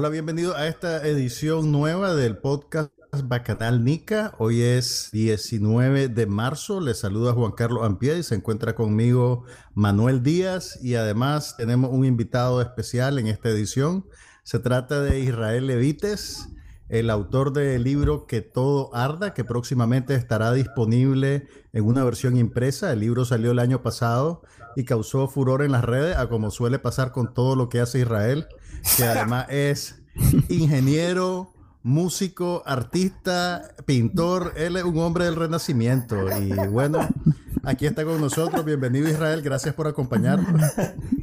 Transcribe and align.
Hola, 0.00 0.10
bienvenido 0.10 0.54
a 0.54 0.68
esta 0.68 1.04
edición 1.04 1.72
nueva 1.72 2.14
del 2.14 2.36
podcast 2.38 2.92
Bacanal 3.24 3.82
Nica. 3.82 4.32
Hoy 4.38 4.62
es 4.62 5.08
19 5.10 6.06
de 6.06 6.26
marzo. 6.26 6.80
Les 6.80 7.00
saluda 7.00 7.32
Juan 7.32 7.50
Carlos 7.50 7.84
Ampie 7.84 8.16
y 8.16 8.22
se 8.22 8.36
encuentra 8.36 8.76
conmigo 8.76 9.42
Manuel 9.74 10.22
Díaz 10.22 10.78
y 10.84 10.94
además 10.94 11.56
tenemos 11.56 11.90
un 11.90 12.04
invitado 12.04 12.62
especial 12.62 13.18
en 13.18 13.26
esta 13.26 13.48
edición. 13.48 14.06
Se 14.44 14.60
trata 14.60 15.02
de 15.02 15.18
Israel 15.18 15.66
Levites, 15.66 16.48
el 16.88 17.10
autor 17.10 17.52
del 17.52 17.82
libro 17.82 18.28
Que 18.28 18.40
todo 18.40 18.94
arda, 18.94 19.34
que 19.34 19.42
próximamente 19.42 20.14
estará 20.14 20.52
disponible 20.52 21.48
en 21.72 21.84
una 21.84 22.04
versión 22.04 22.36
impresa. 22.36 22.92
El 22.92 23.00
libro 23.00 23.24
salió 23.24 23.50
el 23.50 23.58
año 23.58 23.82
pasado 23.82 24.42
y 24.76 24.84
causó 24.84 25.26
furor 25.26 25.62
en 25.62 25.72
las 25.72 25.84
redes, 25.84 26.16
a 26.16 26.28
como 26.28 26.52
suele 26.52 26.78
pasar 26.78 27.10
con 27.10 27.34
todo 27.34 27.56
lo 27.56 27.68
que 27.68 27.80
hace 27.80 27.98
Israel 27.98 28.46
que 28.96 29.04
además 29.04 29.46
es 29.48 29.96
ingeniero, 30.48 31.52
músico, 31.82 32.62
artista, 32.66 33.74
pintor. 33.86 34.52
Él 34.56 34.76
es 34.76 34.84
un 34.84 34.98
hombre 34.98 35.24
del 35.24 35.36
renacimiento. 35.36 36.16
Y 36.38 36.52
bueno, 36.68 37.00
aquí 37.64 37.86
está 37.86 38.04
con 38.04 38.20
nosotros. 38.20 38.64
Bienvenido 38.64 39.08
Israel, 39.08 39.42
gracias 39.42 39.74
por 39.74 39.86
acompañarnos. 39.86 40.60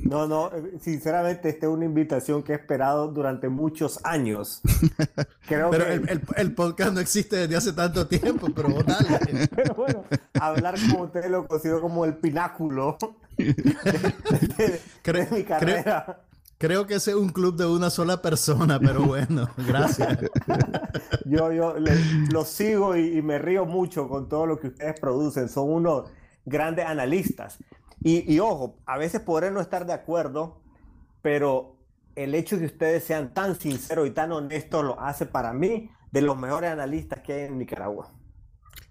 No, 0.05 0.27
no, 0.27 0.51
sinceramente 0.81 1.49
esta 1.49 1.65
es 1.65 1.71
una 1.71 1.85
invitación 1.85 2.43
que 2.43 2.51
he 2.53 2.55
esperado 2.55 3.07
durante 3.07 3.49
muchos 3.49 3.99
años. 4.03 4.61
pero 5.49 5.71
el, 5.87 6.53
podcast 6.53 6.93
no 6.93 6.99
existe 6.99 7.35
desde 7.37 7.55
hace 7.55 7.73
tanto 7.73 8.05
tiempo, 8.05 8.47
pero 8.55 8.69
dale. 8.83 9.47
Pero 9.47 9.73
bueno, 9.73 10.05
hablar 10.39 10.75
como 10.79 11.05
usted 11.05 11.27
lo 11.29 11.47
considero 11.47 11.81
como 11.81 12.05
el 12.05 12.15
pináculo 12.17 12.99
de, 13.35 14.79
mi 15.31 15.43
carrera. 15.43 16.05
Creo 16.05 16.15
que 16.57 16.95
ese 16.95 17.11
es 17.11 17.17
un 17.17 17.29
club 17.29 17.55
de 17.55 17.65
una 17.65 17.89
sola 17.89 18.21
persona, 18.21 18.79
pero 18.79 19.01
bueno, 19.05 19.49
gracias. 19.67 20.17
yo 21.25 21.51
yo 21.51 21.75
los 22.31 22.47
sigo 22.47 22.95
y, 22.95 23.21
me 23.21 23.39
río 23.39 23.65
mucho 23.65 24.07
con 24.07 24.29
todo 24.29 24.45
lo 24.45 24.59
que 24.59 24.67
ustedes 24.67 24.99
producen. 24.99 25.49
Son 25.49 25.71
unos 25.71 26.09
grandes 26.45 26.85
analistas. 26.85 27.57
Y, 28.01 28.31
y 28.31 28.39
ojo, 28.39 28.77
a 28.85 28.97
veces 28.97 29.21
podré 29.21 29.51
no 29.51 29.61
estar 29.61 29.85
de 29.85 29.93
acuerdo, 29.93 30.61
pero 31.21 31.75
el 32.15 32.35
hecho 32.35 32.55
de 32.55 32.61
que 32.61 32.73
ustedes 32.73 33.03
sean 33.03 33.33
tan 33.33 33.59
sinceros 33.59 34.07
y 34.07 34.11
tan 34.11 34.31
honestos 34.31 34.83
lo 34.83 34.99
hace 34.99 35.25
para 35.25 35.53
mí 35.53 35.89
de 36.11 36.21
los 36.21 36.37
mejores 36.37 36.71
analistas 36.71 37.21
que 37.21 37.33
hay 37.33 37.41
en 37.47 37.57
Nicaragua 37.57 38.14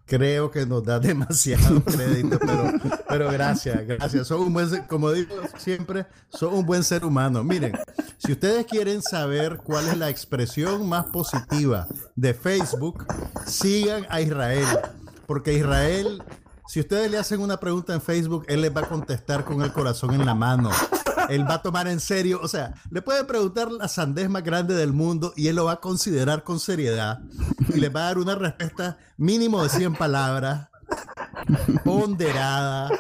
creo 0.07 0.51
que 0.51 0.67
nos 0.67 0.85
da 0.85 0.99
demasiado 1.01 1.83
crédito, 1.85 2.39
pero, 2.39 2.73
pero 3.09 3.31
gracias, 3.31 3.87
gracias. 3.87 4.27
Son 4.27 4.41
un 4.41 4.53
buen, 4.53 4.69
como 4.89 5.11
digo 5.13 5.35
siempre, 5.59 6.07
son 6.29 6.55
un 6.55 6.67
buen 6.67 6.85
ser 6.85 7.05
humano. 7.05 7.43
Miren, 7.45 7.79
si 8.19 8.33
ustedes 8.33 8.67
quieren 8.67 9.03
saber 9.03 9.59
cuál 9.59 9.89
es 9.89 9.97
la 9.97 10.11
expresión 10.11 10.89
más 10.89 11.07
positiva 11.07 11.87
de 12.15 12.35
Facebook, 12.35 13.07
sigan 13.47 14.07
a 14.11 14.21
Israel, 14.21 14.67
porque 15.27 15.55
Israel, 15.55 16.23
si 16.67 16.81
ustedes 16.81 17.11
le 17.11 17.19
hacen 17.19 17.41
una 17.41 17.59
pregunta 17.59 17.95
en 17.95 18.01
Facebook, 18.01 18.45
él 18.49 18.63
les 18.63 18.75
va 18.75 18.83
a 18.83 18.89
contestar 18.89 19.45
con 19.45 19.63
el 19.63 19.73
corazón 19.73 20.15
en 20.15 20.27
la 20.27 20.35
mano 20.35 20.71
él 21.29 21.49
va 21.49 21.55
a 21.55 21.63
tomar 21.63 21.89
en 21.89 22.01
serio, 22.01 22.41
o 22.43 22.49
sea, 22.49 22.75
le 22.91 23.03
puede 23.03 23.25
preguntar 23.25 23.71
la 23.71 23.89
sandez 23.89 24.29
más 24.29 24.43
grande 24.43 24.75
del 24.75 24.93
mundo 24.93 25.33
y 25.37 25.49
él 25.49 25.57
lo 25.57 25.67
va 25.67 25.73
a 25.73 25.81
considerar 25.81 26.45
con 26.45 26.59
seriedad 26.59 27.21
y 27.69 27.81
le 27.81 27.89
va 27.89 28.03
a 28.03 28.05
dar 28.05 28.19
una 28.19 28.35
respuesta 28.35 28.99
mínimo 29.17 29.63
de 29.63 29.69
100 29.69 29.95
palabras, 29.95 30.69
ponderada, 31.85 32.91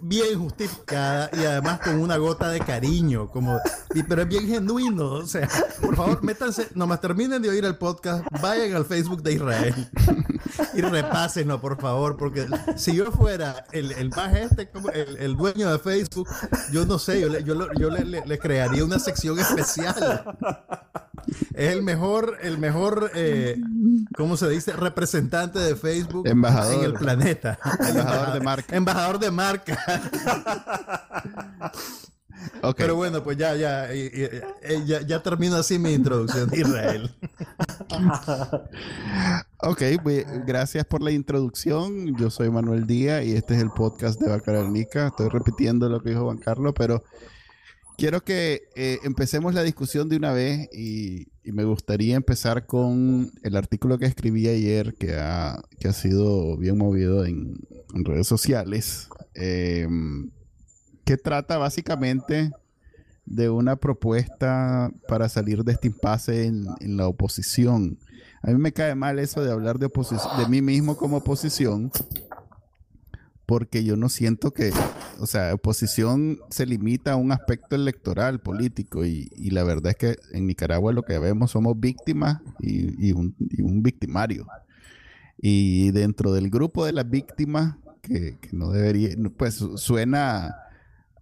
bien 0.00 0.38
justificada 0.40 1.30
y 1.32 1.44
además 1.44 1.80
con 1.80 2.00
una 2.00 2.16
gota 2.16 2.48
de 2.48 2.60
cariño, 2.60 3.28
como, 3.28 3.60
pero 4.08 4.22
es 4.22 4.28
bien 4.28 4.46
genuino. 4.46 5.10
O 5.12 5.26
sea, 5.26 5.48
por 5.80 5.96
favor, 5.96 6.22
métanse, 6.22 6.68
nomás 6.74 7.00
terminen 7.00 7.40
de 7.40 7.48
oír 7.48 7.64
el 7.64 7.76
podcast, 7.76 8.24
vayan 8.42 8.74
al 8.74 8.84
Facebook 8.84 9.22
de 9.22 9.34
Israel 9.34 9.88
y 10.74 10.80
repásenlo, 10.80 11.60
por 11.60 11.80
favor, 11.80 12.16
porque 12.16 12.46
si 12.76 12.94
yo 12.94 13.10
fuera 13.12 13.64
el, 13.72 13.92
el 13.92 14.10
más 14.10 14.34
este, 14.34 14.68
como 14.68 14.90
el, 14.90 15.16
el, 15.16 15.36
dueño 15.36 15.70
de 15.70 15.78
Facebook, 15.78 16.28
yo 16.72 16.84
no 16.84 16.98
sé, 16.98 17.20
yo, 17.20 17.28
le, 17.28 17.44
yo, 17.44 17.72
yo 17.74 17.90
le, 17.90 18.04
le, 18.04 18.38
crearía 18.38 18.84
una 18.84 18.98
sección 18.98 19.38
especial. 19.38 20.24
Es 21.54 21.72
el 21.72 21.82
mejor, 21.82 22.38
el 22.42 22.58
mejor, 22.58 23.10
eh, 23.14 23.60
¿cómo 24.16 24.36
se 24.36 24.48
dice? 24.48 24.72
Representante 24.72 25.58
de 25.58 25.76
Facebook 25.76 26.26
embajador. 26.26 26.74
en 26.74 26.84
el 26.84 26.94
planeta. 26.94 27.58
Embajador 27.86 28.32
de 28.32 28.40
marca. 28.40 28.76
Embajador 28.76 29.18
de 29.18 29.30
marca. 29.30 29.67
Pero 32.76 32.96
bueno, 32.96 33.22
pues 33.22 33.36
ya, 33.36 33.54
ya, 33.56 33.88
ya, 34.86 35.00
ya, 35.02 35.22
termino 35.22 35.56
así 35.56 35.78
mi 35.78 35.92
introducción 35.92 36.48
de 36.48 36.58
Israel. 36.60 37.14
ok, 39.58 39.82
pues, 40.02 40.24
gracias 40.46 40.84
por 40.84 41.02
la 41.02 41.10
introducción. 41.10 42.16
Yo 42.16 42.30
soy 42.30 42.50
Manuel 42.50 42.86
Díaz 42.86 43.24
y 43.24 43.32
este 43.32 43.54
es 43.54 43.62
el 43.62 43.70
podcast 43.70 44.20
de 44.20 44.28
Bacaralnica. 44.28 45.08
Estoy 45.08 45.28
repitiendo 45.28 45.88
lo 45.88 46.00
que 46.00 46.10
dijo 46.10 46.24
Juan 46.24 46.38
Carlos, 46.38 46.74
pero 46.76 47.02
quiero 47.98 48.22
que 48.22 48.68
eh, 48.76 49.00
empecemos 49.02 49.52
la 49.52 49.62
discusión 49.62 50.08
de 50.08 50.16
una 50.16 50.32
vez 50.32 50.70
y, 50.72 51.26
me 51.44 51.64
gustaría 51.64 52.14
empezar 52.14 52.66
con 52.66 53.32
el 53.42 53.56
artículo 53.56 53.98
que 53.98 54.04
escribí 54.04 54.48
ayer 54.48 54.92
que 54.92 55.14
ha, 55.14 55.62
que 55.80 55.88
ha 55.88 55.94
sido 55.94 56.58
bien 56.58 56.76
movido 56.76 57.24
en, 57.24 57.56
redes 57.94 58.26
sociales, 58.26 59.08
em, 59.38 60.30
que 61.04 61.16
trata 61.16 61.56
básicamente 61.58 62.50
de 63.24 63.50
una 63.50 63.76
propuesta 63.76 64.90
para 65.06 65.28
salir 65.28 65.62
de 65.64 65.72
este 65.72 65.88
impasse 65.88 66.46
en, 66.46 66.96
la 66.96 67.06
oposición. 67.06 67.98
A 68.42 68.50
mí 68.50 68.58
me 68.58 68.72
cae 68.72 68.94
mal 68.94 69.18
eso 69.18 69.42
de 69.42 69.52
hablar 69.52 69.78
de, 69.78 69.88
de 69.88 70.48
mí 70.48 70.62
mismo 70.62 70.96
como 70.96 71.18
oposición, 71.18 71.90
porque 73.48 73.84
yo 73.84 73.96
no 73.96 74.08
siento 74.08 74.52
que, 74.52 74.72
o 75.20 75.26
sea, 75.26 75.54
oposición 75.54 76.38
se 76.50 76.66
limita 76.66 77.12
a 77.12 77.16
un 77.16 77.32
aspecto 77.32 77.76
electoral, 77.76 78.40
político, 78.40 79.06
y, 79.06 79.30
la 79.50 79.64
verdad 79.64 79.92
es 79.92 79.96
que 79.96 80.16
en 80.32 80.46
Nicaragua 80.46 80.92
lo 80.92 81.02
que 81.02 81.18
vemos 81.18 81.52
somos 81.52 81.78
víctimas 81.80 82.40
y, 82.60 83.12
un, 83.12 83.34
victimario. 83.82 84.46
Y 85.38 85.90
dentro 85.92 86.32
del 86.32 86.50
grupo 86.50 86.84
de 86.84 86.92
las 86.92 87.08
víctimas, 87.08 87.76
que, 88.08 88.38
no 88.52 88.70
debería, 88.70 89.10
pues 89.36 89.62
suena 89.76 90.56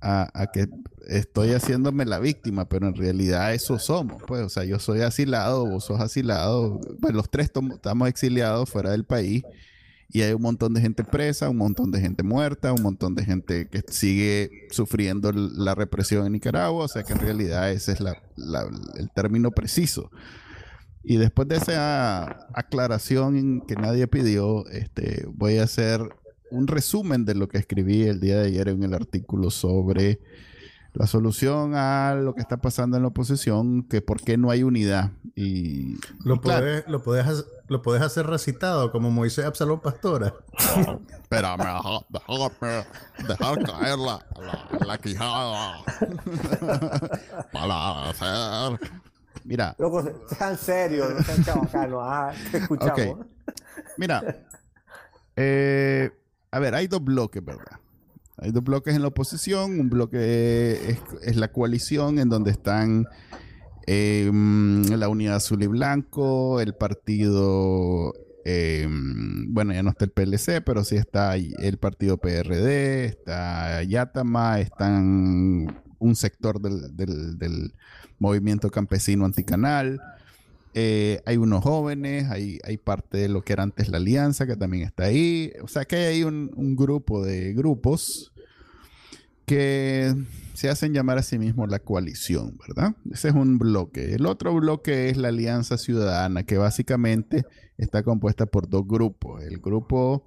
a, 0.01 0.51
que 0.53 0.69
estoy 1.09 1.53
haciéndome 1.53 2.05
la 2.05 2.19
víctima, 2.19 2.69
pero 2.69 2.87
en 2.87 2.95
realidad 2.95 3.55
eso 3.55 3.79
somos, 3.79 4.23
pues, 4.27 4.43
o 4.43 4.49
sea, 4.49 4.65
yo 4.65 4.79
soy 4.79 5.01
asilado, 5.01 5.67
vos 5.67 5.85
sos 5.85 6.01
asilado, 6.01 6.81
pues 7.01 7.15
los 7.15 7.31
tres 7.31 7.51
estamos 7.75 8.09
exiliados 8.09 8.71
fuera 8.71 8.91
del 8.91 9.05
país 9.05 9.43
y 10.09 10.23
hay 10.23 10.33
un 10.33 10.43
montón 10.43 10.73
de 10.75 10.81
gente 10.81 11.03
presa, 11.03 11.49
un 11.49 11.57
montón 11.57 11.91
de 11.91 12.01
gente 12.01 12.23
muerta, 12.23 12.73
un 12.73 12.83
montón 12.83 13.15
de 13.15 13.25
gente 13.25 13.69
que 13.69 13.83
sigue 13.89 14.69
sufriendo 14.71 15.33
la 15.33 15.75
represión 15.75 16.27
en 16.27 16.33
Nicaragua, 16.33 16.85
o 16.85 16.89
sea 16.89 17.03
que 17.03 17.13
en 17.13 17.19
realidad 17.19 17.73
ese 17.73 17.93
es 17.93 18.01
el 18.01 19.11
término 19.15 19.51
preciso. 19.51 20.11
Y 21.03 21.17
después 21.19 21.47
de 21.49 21.57
esa 21.57 22.49
aclaración 22.53 23.61
que 23.67 23.77
nadie 23.77 24.09
pidió, 24.09 24.67
este, 24.69 25.25
voy 25.33 25.59
a 25.59 25.65
hacer 25.65 26.01
un 26.51 26.67
resumen 26.67 27.25
de 27.25 27.35
lo 27.35 27.49
que 27.49 27.59
escribí 27.59 28.03
el 28.03 28.21
día 28.21 28.39
de 28.39 28.47
ayer 28.47 28.69
en 28.69 28.83
el 28.83 28.95
artículo 28.95 29.51
sobre 29.51 30.21
la 30.97 31.07
solución 31.07 31.75
a 31.75 32.15
lo 32.15 32.35
que 32.35 32.41
está 32.41 32.57
pasando 32.57 32.97
en 32.97 33.03
la 33.03 33.09
oposición, 33.09 33.83
que 33.83 34.01
por 34.01 34.23
qué 34.23 34.39
no 34.39 34.51
hay 34.51 34.63
unidad. 34.63 35.11
Y, 35.35 35.99
lo, 36.25 36.41
puedes, 36.41 36.89
lo, 36.89 37.03
puedes, 37.03 37.45
lo 37.69 37.83
puedes 37.83 38.03
hacer 38.03 38.27
recitado 38.27 38.91
como 38.91 39.11
Moisés 39.11 39.45
Absalón 39.45 39.81
Pastora. 39.81 40.35
Pero 41.29 41.49
déjame, 42.09 42.87
dejar 43.29 43.63
caer 43.63 43.99
la, 43.99 44.27
la, 44.87 44.99
quijada 44.99 45.85
para 47.53 48.09
hacer... 48.09 48.81
Mira. 49.45 49.77
Loco, 49.79 50.03
sean 50.37 50.57
serios, 50.57 51.13
no 51.15 51.23
sean 51.23 51.45
chavacanos. 51.45 52.01
Ah, 52.03 52.33
te 52.51 52.59
escuchamos. 52.59 53.27
Mira. 53.99 54.45
Eh, 55.37 56.11
a 56.57 56.59
ver, 56.59 56.75
hay 56.75 56.87
dos 56.87 57.05
bloques, 57.05 57.45
¿verdad? 57.45 57.81
Hay 58.39 58.51
dos 58.51 58.65
bloques 58.65 58.95
en 58.95 59.03
la 59.03 59.09
oposición. 59.09 59.79
Un 59.79 59.91
bloque 59.91 60.99
es, 61.23 61.37
la 61.37 61.53
coalición 61.53 62.19
en 62.19 62.31
donde 62.31 62.51
están 62.51 63.07
em, 63.87 64.83
la 64.85 65.11
Unidad 65.11 65.37
Azul 65.37 65.63
y 65.63 65.67
Blanco, 65.67 66.63
el 66.63 66.75
partido, 66.75 68.15
em, 68.47 69.53
bueno, 69.53 69.75
ya 69.75 69.83
no 69.83 69.91
está 69.91 70.07
el 70.07 70.13
PLC, 70.13 70.63
pero 70.63 70.83
sí 70.83 70.97
está 70.97 71.37
el 71.37 71.77
partido 71.77 72.17
PRD, 72.17 73.05
está 73.05 73.83
Yatama, 73.83 74.59
están 74.61 75.83
un 75.99 76.17
sector 76.17 76.59
del, 76.61 77.75
movimiento 78.19 78.71
campesino 78.71 79.27
anticanal. 79.27 80.01
Eh, 80.79 81.23
hay 81.25 81.39
unos 81.39 81.65
jóvenes, 81.65 82.29
hay, 82.31 82.77
parte 82.77 83.17
de 83.17 83.29
lo 83.31 83.43
que 83.43 83.55
era 83.55 83.63
antes 83.63 83.89
la 83.89 83.97
alianza 83.97 84.47
que 84.47 84.57
también 84.57 84.85
está 84.85 85.05
ahí. 85.05 85.51
O 85.63 85.69
sea 85.69 85.87
que 85.87 85.97
hay 85.97 86.05
ahí 86.05 86.23
un, 86.23 86.53
un 86.55 86.77
grupo 86.77 87.25
de 87.25 87.55
grupos 87.55 88.31
que 89.47 90.15
se 90.53 90.69
hacen 90.69 90.93
llamar 90.93 91.17
a 91.17 91.23
sí 91.23 91.39
mismos 91.39 91.71
la 91.71 91.79
coalición, 91.79 92.59
¿verdad? 92.69 92.95
Ese 93.11 93.29
es 93.29 93.35
un 93.35 93.57
bloque. 93.57 94.17
El 94.17 94.27
otro 94.27 94.55
bloque 94.55 95.09
es 95.09 95.17
la 95.17 95.29
Alianza 95.29 95.79
Ciudadana, 95.79 96.43
que 96.43 96.59
básicamente 96.59 97.47
está 97.79 98.03
compuesta 98.03 98.45
por 98.45 98.69
dos 98.69 98.87
grupos. 98.87 99.43
El 99.45 99.61
grupo 99.61 100.25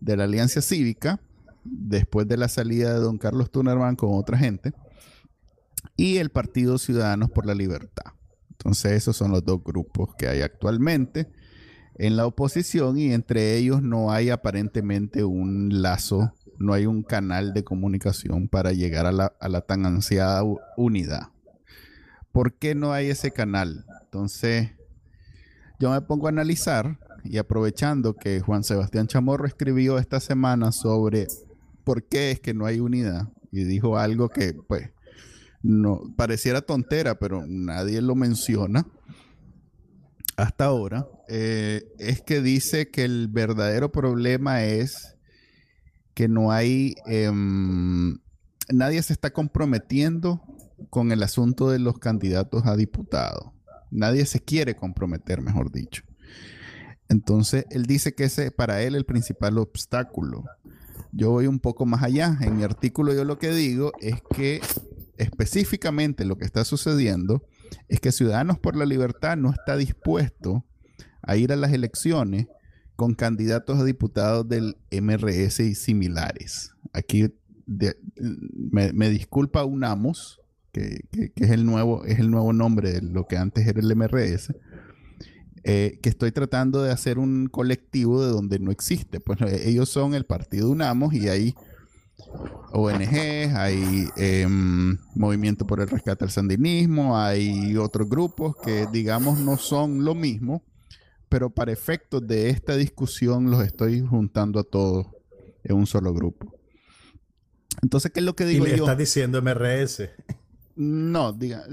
de 0.00 0.16
la 0.16 0.24
Alianza 0.24 0.62
Cívica, 0.62 1.20
después 1.62 2.26
de 2.26 2.38
la 2.38 2.48
salida 2.48 2.94
de 2.94 3.00
don 3.00 3.18
Carlos 3.18 3.50
Tunerman 3.50 3.96
con 3.96 4.14
otra 4.14 4.38
gente, 4.38 4.72
y 5.94 6.16
el 6.16 6.30
Partido 6.30 6.78
Ciudadanos 6.78 7.30
por 7.30 7.44
la 7.44 7.54
Libertad. 7.54 8.14
Entonces 8.60 8.92
esos 8.92 9.16
son 9.16 9.30
los 9.32 9.44
dos 9.44 9.62
grupos 9.64 10.14
que 10.16 10.28
hay 10.28 10.42
actualmente 10.42 11.28
en 11.96 12.16
la 12.16 12.26
oposición 12.26 12.98
y 12.98 13.12
entre 13.12 13.56
ellos 13.56 13.82
no 13.82 14.12
hay 14.12 14.30
aparentemente 14.30 15.24
un 15.24 15.82
lazo 15.82 16.34
no 16.60 16.74
hay 16.74 16.84
un 16.84 17.02
canal 17.02 17.54
de 17.54 17.64
comunicación 17.64 18.46
para 18.46 18.72
llegar 18.72 19.06
a 19.06 19.12
la, 19.12 19.60
tan 19.62 19.86
ansiada 19.86 20.42
unidad. 20.76 21.28
¿Por 22.32 22.52
qué 22.52 22.74
no 22.74 22.92
hay 22.92 23.08
ese 23.08 23.32
canal? 23.32 23.86
Entonces, 24.02 24.70
yo 25.80 25.90
me 25.90 26.02
pongo 26.02 26.26
a 26.26 26.28
analizar 26.28 26.98
y 27.24 27.38
aprovechando 27.38 28.14
que 28.14 28.40
Juan 28.40 28.62
Sebastián 28.62 29.06
Chamorro 29.06 29.46
escribió 29.46 29.98
esta 29.98 30.20
semana 30.20 30.70
sobre 30.70 31.28
por 31.82 32.04
qué 32.04 32.30
es 32.30 32.40
que 32.40 32.52
no 32.52 32.66
hay 32.66 32.78
unidad 32.78 33.28
y 33.50 33.64
dijo 33.64 33.96
algo 33.96 34.28
que 34.28 34.52
pues 34.52 34.90
no 35.62 36.14
pareciera 36.16 36.62
tontera, 36.62 37.18
pero 37.18 37.44
nadie 37.46 38.00
lo 38.00 38.14
menciona 38.14 38.86
hasta 40.40 40.64
ahora, 40.64 41.06
eh, 41.28 41.92
es 41.98 42.22
que 42.22 42.40
dice 42.40 42.90
que 42.90 43.04
el 43.04 43.28
verdadero 43.28 43.92
problema 43.92 44.64
es 44.64 45.16
que 46.14 46.28
no 46.28 46.50
hay, 46.50 46.94
em, 47.06 48.18
nadie 48.70 49.02
se 49.02 49.12
está 49.12 49.32
comprometiendo 49.32 50.40
con 50.88 51.12
el 51.12 51.22
asunto 51.22 51.70
de 51.70 51.78
los 51.78 51.98
candidatos 51.98 52.66
a 52.66 52.76
diputado. 52.76 53.52
Nadie 53.90 54.24
se 54.24 54.40
quiere 54.40 54.76
comprometer, 54.76 55.42
mejor 55.42 55.70
dicho. 55.70 56.02
Entonces, 57.08 57.66
él 57.70 57.86
dice 57.86 58.14
que 58.14 58.24
ese 58.24 58.50
para 58.50 58.82
él 58.82 58.94
el 58.94 59.04
principal 59.04 59.58
obstáculo. 59.58 60.44
Yo 61.12 61.30
voy 61.32 61.48
un 61.48 61.58
poco 61.58 61.84
más 61.84 62.02
allá. 62.02 62.38
En 62.40 62.56
mi 62.56 62.62
artículo 62.62 63.12
yo 63.12 63.24
lo 63.24 63.38
que 63.38 63.50
digo 63.50 63.92
es 64.00 64.22
que 64.34 64.60
específicamente 65.20 66.24
lo 66.24 66.38
que 66.38 66.44
está 66.44 66.64
sucediendo 66.64 67.44
es 67.88 68.00
que 68.00 68.12
Ciudadanos 68.12 68.58
por 68.58 68.76
la 68.76 68.86
Libertad 68.86 69.36
no 69.36 69.50
está 69.50 69.76
dispuesto 69.76 70.64
a 71.22 71.36
ir 71.36 71.52
a 71.52 71.56
las 71.56 71.72
elecciones 71.72 72.46
con 72.96 73.14
candidatos 73.14 73.78
a 73.78 73.84
diputados 73.84 74.48
del 74.48 74.76
MRS 74.90 75.60
y 75.60 75.74
similares. 75.74 76.72
Aquí 76.92 77.32
me, 77.66 79.10
disculpa 79.10 79.64
UNAMOS, 79.64 80.40
que, 80.72 81.04
que, 81.12 81.44
es, 81.44 81.50
el 81.50 81.64
nuevo, 81.64 82.04
es 82.04 82.18
el 82.18 82.30
nuevo 82.30 82.52
nombre 82.52 82.92
de 82.92 83.02
lo 83.02 83.26
que 83.26 83.36
antes 83.36 83.66
era 83.66 83.80
el 83.80 83.94
MRS, 83.94 84.54
eh, 85.62 85.98
que 86.02 86.08
estoy 86.08 86.32
tratando 86.32 86.82
de 86.82 86.90
hacer 86.90 87.18
un 87.18 87.46
colectivo 87.46 88.24
de 88.24 88.32
donde 88.32 88.58
no 88.58 88.70
existe. 88.70 89.20
Pues 89.20 89.40
eh, 89.42 89.68
ellos 89.68 89.88
son 89.88 90.14
el 90.14 90.24
partido 90.24 90.70
UNAMOS 90.70 91.14
y 91.14 91.28
hay 91.28 91.54
ONG, 92.72 93.54
hay 93.56 94.08
em, 94.16 94.98
Movimiento 95.14 95.66
por 95.66 95.80
el 95.80 95.88
Rescate 95.88 96.24
al 96.24 96.30
Sandinismo, 96.30 97.18
hay 97.18 97.76
otros 97.76 98.08
grupos 98.08 98.56
que 98.56 98.86
digamos 98.92 99.38
no 99.38 99.56
son 99.56 100.04
lo 100.04 100.14
mismo, 100.14 100.62
pero 101.28 101.50
para 101.50 101.72
efectos 101.72 102.26
de 102.26 102.50
esta 102.50 102.76
discusión 102.76 103.50
los 103.50 103.64
estoy 103.64 104.00
juntando 104.00 104.60
a 104.60 104.64
todos 104.64 105.06
en 105.64 105.76
un 105.76 105.86
solo 105.86 106.12
grupo. 106.12 106.54
Entonces, 107.82 108.10
¿qué 108.12 108.20
es 108.20 108.26
lo 108.26 108.34
que 108.34 108.44
digo 108.44 108.66
¿Y 108.66 108.70
le 108.70 108.76
estás 108.76 108.98
diciendo 108.98 109.40
MRS? 109.40 110.10
No, 110.76 111.32
diga, 111.32 111.64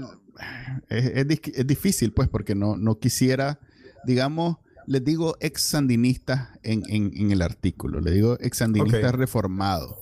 es, 0.88 1.66
difícil, 1.66 2.12
pues, 2.12 2.28
porque 2.28 2.54
no, 2.54 2.76
no 2.76 2.98
quisiera, 2.98 3.58
digamos, 4.04 4.58
les 4.86 5.04
digo 5.04 5.36
ex 5.40 5.62
sandinistas 5.62 6.48
en, 6.62 7.30
el 7.30 7.42
artículo, 7.42 8.00
le 8.00 8.10
digo 8.10 8.38
ex 8.40 8.58
sandinistas 8.58 9.14
reformados. 9.14 9.96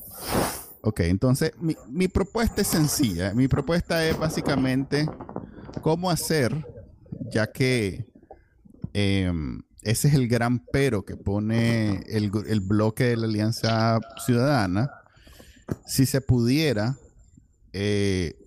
Ok, 0.83 1.01
entonces 1.01 1.53
mi, 1.59 1.77
mi 1.89 2.09
propuesta 2.09 2.63
es 2.63 2.69
sencilla. 2.69 3.35
Mi 3.35 3.49
propuesta 3.49 4.05
es 4.07 4.19
básicamente 4.19 5.09
cómo 5.83 6.11
hacer, 6.11 6.67
ya 7.31 7.51
que 7.51 8.07
Em, 8.99 9.61
ese 9.83 10.09
es 10.09 10.15
el 10.15 10.27
gran 10.27 10.65
pero 10.73 11.05
que 11.05 11.19
pone 11.19 12.01
el, 12.07 12.31
bloque 12.63 13.05
de 13.05 13.19
la 13.19 13.27
Alianza 13.27 14.01
Ciudadana. 14.25 14.91
Si 15.87 16.07
se 16.07 16.23
pudiera, 16.23 16.97
eh, 17.75 18.39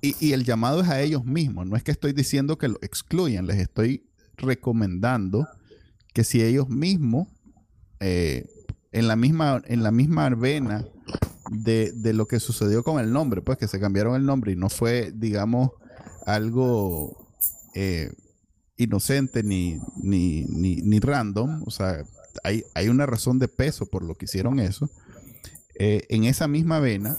y, 0.00 0.32
el 0.34 0.44
llamado 0.44 0.82
es 0.82 0.88
a 0.88 1.00
ellos 1.00 1.24
mismos, 1.24 1.66
no 1.66 1.74
es 1.74 1.82
que 1.82 1.90
estoy 1.90 2.12
diciendo 2.12 2.58
que 2.58 2.68
lo 2.68 2.78
excluyan, 2.80 3.48
les 3.48 3.58
estoy 3.58 4.08
recomendando 4.36 5.48
que 6.14 6.22
si 6.22 6.44
ellos 6.44 6.68
mismos, 6.68 7.26
eh, 7.98 8.46
en, 8.92 9.08
la 9.08 9.16
misma, 9.16 9.62
en 9.66 9.82
la 9.82 9.90
misma 9.90 10.28
vena 10.28 10.86
de, 11.52 12.12
lo 12.12 12.26
que 12.26 12.40
sucedió 12.40 12.82
con 12.82 13.00
el 13.00 13.12
nombre, 13.12 13.42
pues 13.42 13.58
que 13.58 13.68
se 13.68 13.80
cambiaron 13.80 14.14
el 14.14 14.24
nombre 14.24 14.52
y 14.52 14.56
no 14.56 14.68
fue, 14.68 15.12
digamos, 15.14 15.70
algo 16.26 17.28
eh, 17.74 18.10
inocente 18.76 19.42
ni, 19.42 19.78
ni, 19.96 20.44
ni, 20.44 21.00
random, 21.00 21.62
o 21.66 21.70
sea, 21.70 22.04
hay, 22.42 22.64
hay, 22.74 22.88
una 22.88 23.06
razón 23.06 23.38
de 23.38 23.48
peso 23.48 23.86
por 23.86 24.02
lo 24.02 24.14
que 24.14 24.24
hicieron 24.24 24.58
eso. 24.58 24.90
Eh, 25.78 26.06
en 26.08 26.24
esa 26.24 26.48
misma 26.48 26.80
vena, 26.80 27.16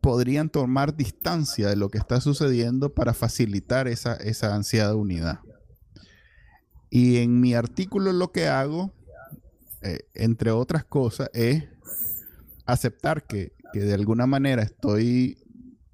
podrían 0.00 0.50
tomar 0.50 0.96
distancia 0.96 1.68
de 1.68 1.76
lo 1.76 1.88
que 1.88 1.98
está 1.98 2.20
sucediendo 2.20 2.92
para 2.92 3.14
facilitar 3.14 3.86
esa, 3.88 4.14
esa 4.14 4.54
ansiada 4.54 4.96
unidad. 4.96 5.40
Y 6.90 7.18
en 7.18 7.40
mi 7.40 7.54
artículo 7.54 8.12
lo 8.12 8.32
que 8.32 8.48
hago, 8.48 8.92
eh, 9.80 10.00
entre 10.14 10.50
otras 10.50 10.84
cosas, 10.84 11.30
es 11.32 11.64
aceptar 12.72 13.26
que, 13.26 13.52
que, 13.72 13.80
de 13.80 13.94
alguna 13.94 14.26
manera 14.26 14.62
estoy 14.62 15.38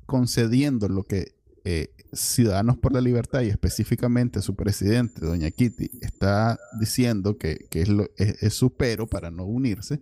concediendo 0.06 0.88
lo 0.88 1.04
que 1.04 1.34
eh, 1.64 1.92
Ciudadanos 2.12 2.78
por 2.78 2.94
la 2.94 3.02
Libertad 3.02 3.42
y 3.42 3.48
específicamente 3.48 4.40
su 4.40 4.56
presidente, 4.56 5.26
doña 5.26 5.50
Kitty, 5.50 5.90
está 6.00 6.58
diciendo 6.80 7.36
que, 7.36 7.66
es, 7.70 7.88
lo, 7.88 8.08
es, 8.16 8.54
su 8.54 8.74
pero 8.74 9.06
para 9.06 9.30
no 9.30 9.44
unirse. 9.44 10.00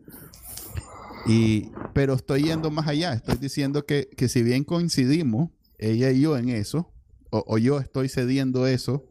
Y, 1.26 1.72
pero 1.92 2.14
estoy 2.14 2.44
yendo 2.44 2.70
más 2.70 2.86
allá, 2.86 3.12
estoy 3.12 3.36
diciendo 3.38 3.84
que, 3.84 4.08
si 4.28 4.42
bien 4.44 4.62
coincidimos, 4.62 5.50
ella 5.78 6.12
y 6.12 6.20
yo 6.20 6.38
en 6.38 6.50
eso, 6.50 6.92
o, 7.30 7.58
yo 7.58 7.80
estoy 7.80 8.08
cediendo 8.08 8.68
eso 8.68 9.04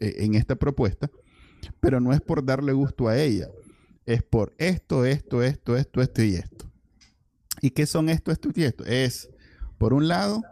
eh, 0.00 0.14
en 0.20 0.34
esta 0.34 0.56
propuesta, 0.56 1.10
pero 1.80 2.00
no 2.00 2.14
es 2.14 2.22
por 2.22 2.42
darle 2.42 2.72
gusto 2.72 3.08
a 3.08 3.18
ella, 3.18 3.50
es 4.06 4.22
por 4.22 4.54
esto, 4.56 5.04
esto, 5.04 5.42
esto, 5.42 5.76
esto, 5.76 6.00
esto 6.00 6.22
y 6.22 6.36
esto. 6.36 6.67
¿Y 7.60 7.70
qué 7.70 7.86
son 7.86 8.08
esto, 8.08 8.30
esto 8.30 8.50
y 8.54 8.64
esto? 8.64 8.84
Es, 8.84 9.28
por 9.78 9.92
un 9.92 10.08
lado, 10.08 10.42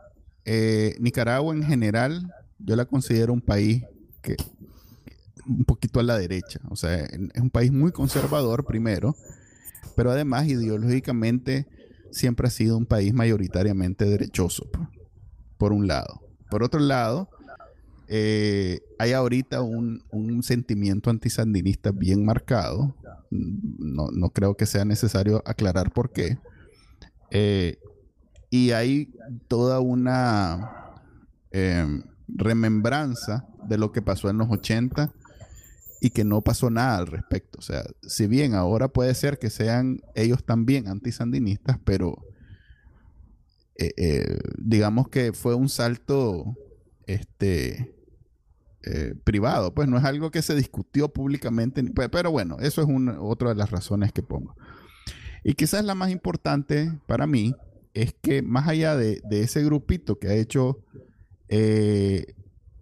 eh, 0.45 0.97
Nicaragua 1.01 1.55
en 1.55 1.63
general, 1.63 2.33
yo 2.59 2.77
la 2.77 2.85
considero 2.85 3.33
un 3.33 3.41
país 3.41 3.83
que 4.23 4.37
un 5.47 5.65
poquito 5.65 6.01
a 6.01 6.03
la 6.03 6.19
derecha. 6.19 6.61
O 6.69 6.77
sea, 6.77 6.97
es 6.97 7.41
un 7.41 7.51
país 7.51 7.73
muy 7.73 7.93
conservador 7.93 8.65
primero, 8.65 9.15
pero 9.95 10.11
además 10.11 10.47
ideológicamente 10.47 11.67
siempre 12.11 12.49
ha 12.49 12.51
sido 12.51 12.77
un 12.77 12.87
país 12.87 13.13
mayoritariamente 13.13 14.05
derechoso, 14.05 14.69
por 15.59 15.73
un 15.73 15.87
lado. 15.87 16.23
Por 16.51 16.63
otro 16.63 16.81
lado, 16.81 17.29
eh, 18.09 18.81
hay 18.99 19.13
ahorita 19.13 19.63
un, 19.63 20.03
sentimiento 20.43 21.11
antisandinista 21.11 21.91
bien 21.91 22.25
marcado. 22.25 22.95
No, 23.31 24.11
no, 24.13 24.31
creo 24.31 24.57
que 24.57 24.67
sea 24.67 24.85
necesario 24.85 25.43
aclarar 25.45 25.93
por 25.93 26.13
qué. 26.13 26.39
Eh, 27.31 27.79
y 28.51 28.71
hay 28.71 29.13
toda 29.49 29.81
una 29.81 30.95
em, 31.51 32.05
remembranza 32.29 33.47
de 33.69 33.79
lo 33.79 33.93
que 33.93 34.03
pasó 34.03 34.31
en 34.31 34.39
los 34.39 34.49
80 34.51 35.13
y 36.01 36.11
que 36.11 36.25
no 36.25 36.43
pasó 36.43 36.71
nada 36.71 36.99
al 36.99 37.07
respecto. 37.07 37.59
O 37.59 37.63
sea, 37.63 37.85
si 38.03 38.27
bien 38.27 38.55
ahora 38.55 38.89
puede 38.89 39.15
ser 39.15 39.39
que 39.39 39.51
sean 39.51 40.01
ellos 40.15 40.45
también 40.45 40.89
antisandinistas, 40.89 41.79
pero 41.85 42.25
eh, 43.77 43.93
eh, 43.97 44.39
digamos 44.59 45.09
que 45.09 45.33
fue 45.33 45.55
un 45.55 45.69
salto 45.69 46.57
este, 47.07 47.93
privado, 49.25 49.75
pues 49.75 49.89
no 49.89 49.99
es 49.99 50.05
algo 50.05 50.31
que 50.31 50.43
se 50.43 50.55
discutió 50.55 51.09
públicamente, 51.09 51.83
pero 52.09 52.31
bueno, 52.31 52.59
eso 52.61 52.83
es 52.83 52.89
otra 53.19 53.49
de 53.49 53.57
las 53.57 53.73
razones 53.73 54.13
que 54.13 54.23
pongo. 54.23 54.55
Y 55.49 55.55
quizás 55.55 55.85
la 55.85 55.95
más 55.95 56.11
importante 56.11 56.93
para 57.07 57.29
mí 57.29 57.55
es 57.95 58.13
que 58.21 58.43
más 58.43 58.67
allá 58.67 58.97
de, 58.97 59.23
ese 59.31 59.63
grupito 59.63 60.19
que 60.19 60.27
ha 60.27 60.35
hecho 60.35 60.83
eh, 61.49 62.35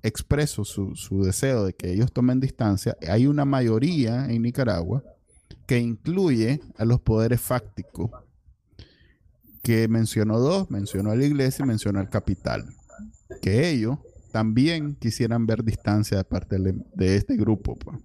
expreso 0.03 0.65
su, 0.65 1.23
deseo 1.23 1.67
de 1.67 1.75
que 1.75 1.93
ellos 1.93 2.11
tomen 2.11 2.41
distancia, 2.41 2.97
hay 3.07 3.27
una 3.27 3.45
mayoría 3.45 4.31
en 4.31 4.41
Nicaragua 4.41 5.05
que 5.67 5.79
incluye 5.79 6.63
a 6.79 6.87
los 6.87 7.01
poderes 7.01 7.43
fácticos, 7.43 8.11
que 9.63 9.87
mencionó 9.87 10.39
dos, 10.39 10.71
mencionó 10.71 11.11
a 11.11 11.17
la 11.17 11.27
iglesia 11.27 11.67
y 11.67 11.69
mencionó 11.69 12.01
al 12.01 12.09
capital, 12.09 12.65
que 13.43 13.69
ellos 13.69 13.99
también 14.33 14.95
quisieran 14.95 15.45
ver 15.45 15.65
distancia 15.65 16.17
de 16.17 16.25
parte 16.25 16.57
de, 16.59 17.17
este 17.17 17.37
grupo. 17.37 17.77
Pues. 17.77 17.99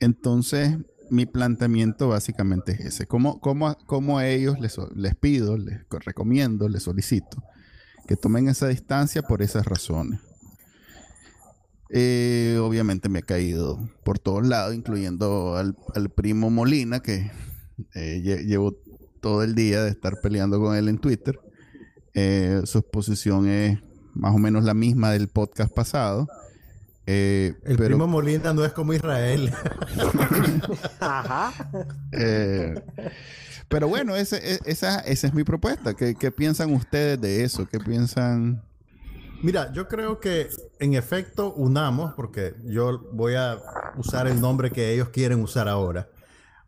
Entonces, 0.00 0.78
mi 1.12 1.26
planteamiento 1.26 2.08
básicamente 2.08 2.72
es 2.72 2.80
ese. 2.80 3.06
¿Cómo, 3.06 3.38
cómo, 3.38 4.18
a 4.18 4.26
ellos 4.26 4.56
les, 4.58 5.14
pido, 5.16 5.58
les 5.58 5.80
recomiendo, 5.90 6.70
les 6.70 6.84
solicito 6.84 7.44
que 8.08 8.16
tomen 8.16 8.48
esa 8.48 8.68
distancia 8.68 9.20
por 9.20 9.42
esas 9.42 9.66
razones? 9.66 10.20
Eh, 11.90 12.58
obviamente 12.62 13.10
me 13.10 13.18
ha 13.18 13.22
caído 13.22 13.78
por 14.04 14.18
todos 14.18 14.46
lados, 14.46 14.74
incluyendo 14.74 15.56
al, 15.56 15.76
primo 16.08 16.48
Molina, 16.48 17.00
que 17.00 17.30
eh, 17.94 18.22
llevo 18.46 18.74
todo 19.20 19.42
el 19.42 19.54
día 19.54 19.84
de 19.84 19.90
estar 19.90 20.14
peleando 20.22 20.58
con 20.60 20.74
él 20.74 20.88
en 20.88 20.96
Twitter. 20.96 21.38
Eh, 22.14 22.62
su 22.64 22.78
exposición 22.78 23.46
es 23.48 23.78
más 24.14 24.34
o 24.34 24.38
menos 24.38 24.64
la 24.64 24.72
misma 24.72 25.10
del 25.10 25.28
podcast 25.28 25.74
pasado. 25.74 26.26
El 27.06 27.76
primo 27.76 28.06
Molina 28.06 28.52
no 28.52 28.64
es 28.64 28.72
como 28.72 28.92
Israel. 28.92 29.52
Ajá. 31.00 31.52
pero 33.68 33.88
bueno, 33.88 34.16
ese, 34.16 34.54
e, 34.54 34.58
esa, 34.64 35.00
esa 35.00 35.26
es 35.26 35.34
mi 35.34 35.44
propuesta. 35.44 35.94
¿Qué, 35.94 36.14
¿Qué 36.14 36.30
piensan 36.30 36.72
ustedes 36.72 37.20
de 37.20 37.44
eso? 37.44 37.66
¿Qué 37.66 37.78
piensan? 37.78 38.62
Mira, 39.42 39.72
yo 39.72 39.88
creo 39.88 40.20
que 40.20 40.48
en 40.78 40.94
efecto 40.94 41.52
unamos, 41.54 42.14
porque 42.14 42.54
yo 42.64 43.00
voy 43.12 43.34
a 43.34 43.58
usar 43.96 44.28
el 44.28 44.40
nombre 44.40 44.70
que 44.70 44.92
ellos 44.94 45.08
quieren 45.08 45.42
usar 45.42 45.68
ahora. 45.68 46.08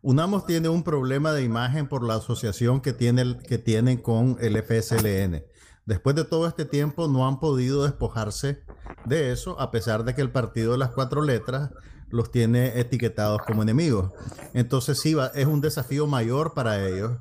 Unamos 0.01 0.45
tiene 0.45 0.67
un 0.67 0.83
problema 0.83 1.31
de 1.31 1.43
imagen 1.43 1.87
por 1.87 2.03
la 2.03 2.15
asociación 2.15 2.81
que, 2.81 2.91
tiene, 2.91 3.37
que 3.47 3.57
tienen 3.57 3.97
con 3.97 4.37
el 4.41 4.61
FSLN. 4.61 5.43
Después 5.85 6.15
de 6.15 6.25
todo 6.25 6.47
este 6.47 6.65
tiempo 6.65 7.07
no 7.07 7.27
han 7.27 7.39
podido 7.39 7.83
despojarse 7.83 8.63
de 9.05 9.31
eso, 9.31 9.59
a 9.59 9.71
pesar 9.71 10.03
de 10.03 10.15
que 10.15 10.21
el 10.21 10.31
partido 10.31 10.71
de 10.71 10.79
las 10.79 10.89
cuatro 10.89 11.21
letras 11.21 11.71
los 12.09 12.31
tiene 12.31 12.79
etiquetados 12.79 13.41
como 13.45 13.61
enemigos. 13.61 14.11
Entonces 14.53 14.99
sí, 14.99 15.15
es 15.35 15.45
un 15.45 15.61
desafío 15.61 16.07
mayor 16.07 16.53
para 16.53 16.87
ellos 16.87 17.11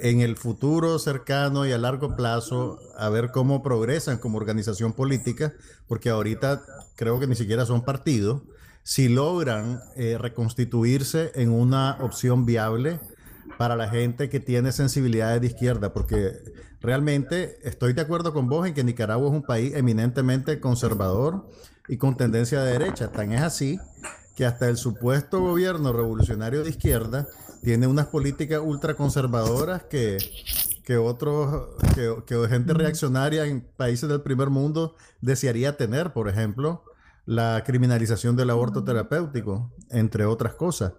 en 0.00 0.20
el 0.20 0.36
futuro 0.36 0.98
cercano 0.98 1.66
y 1.66 1.72
a 1.72 1.78
largo 1.78 2.16
plazo 2.16 2.78
a 2.96 3.08
ver 3.08 3.30
cómo 3.30 3.62
progresan 3.62 4.18
como 4.18 4.38
organización 4.38 4.92
política, 4.92 5.54
porque 5.86 6.10
ahorita 6.10 6.62
creo 6.96 7.20
que 7.20 7.26
ni 7.26 7.36
siquiera 7.36 7.66
son 7.66 7.84
partidos, 7.84 8.42
si 8.82 9.08
logran 9.08 9.80
eh, 9.96 10.18
reconstituirse 10.18 11.32
en 11.36 11.50
una 11.50 11.96
opción 12.00 12.44
viable 12.44 13.00
para 13.58 13.76
la 13.76 13.88
gente 13.88 14.28
que 14.28 14.40
tiene 14.40 14.72
sensibilidades 14.72 15.40
de 15.40 15.46
izquierda, 15.48 15.92
porque 15.92 16.32
realmente 16.80 17.58
estoy 17.62 17.92
de 17.92 18.02
acuerdo 18.02 18.32
con 18.32 18.48
vos 18.48 18.66
en 18.66 18.74
que 18.74 18.84
Nicaragua 18.84 19.28
es 19.28 19.34
un 19.34 19.42
país 19.42 19.74
eminentemente 19.74 20.60
conservador 20.60 21.48
y 21.88 21.96
con 21.96 22.16
tendencia 22.16 22.62
de 22.62 22.72
derecha. 22.72 23.12
Tan 23.12 23.32
es 23.32 23.42
así 23.42 23.78
que 24.36 24.44
hasta 24.44 24.68
el 24.68 24.76
supuesto 24.76 25.40
gobierno 25.40 25.92
revolucionario 25.92 26.64
de 26.64 26.70
izquierda 26.70 27.28
tiene 27.62 27.86
unas 27.86 28.06
políticas 28.06 28.60
ultraconservadoras 28.62 29.84
que, 29.84 30.18
que 30.84 30.98
otros, 30.98 31.68
que, 31.94 32.48
gente 32.48 32.74
reaccionaria 32.74 33.46
en 33.46 33.62
países 33.76 34.08
del 34.08 34.20
primer 34.20 34.50
mundo 34.50 34.96
desearía 35.20 35.76
tener, 35.76 36.12
por 36.12 36.28
ejemplo, 36.28 36.84
la 37.24 37.62
criminalización 37.64 38.36
del 38.36 38.50
aborto 38.50 38.84
terapéutico, 38.84 39.72
entre 39.88 40.26
otras 40.26 40.54
cosas. 40.54 40.92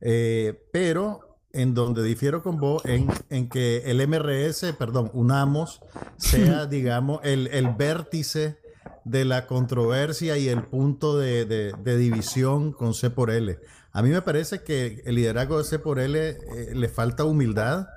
Eh, 0.00 0.66
pero 0.72 1.31
en 1.52 1.74
donde 1.74 2.02
difiero 2.02 2.42
con 2.42 2.58
vos, 2.58 2.84
en, 2.84 3.08
en, 3.30 3.48
que 3.48 3.82
el 3.90 4.06
MRS, 4.06 4.74
perdón, 4.78 5.10
UNAMOS, 5.12 5.80
sea, 6.16 6.66
digamos, 6.66 7.20
el, 7.24 7.48
el 7.48 7.68
vértice 7.70 8.58
de 9.04 9.24
la 9.24 9.46
controversia 9.46 10.38
y 10.38 10.48
el 10.48 10.62
punto 10.62 11.18
de, 11.18 11.44
de 11.44 11.96
división 11.96 12.72
con 12.72 12.94
C 12.94 13.10
por 13.10 13.30
L. 13.30 13.58
A 13.92 14.02
mí 14.02 14.08
me 14.08 14.22
parece 14.22 14.62
que 14.62 15.02
el 15.04 15.16
liderazgo 15.16 15.58
de 15.58 15.64
C 15.64 15.78
por 15.78 16.00
L 16.00 16.18
eh, 16.18 16.72
le 16.74 16.88
falta 16.88 17.24
humildad 17.24 17.88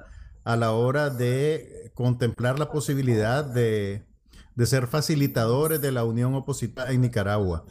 a 0.44 0.56
la 0.58 0.74
hora 0.74 1.10
de 1.10 1.92
contemplar 1.94 2.60
la 2.60 2.70
posibilidad 2.70 3.46
de, 3.46 4.04
ser 4.66 4.88
facilitadores 4.88 5.82
de 5.82 5.92
la 5.94 6.04
unión 6.04 6.36
opositora 6.36 6.92
en 6.92 7.02
Nicaragua. 7.02 7.66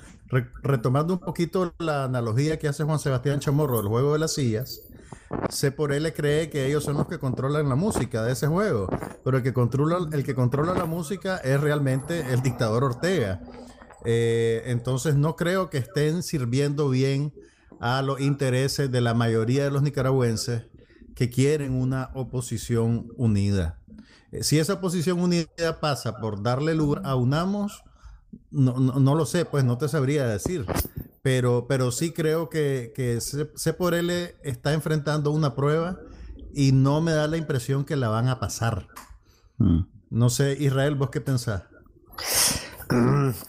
retomando 0.62 1.12
un 1.12 1.20
poquito 1.20 1.74
la 1.78 2.04
analogía 2.04 2.58
que 2.58 2.66
hace 2.66 2.82
Juan 2.82 2.98
Sebastián 2.98 3.40
Chamorro 3.40 3.76
del 3.76 3.88
juego 3.88 4.14
de 4.14 4.18
las 4.18 4.32
sillas, 4.32 4.80
C 5.50 5.72
por 5.72 5.92
L 5.92 6.12
cree 6.12 6.50
que 6.50 6.66
ellos 6.66 6.84
son 6.84 6.96
los 6.96 7.06
que 7.06 7.18
controlan 7.18 7.68
la 7.68 7.74
música 7.74 8.22
de 8.22 8.32
ese 8.32 8.46
juego, 8.46 8.88
pero 9.24 9.38
el 9.38 9.42
que 9.42 9.52
controla, 9.52 10.08
el 10.12 10.24
que 10.24 10.34
controla 10.34 10.74
la 10.74 10.86
música 10.86 11.38
es 11.38 11.60
realmente 11.60 12.32
el 12.32 12.42
dictador 12.42 12.84
Ortega. 12.84 13.40
Eh, 14.04 14.62
entonces 14.66 15.16
no 15.16 15.34
creo 15.36 15.70
que 15.70 15.78
estén 15.78 16.22
sirviendo 16.22 16.90
bien 16.90 17.32
a 17.80 18.02
los 18.02 18.20
intereses 18.20 18.90
de 18.90 19.00
la 19.00 19.14
mayoría 19.14 19.64
de 19.64 19.70
los 19.70 19.82
nicaragüenses 19.82 20.66
que 21.14 21.30
quieren 21.30 21.72
una 21.72 22.10
oposición 22.14 23.08
unida. 23.16 23.78
Eh, 24.32 24.42
si 24.42 24.58
esa 24.58 24.74
oposición 24.74 25.20
unida 25.20 25.80
pasa 25.80 26.16
por 26.16 26.42
darle 26.42 26.74
lugar 26.74 27.02
a 27.04 27.16
UNAMOS, 27.16 27.84
no, 28.50 28.74
no, 28.74 29.14
lo 29.14 29.26
sé, 29.26 29.44
pues 29.44 29.64
no 29.64 29.78
te 29.78 29.88
sabría 29.88 30.26
decir. 30.26 30.66
Pero, 31.24 31.66
pero 31.66 31.90
sí 31.90 32.12
creo 32.12 32.48
que, 32.48 32.92
que 32.94 33.20
C, 33.20 33.72
por 33.72 33.94
L 33.94 34.36
está 34.44 34.72
enfrentando 34.72 35.32
una 35.32 35.56
prueba 35.56 35.98
y 36.54 36.70
no 36.70 37.00
me 37.00 37.10
da 37.10 37.26
la 37.26 37.36
impresión 37.36 37.84
que 37.84 37.96
la 37.96 38.08
van 38.08 38.28
a 38.28 38.38
pasar. 38.38 38.86
Mm. 39.58 39.80
No 40.10 40.30
sé, 40.30 40.56
Israel, 40.60 40.94
¿vos 40.94 41.10
qué 41.10 41.20
pensás? 41.20 41.64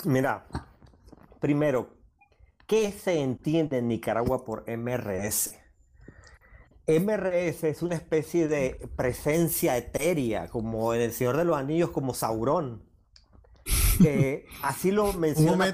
Mira, 0.05 0.47
primero, 1.39 1.95
¿Qué 2.67 2.91
se 2.91 3.21
entiende 3.21 3.77
en 3.77 3.87
Nicaragua 3.87 4.43
por 4.43 4.65
MRS? 4.67 5.55
MRS 6.87 7.63
es 7.63 7.83
una 7.83 7.93
especie 7.93 8.47
de 8.47 8.89
presencia 8.95 9.77
etérea, 9.77 10.47
como 10.47 10.93
en 10.95 11.01
El 11.01 11.11
Señor 11.13 11.37
de 11.37 11.45
los 11.45 11.57
Anillos, 11.57 11.91
como 11.91 12.15
Saurón. 12.15 12.83
así 14.63 14.91
lo 14.91 15.13
menciona. 15.19 15.71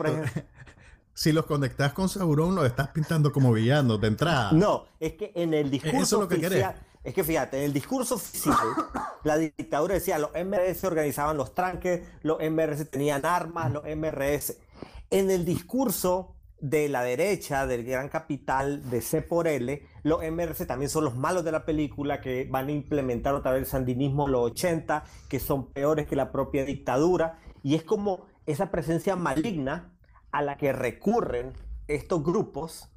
Si 1.21 1.31
los 1.31 1.45
conectas 1.45 1.93
con 1.93 2.09
Saurón, 2.09 2.55
lo 2.55 2.65
estás 2.65 2.87
pintando 2.87 3.31
como 3.31 3.53
villano 3.53 3.99
de 3.99 4.07
entrada. 4.07 4.53
No, 4.53 4.85
es 4.99 5.13
que 5.13 5.31
en 5.35 5.53
el 5.53 5.69
discurso 5.69 6.21
oficial. 6.21 6.83
Es 7.03 7.13
que 7.13 7.23
fíjate, 7.23 7.59
en 7.59 7.65
el 7.65 7.73
discurso 7.73 8.15
oficial, 8.15 8.55
la 9.23 9.37
dictadura 9.37 9.93
decía: 9.93 10.17
los 10.17 10.31
MRS 10.31 10.83
organizaban 10.83 11.37
los 11.37 11.53
tranques, 11.53 12.01
los 12.23 12.39
MRS 12.39 12.89
tenían 12.89 13.23
armas, 13.23 13.71
los 13.71 13.83
MRS. 13.83 14.57
En 15.11 15.29
el 15.29 15.45
discurso 15.45 16.37
de 16.59 16.89
la 16.89 17.03
derecha, 17.03 17.67
del 17.67 17.83
gran 17.83 18.09
capital 18.09 18.89
de 18.89 19.01
C 19.01 19.21
por 19.21 19.47
L, 19.47 19.79
los 20.01 20.23
MRC 20.23 20.65
también 20.65 20.89
son 20.89 21.03
los 21.03 21.15
malos 21.15 21.43
de 21.43 21.51
la 21.51 21.65
película 21.65 22.19
que 22.19 22.47
van 22.49 22.69
a 22.69 22.71
implementar 22.71 23.35
otra 23.35 23.51
vez 23.51 23.59
el 23.61 23.67
sandinismo 23.67 24.25
en 24.25 24.31
los 24.31 24.41
80, 24.53 25.03
que 25.29 25.39
son 25.39 25.67
peores 25.67 26.07
que 26.07 26.15
la 26.15 26.31
propia 26.31 26.65
dictadura, 26.65 27.37
y 27.61 27.75
es 27.75 27.83
como 27.83 28.25
esa 28.47 28.71
presencia 28.71 29.15
maligna 29.15 29.90
a 30.31 30.41
la 30.41 30.57
que 30.57 30.73
recurren 30.73 31.53
estos 31.87 32.23
grupos, 32.23 32.89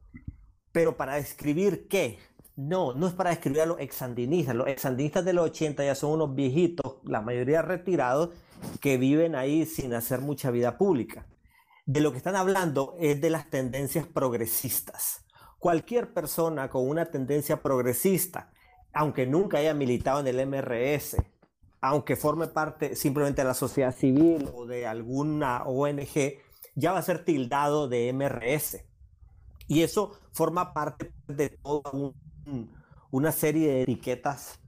pero 0.72 0.96
para 0.96 1.14
describir 1.14 1.88
qué. 1.88 2.18
No, 2.56 2.94
no 2.94 3.08
es 3.08 3.14
para 3.14 3.30
describir 3.30 3.62
a 3.62 3.66
los 3.66 3.80
exsandinistas. 3.80 4.54
Los 4.54 4.68
exsandinistas 4.68 5.24
de 5.24 5.32
los 5.32 5.46
80 5.46 5.84
ya 5.84 5.94
son 5.94 6.12
unos 6.12 6.34
viejitos, 6.34 6.98
la 7.04 7.20
mayoría 7.20 7.62
retirados, 7.62 8.30
que 8.80 8.96
viven 8.96 9.34
ahí 9.34 9.66
sin 9.66 9.92
hacer 9.94 10.20
mucha 10.20 10.50
vida 10.50 10.78
pública 10.78 11.26
de 11.86 12.00
lo 12.00 12.12
que 12.12 12.18
están 12.18 12.36
hablando 12.36 12.96
es 12.98 13.20
de 13.20 13.30
las 13.30 13.50
tendencias 13.50 14.06
progresistas. 14.06 15.24
Cualquier 15.58 16.12
persona 16.12 16.68
con 16.68 16.88
una 16.88 17.06
tendencia 17.06 17.62
progresista, 17.62 18.50
aunque 18.92 19.26
nunca 19.26 19.58
haya 19.58 19.74
militado 19.74 20.20
en 20.20 20.26
el 20.26 20.46
MRS, 20.46 21.16
aunque 21.80 22.16
forme 22.16 22.46
parte 22.46 22.96
simplemente 22.96 23.42
de 23.42 23.48
la 23.48 23.54
sociedad 23.54 23.94
civil 23.94 24.48
o 24.54 24.66
de 24.66 24.86
alguna 24.86 25.62
ONG, 25.64 26.38
ya 26.74 26.92
va 26.92 26.98
a 26.98 27.02
ser 27.02 27.24
tildado 27.24 27.88
de 27.88 28.12
MRS. 28.12 28.84
Y 29.66 29.82
eso 29.82 30.12
forma 30.32 30.74
parte 30.74 31.12
de 31.26 31.50
toda 31.50 31.90
una 33.10 33.32
serie 33.32 33.68
de 33.68 33.82
etiquetas 33.82 34.60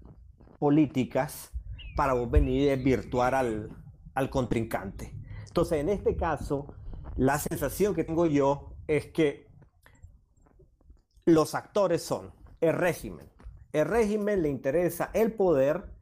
políticas 0.58 1.52
para 1.96 2.14
vos 2.14 2.30
venir 2.30 2.62
y 2.62 2.66
desvirtuar 2.66 3.34
al, 3.34 3.70
al 4.14 4.30
contrincante. 4.30 5.14
Entonces, 5.46 5.80
en 5.80 5.88
este 5.88 6.16
caso, 6.16 6.74
la 7.16 7.38
sensación 7.38 7.94
que 7.94 8.04
tengo 8.04 8.26
yo 8.26 8.72
es 8.86 9.06
que 9.06 9.46
los 11.24 11.54
actores 11.54 12.02
son 12.02 12.32
el 12.60 12.72
régimen. 12.72 13.28
El 13.72 13.86
régimen 13.86 14.42
le 14.42 14.48
interesa 14.48 15.10
el 15.12 15.32
poder 15.32 15.92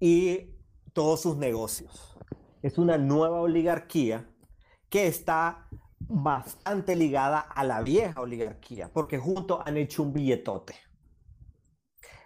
y 0.00 0.54
todos 0.92 1.20
sus 1.20 1.36
negocios. 1.36 2.16
Es 2.62 2.78
una 2.78 2.98
nueva 2.98 3.40
oligarquía 3.40 4.29
que 4.90 5.06
está 5.06 5.68
bastante 5.98 6.96
ligada 6.96 7.38
a 7.38 7.64
la 7.64 7.80
vieja 7.80 8.20
oligarquía, 8.20 8.90
porque 8.92 9.18
juntos 9.18 9.60
han 9.64 9.76
hecho 9.76 10.02
un 10.02 10.12
billetote. 10.12 10.74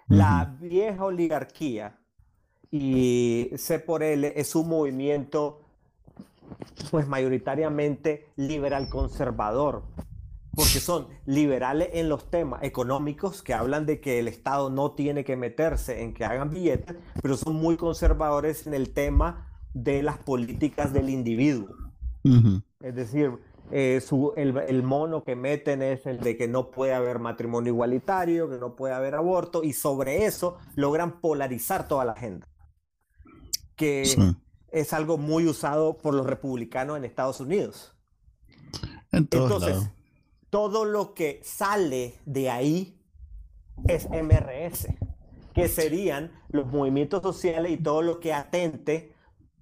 La 0.08 0.56
vieja 0.60 1.04
oligarquía 1.04 2.00
y 2.70 3.50
C 3.56 3.78
por 3.78 4.02
L 4.02 4.32
es 4.34 4.54
un 4.54 4.68
movimiento 4.68 5.60
pues 6.90 7.06
mayoritariamente 7.06 8.32
liberal 8.36 8.88
conservador, 8.88 9.84
porque 10.54 10.80
son 10.80 11.08
liberales 11.26 11.90
en 11.92 12.08
los 12.08 12.30
temas 12.30 12.62
económicos 12.62 13.42
que 13.42 13.54
hablan 13.54 13.86
de 13.86 14.00
que 14.00 14.18
el 14.18 14.28
Estado 14.28 14.70
no 14.70 14.92
tiene 14.92 15.24
que 15.24 15.36
meterse 15.36 16.02
en 16.02 16.14
que 16.14 16.24
hagan 16.24 16.50
billetes, 16.50 16.96
pero 17.22 17.36
son 17.36 17.56
muy 17.56 17.76
conservadores 17.76 18.66
en 18.66 18.74
el 18.74 18.92
tema 18.92 19.50
de 19.72 20.02
las 20.02 20.18
políticas 20.18 20.92
del 20.92 21.10
individuo. 21.10 21.83
Es 22.80 22.94
decir, 22.94 23.32
eh, 23.70 24.00
el, 24.36 24.82
mono 24.82 25.24
que 25.24 25.36
meten 25.36 25.82
es 25.82 26.06
el 26.06 26.20
de 26.20 26.36
que 26.36 26.48
no 26.48 26.70
puede 26.70 26.94
haber 26.94 27.18
matrimonio 27.18 27.72
igualitario, 27.72 28.48
que 28.48 28.58
no 28.58 28.76
puede 28.76 28.94
haber 28.94 29.14
aborto, 29.14 29.62
y 29.62 29.72
sobre 29.72 30.26
eso 30.26 30.58
logran 30.74 31.20
polarizar 31.20 31.88
toda 31.88 32.04
la 32.04 32.12
agenda. 32.12 32.48
Que 33.76 34.34
es 34.70 34.92
algo 34.92 35.18
muy 35.18 35.46
usado 35.46 35.98
por 35.98 36.14
los 36.14 36.26
republicanos 36.26 36.96
en 36.96 37.04
Estados 37.04 37.40
Unidos. 37.40 37.94
Entonces, 39.12 39.90
todo 40.50 40.84
lo 40.84 41.14
que 41.14 41.40
sale 41.42 42.18
de 42.26 42.50
ahí 42.50 43.00
es 43.88 44.08
MRS, 44.10 44.88
que 45.52 45.68
serían 45.68 46.32
los 46.48 46.66
movimientos 46.66 47.22
sociales 47.22 47.72
y 47.72 47.76
todo 47.76 48.02
lo 48.02 48.20
que 48.20 48.32
atente 48.32 49.13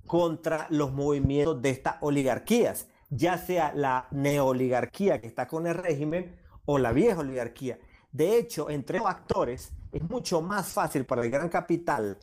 contra 0.06 0.66
los 0.70 0.92
movimientos 0.92 1.62
de 1.62 1.70
estas 1.70 1.96
oligarquías, 2.00 2.88
ya 3.10 3.38
sea 3.38 3.72
la 3.74 4.08
neoligarquía 4.10 5.20
que 5.20 5.26
está 5.26 5.46
con 5.46 5.66
el 5.66 5.74
régimen 5.74 6.36
o 6.64 6.78
la 6.78 6.92
vieja 6.92 7.20
oligarquía. 7.20 7.78
De 8.10 8.36
hecho, 8.36 8.70
entre 8.70 8.98
los 8.98 9.06
actores 9.06 9.72
es 9.92 10.02
mucho 10.02 10.42
más 10.42 10.68
fácil 10.68 11.04
para 11.04 11.22
el 11.22 11.30
gran 11.30 11.48
capital 11.48 12.18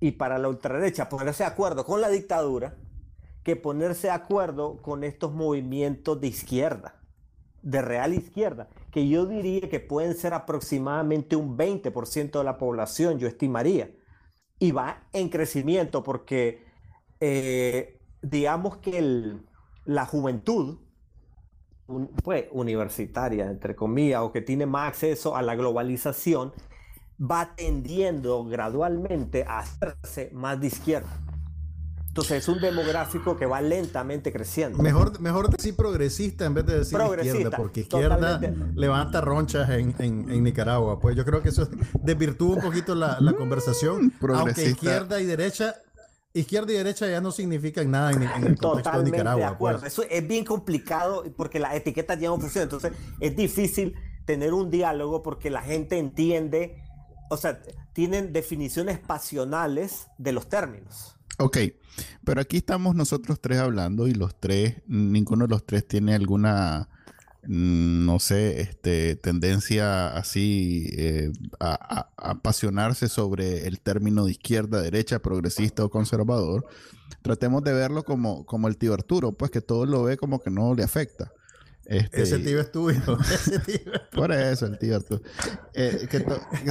y 0.00 0.12
para 0.12 0.38
la 0.38 0.48
ultraderecha 0.48 1.08
ponerse 1.08 1.44
de 1.44 1.50
acuerdo 1.50 1.84
con 1.84 2.00
la 2.00 2.08
dictadura 2.08 2.74
que 3.42 3.56
ponerse 3.56 4.08
de 4.08 4.12
acuerdo 4.12 4.80
con 4.82 5.04
estos 5.04 5.32
movimientos 5.32 6.20
de 6.20 6.28
izquierda, 6.28 7.00
de 7.62 7.82
real 7.82 8.14
izquierda, 8.14 8.68
que 8.90 9.08
yo 9.08 9.26
diría 9.26 9.68
que 9.68 9.80
pueden 9.80 10.14
ser 10.14 10.34
aproximadamente 10.34 11.36
un 11.36 11.56
20% 11.56 12.38
de 12.38 12.44
la 12.44 12.58
población, 12.58 13.18
yo 13.18 13.26
estimaría. 13.26 13.90
Y 14.62 14.70
va 14.70 15.08
en 15.12 15.28
crecimiento 15.28 16.04
porque, 16.04 16.62
eh, 17.18 18.00
digamos 18.22 18.76
que 18.76 19.34
la 19.84 20.06
juventud, 20.06 20.78
pues, 22.22 22.46
universitaria, 22.52 23.50
entre 23.50 23.74
comillas, 23.74 24.20
o 24.22 24.30
que 24.30 24.40
tiene 24.40 24.66
más 24.66 24.86
acceso 24.86 25.34
a 25.34 25.42
la 25.42 25.56
globalización, 25.56 26.52
va 27.18 27.56
tendiendo 27.56 28.44
gradualmente 28.44 29.42
a 29.42 29.58
hacerse 29.58 30.30
más 30.32 30.60
de 30.60 30.68
izquierda. 30.68 31.31
Entonces 32.12 32.42
es 32.42 32.48
un 32.48 32.60
demográfico 32.60 33.38
que 33.38 33.46
va 33.46 33.62
lentamente 33.62 34.30
creciendo. 34.34 34.82
Mejor, 34.82 35.18
mejor 35.18 35.48
decir 35.48 35.74
progresista 35.74 36.44
en 36.44 36.52
vez 36.52 36.66
de 36.66 36.80
decir 36.80 36.98
izquierda, 37.00 37.56
porque 37.56 37.80
izquierda 37.80 38.38
levanta 38.74 39.22
ronchas 39.22 39.70
en, 39.70 39.94
en, 39.98 40.44
Nicaragua. 40.44 41.00
Pues 41.00 41.16
yo 41.16 41.24
creo 41.24 41.40
que 41.40 41.48
eso 41.48 41.70
desvirtúa 42.02 42.56
un 42.56 42.60
poquito 42.60 42.94
la, 42.94 43.16
la 43.18 43.32
conversación. 43.32 44.12
Aunque 44.28 44.62
izquierda 44.62 45.22
y 45.22 45.24
derecha, 45.24 45.76
izquierda 46.34 46.74
y 46.74 46.76
derecha 46.76 47.08
ya 47.08 47.22
no 47.22 47.32
significan 47.32 47.90
nada 47.90 48.12
en, 48.12 48.24
el 48.24 48.58
contexto 48.58 48.98
de 48.98 49.10
Nicaragua. 49.10 49.46
De 49.46 49.54
acuerdo. 49.54 49.80
Pues. 49.80 49.94
Eso 49.94 50.02
es 50.02 50.28
bien 50.28 50.44
complicado 50.44 51.24
porque 51.34 51.60
las 51.60 51.74
etiquetas 51.74 52.20
ya 52.20 52.28
no 52.28 52.38
funcionan. 52.38 52.64
Entonces 52.64 52.92
es 53.20 53.34
difícil 53.34 53.94
tener 54.26 54.52
un 54.52 54.70
diálogo 54.70 55.22
porque 55.22 55.48
la 55.48 55.62
gente 55.62 55.96
entiende 55.96 56.76
o 57.32 57.38
sea, 57.38 57.62
tienen 57.94 58.34
definiciones 58.34 58.98
pasionales 58.98 60.08
de 60.18 60.32
los 60.32 60.50
términos. 60.50 61.16
Ok, 61.38 61.58
pero 62.24 62.40
aquí 62.40 62.58
estamos 62.58 62.94
nosotros 62.94 63.40
tres 63.40 63.58
hablando 63.58 64.06
y 64.06 64.14
los 64.14 64.38
tres, 64.38 64.76
ninguno 64.86 65.46
de 65.46 65.50
los 65.50 65.64
tres 65.64 65.86
tiene 65.86 66.14
alguna, 66.14 66.88
mm, 67.44 68.04
no 68.04 68.18
sé, 68.18 68.60
este, 68.60 69.16
tendencia 69.16 70.08
así 70.16 70.90
eh, 70.92 71.32
a, 71.58 72.08
apasionarse 72.16 73.08
sobre 73.08 73.66
el 73.66 73.80
término 73.80 74.24
de 74.24 74.32
izquierda, 74.32 74.80
derecha, 74.82 75.20
progresista 75.20 75.84
o 75.84 75.90
conservador. 75.90 76.66
Tratemos 77.22 77.62
de 77.64 77.72
verlo 77.72 78.04
como, 78.04 78.44
como 78.46 78.68
el 78.68 78.76
tío 78.76 78.94
Arturo, 78.94 79.32
pues 79.32 79.50
que 79.50 79.60
todo 79.60 79.86
lo 79.86 80.02
ve 80.04 80.16
como 80.16 80.40
que 80.40 80.50
no 80.50 80.74
le 80.74 80.82
afecta. 80.82 81.32
Este, 81.84 82.22
ese 82.22 82.38
tío 82.38 82.60
es 82.60 82.70
tuyo. 82.70 83.00
Por 84.12 84.32
eso, 84.32 84.66
el 84.66 84.78
tío 84.78 84.98
eh, 85.74 86.06
que, 86.10 86.20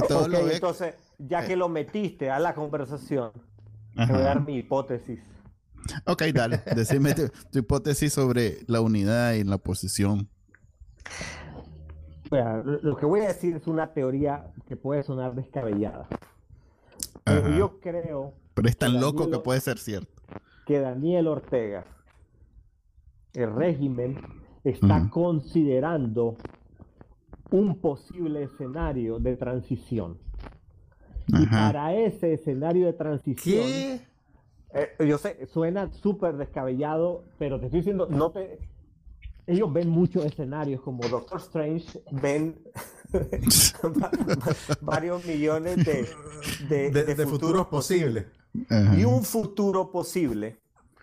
todo 0.08 0.28
lo 0.28 0.44
ve... 0.44 0.54
Entonces, 0.54 0.94
ya 1.18 1.46
que 1.46 1.56
lo 1.56 1.68
metiste 1.68 2.30
a 2.30 2.38
la 2.38 2.54
conversación, 2.54 3.32
voy 3.94 4.04
a 4.04 4.18
dar 4.18 4.44
mi 4.44 4.58
hipótesis. 4.58 5.20
Ok, 6.06 6.22
dale. 6.34 6.62
Decime 6.76 7.14
tu, 7.14 7.58
hipótesis 7.58 8.12
sobre 8.12 8.58
la 8.66 8.80
unidad 8.80 9.32
y 9.32 9.44
la 9.44 9.58
posición. 9.58 10.28
lo 12.30 12.96
que 12.96 13.06
voy 13.06 13.20
a 13.20 13.28
decir 13.28 13.56
es 13.56 13.66
una 13.66 13.92
teoría 13.92 14.52
que 14.68 14.76
puede 14.76 15.02
sonar 15.02 15.34
descabellada. 15.34 16.06
Pero 17.24 17.56
yo 17.56 17.80
creo. 17.80 18.34
Pero 18.54 18.68
es 18.68 18.76
tan 18.76 19.00
loco 19.00 19.30
que 19.30 19.38
puede 19.38 19.60
ser 19.60 19.78
cierto. 19.78 20.22
Que 20.66 20.80
Daniel 20.80 21.28
Ortega, 21.28 21.84
el 23.34 23.54
régimen 23.54 24.18
está 24.64 25.08
considerando 25.10 26.36
un 27.50 27.78
posible 27.80 28.44
escenario 28.44 29.18
de 29.18 29.36
transición. 29.36 30.18
Y 31.28 31.46
para 31.46 31.94
ese 31.94 32.34
escenario 32.34 32.86
de 32.86 32.92
transición, 32.92 33.66
eh, 34.74 34.96
yo 35.06 35.18
sé, 35.18 35.46
suena 35.46 35.90
súper 35.92 36.36
descabellado, 36.36 37.24
pero 37.38 37.58
te 37.58 37.66
estoy 37.66 37.80
diciendo, 37.80 38.08
no 38.10 38.30
te, 38.30 38.58
ellos 39.46 39.72
ven 39.72 39.88
muchos 39.88 40.24
escenarios 40.24 40.80
como 40.80 41.06
Doctor 41.08 41.40
Strange, 41.40 42.02
ven 42.10 42.58
varios 44.80 45.24
millones 45.24 45.76
de, 46.68 46.90
de, 46.90 47.26
futuros, 47.26 47.66
posibles. 47.66 48.26
Y 48.96 49.04
un 49.04 49.24
futuro 49.24 49.90
posible. 49.90 50.60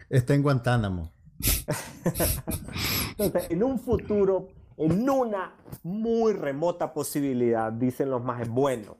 Está 0.09 0.33
en 0.33 0.41
Guantánamo. 0.41 1.11
Entonces, 3.17 3.51
en 3.51 3.63
un 3.63 3.79
futuro, 3.79 4.49
en 4.77 5.09
una 5.09 5.55
muy 5.83 6.33
remota 6.33 6.93
posibilidad, 6.93 7.71
dicen 7.71 8.09
los 8.09 8.23
más 8.23 8.47
buenos, 8.47 8.95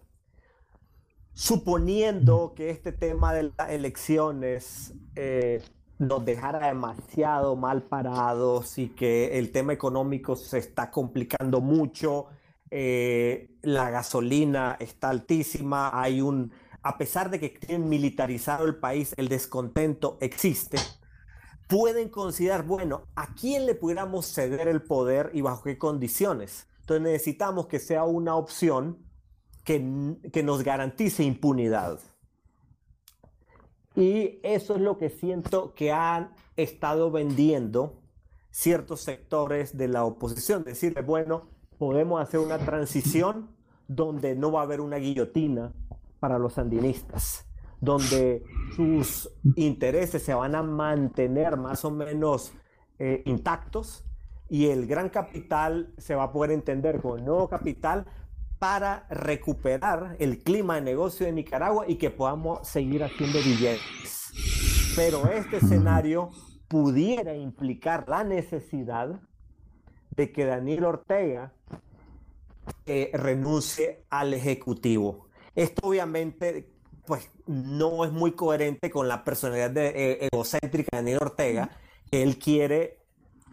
suponiendo 1.40 2.52
que 2.54 2.70
este 2.70 2.92
tema 2.92 3.34
de 3.34 3.54
las 3.58 3.70
elecciones 3.70 4.94
eh, 5.16 5.64
nos 5.98 6.26
dejara 6.26 6.68
demasiado 6.68 7.56
mal 7.56 7.84
parados 7.84 8.78
y 8.78 8.90
que 8.90 9.40
el 9.40 9.54
tema 9.54 9.72
económico 9.72 10.36
se 10.36 10.58
está 10.58 10.92
complicando 10.92 11.62
mucho, 11.62 12.28
eh, 12.70 13.56
la 13.62 13.90
gasolina 13.90 14.76
está 14.82 15.12
altísima, 15.12 15.98
hay 15.98 16.20
un, 16.20 16.52
a 16.84 16.98
pesar 16.98 17.30
de 17.30 17.40
que 17.40 17.48
tienen 17.48 17.88
militarizado 17.88 18.66
el 18.66 18.76
país, 18.76 19.14
el 19.16 19.30
descontento 19.30 20.18
existe 20.20 20.78
pueden 21.70 22.10
considerar, 22.10 22.66
bueno, 22.66 23.04
¿a 23.16 23.34
quién 23.36 23.66
le 23.66 23.76
pudiéramos 23.76 24.26
ceder 24.26 24.68
el 24.68 24.82
poder 24.82 25.30
y 25.34 25.42
bajo 25.42 25.64
qué 25.64 25.78
condiciones? 25.78 26.68
Entonces 26.82 27.04
necesitamos 27.04 27.68
que 27.68 27.80
sea 27.80 28.04
una 28.04 28.36
opción 28.36 29.09
que, 29.64 30.18
que 30.32 30.44
nos 30.44 30.64
garantice 30.64 31.24
impunidad. 31.24 32.00
Y 33.96 34.40
eso 34.44 34.76
es 34.76 34.82
lo 34.82 34.98
que 34.98 35.10
siento 35.10 35.74
que 35.74 35.92
han 35.92 36.34
estado 36.56 37.12
vendiendo 37.12 38.02
ciertos 38.50 39.02
sectores 39.02 39.78
de 39.78 39.88
la 39.88 40.06
oposición. 40.06 40.64
Decirle, 40.64 41.02
bueno, 41.02 41.50
podemos 41.78 42.22
hacer 42.22 42.40
una 42.40 42.60
transición 42.60 43.56
donde 43.88 44.36
no 44.36 44.52
va 44.52 44.62
a 44.62 44.64
haber 44.64 44.82
una 44.82 44.98
guillotina 44.98 45.74
para 46.20 46.38
los 46.38 46.54
sandinistas 46.54 47.50
donde 47.82 48.44
sus 48.76 49.30
intereses 49.56 50.22
se 50.24 50.34
van 50.34 50.56
a 50.56 50.64
mantener 50.64 51.58
más 51.58 51.86
o 51.86 51.92
menos 51.92 52.54
eh, 52.98 53.24
intactos 53.26 54.06
y 54.50 54.68
el 54.68 54.88
gran 54.88 55.10
capital 55.10 55.94
se 55.98 56.16
va 56.16 56.24
a 56.24 56.32
poder 56.32 56.52
entender 56.52 57.02
como 57.02 57.16
el 57.16 57.26
nuevo 57.26 57.48
capital 57.48 58.06
para 58.60 59.08
recuperar 59.10 60.18
el 60.20 60.44
clima 60.44 60.76
de 60.76 60.82
negocio 60.82 61.26
de 61.26 61.32
Nicaragua 61.32 61.86
y 61.88 61.96
que 61.96 62.12
podamos 62.12 62.68
seguir 62.68 63.04
haciendo 63.04 63.40
billetes. 63.40 64.32
Pero 64.96 65.30
este 65.32 65.58
escenario 65.58 66.30
pudiera 66.68 67.36
implicar 67.36 68.08
la 68.08 68.24
necesidad 68.24 69.20
de 70.12 70.32
que 70.32 70.46
Daniel 70.46 70.84
Ortega 70.84 71.54
eh, 72.86 73.10
renuncie 73.14 74.04
al 74.10 74.34
Ejecutivo. 74.34 75.30
Esto 75.56 75.88
obviamente 75.88 76.70
pues 77.06 77.28
no 77.48 78.06
es 78.06 78.12
muy 78.12 78.34
coherente 78.34 78.92
con 78.92 79.08
la 79.08 79.24
personalidad 79.24 79.72
de, 79.72 79.88
eh, 79.88 80.30
egocéntrica 80.32 80.90
de 80.92 80.98
Daniel 80.98 81.20
Ortega, 81.22 81.72
que 82.12 82.22
él 82.22 82.38
quiere... 82.38 82.99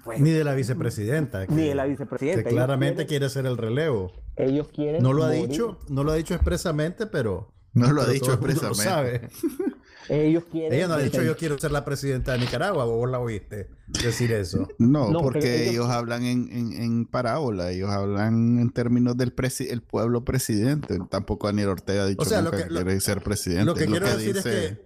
Pues, 0.06 0.20
ni 0.20 0.30
de 0.30 0.44
la 0.44 0.54
vicepresidenta. 0.54 1.46
ni 1.46 1.68
de 1.68 1.74
la 1.74 1.84
vicepresidenta. 1.84 2.44
Que 2.44 2.48
claramente 2.48 3.06
quiere 3.06 3.28
ser 3.28 3.44
el 3.44 3.56
relevo. 3.56 4.12
Ellos 4.36 4.68
quieren... 4.68 5.02
No 5.02 5.12
lo 5.12 5.24
ha 5.24 5.30
dicho, 5.30 5.78
no 5.88 6.04
lo 6.04 6.12
ha 6.12 6.14
dicho 6.14 6.34
expresamente, 6.34 7.06
pero... 7.06 7.52
No 7.74 7.92
lo 7.92 8.02
ha 8.02 8.08
dicho 8.08 8.32
expresamente. 8.32 8.68
Lo 8.68 8.74
sabe. 8.74 9.28
Ellos 10.08 10.44
quieren. 10.50 10.72
Ella 10.72 10.86
no 10.86 10.94
ha 10.94 10.98
dicho 10.98 11.20
yo 11.22 11.36
quiero 11.36 11.58
ser 11.58 11.72
la 11.72 11.84
presidenta 11.84 12.32
de 12.32 12.38
Nicaragua, 12.38 12.84
vos 12.84 13.10
la 13.10 13.18
oíste 13.18 13.68
decir 13.88 14.30
eso. 14.32 14.68
No, 14.78 15.10
porque 15.20 15.68
ellos... 15.68 15.88
hablan 15.88 16.24
en, 16.24 16.48
en, 16.52 17.06
parábola, 17.06 17.72
ellos 17.72 17.90
hablan 17.90 18.60
en 18.60 18.70
términos 18.70 19.16
del 19.16 19.34
el 19.68 19.82
pueblo 19.82 20.24
presidente. 20.24 20.98
Tampoco 21.10 21.48
Daniel 21.48 21.70
Ortega 21.70 22.04
ha 22.04 22.06
dicho 22.06 22.24
que, 22.24 22.66
quiere 22.68 23.00
ser 23.00 23.22
presidente. 23.22 23.64
Lo 23.64 23.74
que 23.74 23.86
quiero 23.86 24.08
decir 24.08 24.36
es 24.36 24.44
que 24.44 24.78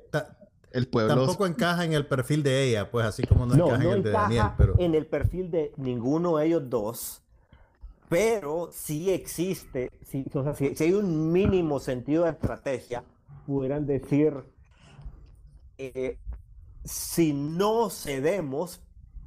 el 0.72 0.88
pueblo 0.88 1.14
tampoco 1.14 1.46
encaja 1.46 1.84
en 1.84 1.92
el 1.92 2.06
perfil 2.06 2.42
de 2.42 2.64
ella, 2.64 2.90
pues 2.90 3.06
así 3.06 3.24
como 3.24 3.46
no, 3.46 3.54
encaja 3.54 3.84
en 3.84 3.90
el 3.90 4.02
de 4.02 4.10
Daniel. 4.10 4.46
Pero... 4.56 4.74
En 4.78 4.94
el 4.94 5.06
perfil 5.06 5.50
de 5.50 5.72
ninguno 5.76 6.36
de 6.36 6.46
ellos 6.46 6.68
dos. 6.68 7.22
Pero 8.08 8.70
sí 8.72 9.10
existe, 9.10 9.92
si, 10.02 10.24
si 10.74 10.84
hay 10.84 10.92
un 10.92 11.30
mínimo 11.30 11.78
sentido 11.78 12.24
de 12.24 12.30
estrategia, 12.30 13.04
pudieran 13.46 13.86
decir 13.86 14.34
eh, 15.78 16.18
si 16.84 17.32
no 17.32 17.88
cedemos, 17.88 18.82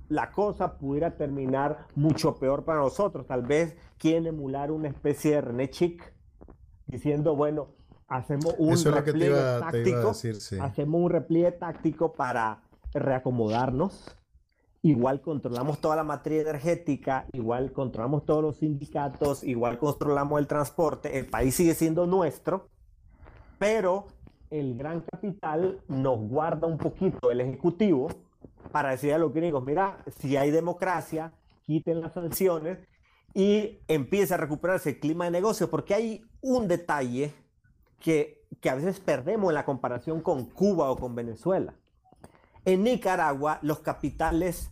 la 0.09 0.31
cosa 0.31 0.77
pudiera 0.77 1.15
terminar 1.17 1.87
mucho 1.95 2.35
peor 2.35 2.63
para 2.63 2.79
nosotros. 2.79 3.25
Tal 3.25 3.41
vez 3.41 3.75
quieren 3.97 4.27
emular 4.27 4.71
una 4.71 4.89
especie 4.89 5.31
de 5.31 5.41
René 5.41 5.69
Chic, 5.69 6.13
diciendo, 6.85 7.35
bueno, 7.35 7.69
hacemos 8.13 8.55
un 8.57 8.77
repliegue 8.77 9.35
táctico, 9.59 10.11
hacemos 10.61 11.01
un 11.01 11.09
repliegue 11.09 11.51
táctico 11.51 12.13
para 12.13 12.61
reacomodarnos. 12.93 14.15
Igual 14.83 15.21
controlamos 15.21 15.79
toda 15.79 15.95
la 15.95 16.03
materia 16.03 16.41
energética, 16.41 17.25
igual 17.31 17.71
controlamos 17.71 18.25
todos 18.25 18.43
los 18.43 18.57
sindicatos, 18.57 19.43
igual 19.43 19.77
controlamos 19.77 20.39
el 20.39 20.47
transporte, 20.47 21.17
el 21.17 21.25
país 21.25 21.55
sigue 21.55 21.73
siendo 21.73 22.05
nuestro, 22.05 22.67
pero 23.57 24.07
el 24.49 24.77
gran 24.77 25.01
capital 25.01 25.79
nos 25.87 26.19
guarda 26.19 26.67
un 26.67 26.77
poquito 26.77 27.31
el 27.31 27.39
ejecutivo 27.39 28.09
para 28.73 28.91
decir 28.91 29.13
a 29.13 29.17
los 29.17 29.33
gringos, 29.33 29.63
mira, 29.63 29.97
si 30.19 30.35
hay 30.35 30.51
democracia, 30.51 31.31
quiten 31.65 32.01
las 32.01 32.13
sanciones 32.13 32.79
y 33.33 33.79
empieza 33.87 34.35
a 34.35 34.37
recuperarse 34.37 34.89
el 34.89 34.99
clima 34.99 35.25
de 35.25 35.31
negocio, 35.31 35.69
porque 35.69 35.93
hay 35.93 36.25
un 36.41 36.67
detalle 36.67 37.33
que, 38.03 38.45
a 38.69 38.75
veces 38.75 38.99
perdemos 38.99 39.49
en 39.49 39.55
la 39.55 39.65
comparación 39.65 40.21
con 40.21 40.45
Cuba 40.45 40.91
o 40.91 40.97
con 40.97 41.15
Venezuela. 41.15 41.73
En 42.65 42.83
Nicaragua 42.83 43.59
los 43.61 43.79
capitales 43.79 44.69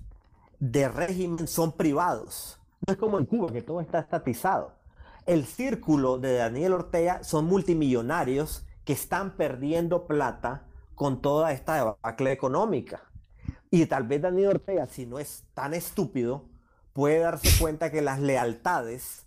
de 0.60 0.88
régimen 0.88 1.48
son 1.48 1.72
privados. 1.72 2.60
No 2.86 2.94
es 2.94 3.00
como 3.00 3.18
en 3.18 3.26
Cuba, 3.26 3.52
que 3.52 3.62
todo 3.62 3.82
está 3.82 4.00
estatizado. 4.00 4.74
El 5.26 5.46
círculo 5.46 6.20
de 6.20 6.36
Daniel 6.36 6.74
Ortega 6.74 7.24
son 7.24 7.46
multimillonarios 7.46 8.66
que 8.86 8.94
están 8.94 9.38
perdiendo 9.38 10.08
plata 10.08 10.68
con 10.96 11.22
toda 11.22 11.54
esta 11.54 11.76
debacle 11.76 12.32
económica. 12.32 13.04
Y 13.70 13.86
tal 13.86 14.04
vez 14.04 14.22
Daniel 14.22 14.50
Ortega, 14.50 14.86
si 14.88 15.06
no 15.06 15.20
es 15.20 15.46
tan 15.54 15.74
estúpido, 15.74 16.50
puede 16.94 17.20
darse 17.20 17.50
cuenta 17.60 17.92
que 17.92 18.02
las 18.02 18.20
lealtades 18.20 19.26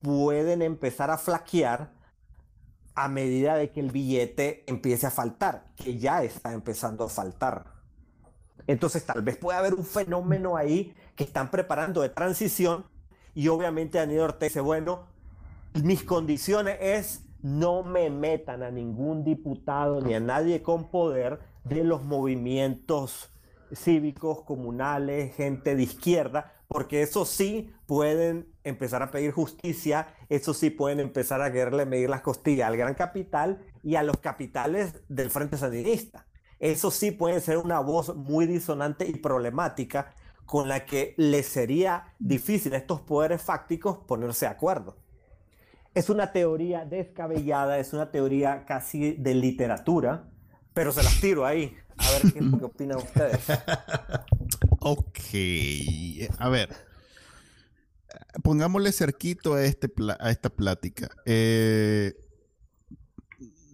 pueden 0.00 0.62
empezar 0.62 1.10
a 1.10 1.18
flaquear 1.18 1.99
a 3.04 3.08
medida 3.08 3.56
de 3.56 3.70
que 3.70 3.80
el 3.80 3.90
billete 3.90 4.64
empiece 4.66 5.06
a 5.06 5.10
faltar, 5.10 5.66
que 5.76 5.98
ya 5.98 6.22
está 6.22 6.52
empezando 6.52 7.04
a 7.04 7.08
faltar. 7.08 7.64
Entonces 8.66 9.04
tal 9.04 9.22
vez 9.22 9.36
puede 9.36 9.58
haber 9.58 9.74
un 9.74 9.84
fenómeno 9.84 10.56
ahí 10.56 10.94
que 11.16 11.24
están 11.24 11.50
preparando 11.50 12.02
de 12.02 12.10
transición 12.10 12.84
y 13.34 13.48
obviamente 13.48 13.98
Daniel 13.98 14.20
Ortega 14.22 14.48
dice, 14.48 14.60
bueno, 14.60 15.06
mis 15.82 16.02
condiciones 16.02 16.76
es 16.80 17.24
no 17.42 17.82
me 17.82 18.10
metan 18.10 18.62
a 18.62 18.70
ningún 18.70 19.24
diputado 19.24 20.00
ni 20.00 20.14
a 20.14 20.20
nadie 20.20 20.62
con 20.62 20.90
poder 20.90 21.40
de 21.64 21.84
los 21.84 22.02
movimientos 22.04 23.30
cívicos, 23.74 24.42
comunales, 24.42 25.34
gente 25.34 25.74
de 25.74 25.82
izquierda, 25.82 26.52
porque 26.68 27.02
eso 27.02 27.24
sí 27.24 27.72
pueden 27.86 28.49
empezar 28.64 29.02
a 29.02 29.10
pedir 29.10 29.32
justicia, 29.32 30.14
eso 30.28 30.54
sí 30.54 30.70
pueden 30.70 31.00
empezar 31.00 31.42
a 31.42 31.52
quererle 31.52 31.86
medir 31.86 32.10
las 32.10 32.20
costillas 32.20 32.68
al 32.68 32.76
gran 32.76 32.94
capital 32.94 33.60
y 33.82 33.96
a 33.96 34.02
los 34.02 34.18
capitales 34.18 34.94
del 35.08 35.30
Frente 35.30 35.56
Sandinista. 35.56 36.26
Eso 36.58 36.90
sí 36.90 37.10
puede 37.10 37.40
ser 37.40 37.56
una 37.56 37.80
voz 37.80 38.14
muy 38.14 38.46
disonante 38.46 39.06
y 39.06 39.14
problemática 39.14 40.14
con 40.44 40.68
la 40.68 40.84
que 40.84 41.14
les 41.16 41.46
sería 41.46 42.14
difícil 42.18 42.74
a 42.74 42.78
estos 42.78 43.00
poderes 43.00 43.40
fácticos 43.40 43.98
ponerse 43.98 44.46
de 44.46 44.52
acuerdo. 44.52 44.96
Es 45.94 46.10
una 46.10 46.32
teoría 46.32 46.84
descabellada, 46.84 47.78
es 47.78 47.92
una 47.92 48.10
teoría 48.10 48.64
casi 48.66 49.12
de 49.12 49.34
literatura, 49.34 50.28
pero 50.74 50.92
se 50.92 51.02
las 51.02 51.20
tiro 51.20 51.46
ahí. 51.46 51.76
A 51.96 52.10
ver 52.10 52.32
qué, 52.32 52.64
opinan 52.64 52.98
ustedes. 52.98 53.40
ok. 54.80 55.18
A 56.38 56.48
ver. 56.48 56.89
Pongámosle 58.42 58.92
cerquito 58.92 59.54
a, 59.54 59.64
este 59.64 59.90
a 60.18 60.30
esta 60.30 60.50
plática. 60.50 61.10
Eh, 61.26 62.14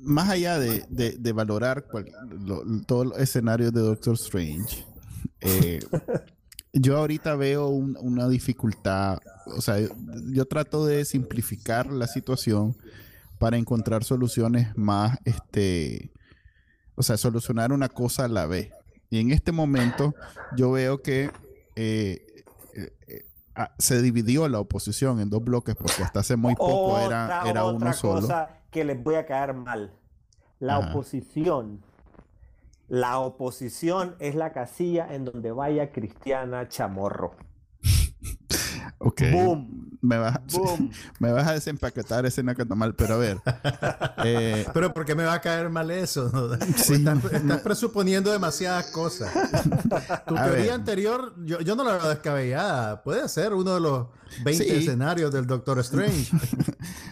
más 0.01 0.31
allá 0.31 0.59
de, 0.59 1.33
valorar 1.33 1.87
todo 2.87 3.03
el 3.03 3.12
escenario 3.20 3.70
de 3.70 3.81
Doctor 3.81 4.14
Strange, 4.14 4.87
eh, 5.40 5.81
yo 6.72 6.96
ahorita 6.96 7.35
veo 7.37 7.68
una 7.68 8.29
dificultad, 8.29 9.18
o 9.46 9.61
sea, 9.61 9.77
yo 10.33 10.46
trato 10.46 10.87
de 10.87 11.05
simplificar 11.05 11.90
la 11.90 12.07
situación 12.07 12.77
para 13.38 13.57
encontrar 13.57 14.05
soluciones 14.05 14.77
más, 14.77 15.18
este, 15.25 16.12
o 16.94 17.03
sea, 17.03 17.16
solucionar 17.16 17.72
una 17.72 17.88
cosa 17.88 18.25
a 18.25 18.29
la 18.29 18.46
vez. 18.46 18.70
Y 19.11 19.20
en 19.20 19.31
este 19.31 19.53
momento 19.53 20.14
yo 20.57 20.70
veo 20.72 21.03
que 21.03 21.31
eh, 21.77 22.27
se 23.79 24.03
dividió 24.03 24.49
la 24.49 24.61
oposición 24.61 25.21
en 25.21 25.31
dos 25.31 25.42
bloques 25.42 25.75
porque 25.75 26.03
hasta 26.03 26.21
hace 26.21 26.37
muy 26.37 26.55
poco 26.55 26.99
era, 26.99 27.42
era 27.47 27.64
uno 27.64 27.92
solo. 27.92 28.21
cosa 28.23 28.51
que 28.71 28.85
les 28.85 29.03
voy 29.03 29.14
a 29.14 29.27
caer 29.27 29.55
mal. 29.55 29.92
La 30.59 30.79
oposición 30.79 31.83
la 32.88 33.19
oposición 33.19 34.14
es 34.21 34.37
la 34.37 34.53
casilla 34.53 35.12
en 35.12 35.25
donde 35.25 35.51
vaya 35.51 35.90
Cristiana 35.90 36.69
Chamorro. 36.69 37.35
Ok. 38.99 39.23
Boom. 39.33 39.87
Me 40.07 40.19
vas, 40.19 40.39
me 41.19 41.33
vas 41.33 41.47
a 41.49 41.53
desempaquetar 41.53 42.27
ese 42.27 42.43
mal, 42.43 42.95
pero 42.95 43.15
a 43.15 43.19
ver. 43.19 43.39
Eh, 44.25 44.67
pero 44.73 44.93
¿por 44.93 45.05
qué 45.05 45.15
me 45.15 45.25
va 45.25 45.35
a 45.35 45.41
caer 45.41 45.69
mal 45.69 45.91
eso? 45.91 46.55
Estás, 46.55 47.61
presuponiendo 47.63 48.33
demasiadas 48.33 48.91
cosas. 48.91 49.33
Tu 50.27 50.35
teoría 50.35 50.75
anterior, 50.75 51.35
yo, 51.45 51.77
no 51.77 51.85
la 51.85 51.93
veo 51.93 52.09
descabellada. 52.09 53.03
Puede 53.03 53.29
ser 53.29 53.53
uno 53.53 53.75
de 53.75 53.81
los 53.81 54.07
20 54.43 54.79
escenarios 54.79 55.33
del 55.33 55.47
Doctor 55.47 55.79
Strange. 55.81 56.31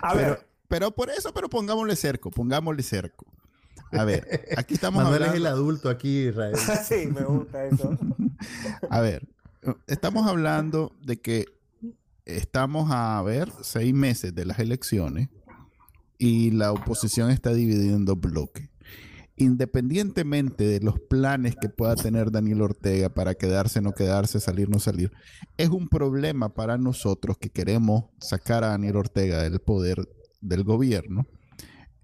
a 0.00 0.14
ver. 0.14 0.46
Pero 0.66 0.90
por 0.90 1.10
eso, 1.10 1.32
pero 1.32 1.48
pongámosle 1.48 1.94
cerco, 1.94 2.30
pongámosle 2.30 2.82
cerco. 2.82 3.26
A 3.92 4.04
ver, 4.04 4.48
aquí 4.56 4.74
estamos 4.74 5.04
Manuel 5.04 5.22
hablando... 5.22 5.34
es 5.34 5.40
el 5.40 5.46
adulto 5.46 5.88
aquí, 5.90 6.28
Israel. 6.28 6.56
sí, 6.56 7.06
me 7.06 7.22
gusta 7.22 7.64
eso. 7.66 7.96
A 8.90 9.00
ver, 9.00 9.28
estamos 9.86 10.26
hablando 10.26 10.92
de 11.02 11.20
que 11.20 11.46
estamos 12.24 12.90
a 12.90 13.20
ver 13.22 13.50
seis 13.62 13.92
meses 13.94 14.34
de 14.34 14.44
las 14.44 14.58
elecciones 14.58 15.28
y 16.18 16.50
la 16.52 16.72
oposición 16.72 17.30
está 17.30 17.52
dividida 17.52 17.94
en 17.94 18.04
dos 18.04 18.20
bloques. 18.20 18.68
Independientemente 19.36 20.64
de 20.64 20.80
los 20.80 21.00
planes 21.00 21.56
que 21.60 21.68
pueda 21.68 21.96
tener 21.96 22.30
Daniel 22.30 22.62
Ortega 22.62 23.08
para 23.08 23.34
quedarse, 23.34 23.80
no 23.80 23.92
quedarse, 23.92 24.38
salir, 24.38 24.68
no 24.68 24.78
salir, 24.78 25.10
es 25.56 25.70
un 25.70 25.88
problema 25.88 26.54
para 26.54 26.78
nosotros 26.78 27.36
que 27.38 27.50
queremos 27.50 28.04
sacar 28.20 28.62
a 28.62 28.68
Daniel 28.68 28.96
Ortega 28.96 29.42
del 29.42 29.58
poder 29.58 30.08
del 30.40 30.62
gobierno. 30.62 31.26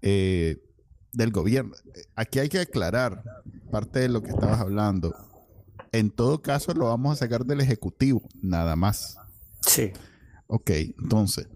Eh, 0.01 0.57
del 1.13 1.31
gobierno. 1.31 1.75
Aquí 2.15 2.39
hay 2.39 2.49
que 2.49 2.59
aclarar 2.59 3.23
parte 3.69 3.99
de 3.99 4.09
lo 4.09 4.21
que 4.21 4.29
estabas 4.29 4.59
hablando. 4.59 5.13
En 5.91 6.09
todo 6.09 6.41
caso, 6.41 6.73
lo 6.73 6.85
vamos 6.85 7.13
a 7.13 7.15
sacar 7.17 7.45
del 7.45 7.61
Ejecutivo, 7.61 8.23
nada 8.41 8.75
más. 8.75 9.17
Sí. 9.65 9.91
Ok, 10.53 10.71
entonces, 10.71 11.47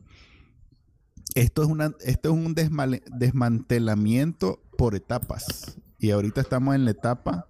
esto 1.36 1.64
es, 1.64 1.68
una, 1.68 1.94
esto 2.00 2.30
es 2.30 2.34
un 2.34 2.56
desmantelamiento 2.56 4.64
por 4.78 4.96
etapas. 4.96 5.76
Y 6.00 6.12
ahorita 6.12 6.40
estamos 6.40 6.76
en 6.76 6.86
la 6.86 6.92
etapa 6.92 7.50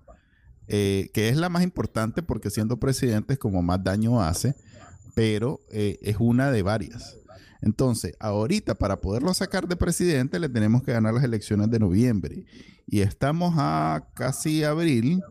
eh, 0.68 1.12
que 1.14 1.30
es 1.30 1.38
la 1.38 1.50
más 1.50 1.62
importante 1.62 2.24
porque 2.24 2.50
siendo 2.50 2.80
presidente 2.80 3.34
es 3.34 3.40
como 3.40 3.62
más 3.62 3.84
daño 3.84 4.24
hace, 4.24 4.56
pero 5.14 5.60
eh, 5.70 6.00
es 6.02 6.16
una 6.20 6.50
de 6.50 6.64
varias. 6.64 7.16
Entonces, 7.62 8.16
ahorita 8.20 8.74
para 8.74 9.00
poderlo 9.00 9.32
sacar 9.36 9.68
de 9.68 9.76
presidente 9.76 10.40
le 10.40 10.50
tenemos 10.50 10.82
que 10.82 10.94
ganar 10.94 11.14
las 11.14 11.24
elecciones 11.24 11.70
de 11.70 11.78
noviembre. 11.78 12.46
Y 12.88 13.02
estamos 13.02 13.54
a 13.58 14.08
casi 14.16 14.64
abril 14.64 15.22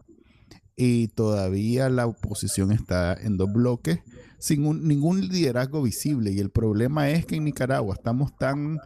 y 0.77 1.09
todavía 1.09 1.89
la 1.89 2.07
oposición 2.07 2.71
está 2.71 3.15
en 3.15 3.37
dos 3.37 3.53
bloques 3.53 3.99
sin 4.45 4.87
ningún 4.87 5.27
liderazgo 5.27 5.83
visible. 5.83 6.31
Y 6.31 6.39
el 6.39 6.51
problema 6.51 7.09
es 7.09 7.25
que 7.25 7.37
en 7.37 7.45
Nicaragua 7.45 7.95
estamos 7.95 8.37
tan 8.37 8.79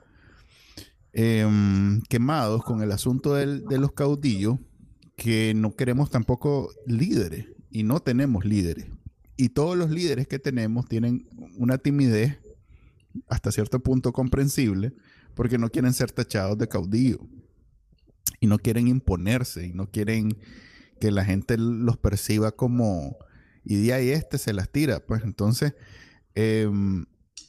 em, 1.13 2.01
quemados 2.03 2.63
con 2.63 2.81
el 2.81 2.93
asunto 2.93 3.35
de 3.35 3.79
los 3.79 3.91
caudillos 3.91 4.61
que 5.17 5.55
no 5.55 5.75
queremos 5.75 6.11
tampoco 6.11 6.71
líderes 6.87 7.47
y 7.73 7.83
no 7.83 7.99
tenemos 7.99 8.45
líderes. 8.45 8.87
Y 9.37 9.49
todos 9.49 9.77
los 9.77 9.91
líderes 9.91 10.29
que 10.29 10.39
tenemos 10.39 10.87
tienen 10.87 11.29
una 11.57 11.79
timidez 11.79 12.39
hasta 13.29 13.51
cierto 13.51 13.81
punto 13.81 14.13
comprensible 14.13 14.93
porque 15.35 15.59
no 15.59 15.71
quieren 15.71 15.93
ser 15.93 16.13
tachados 16.13 16.57
de 16.57 16.69
caudillo 16.69 17.19
y 18.39 18.47
no 18.47 18.59
quieren 18.59 18.87
imponerse 18.87 19.67
y 19.67 19.73
no 19.73 19.91
quieren 19.91 20.39
que 21.01 21.11
la 21.11 21.25
gente 21.25 21.59
los 21.59 21.97
perciba 21.97 22.53
como 22.53 23.17
y 23.65 23.83
de 23.83 23.93
ahí 23.93 24.11
este 24.11 24.39
se 24.39 24.53
las 24.53 24.71
tira. 24.71 25.01
Pues 25.01 25.23
entonces, 25.25 25.75
em, 26.35 27.07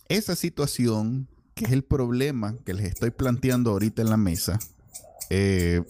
esa 0.08 0.36
situación, 0.36 1.28
que 1.54 1.66
es 1.66 1.72
el 1.72 1.84
problema 1.84 2.56
que 2.66 2.74
les 2.74 2.86
estoy 2.86 3.12
planteando 3.12 3.72
ahorita 3.72 4.02
en 4.02 4.10
la 4.10 4.18
mesa, 4.18 4.60
eh, 5.30 5.84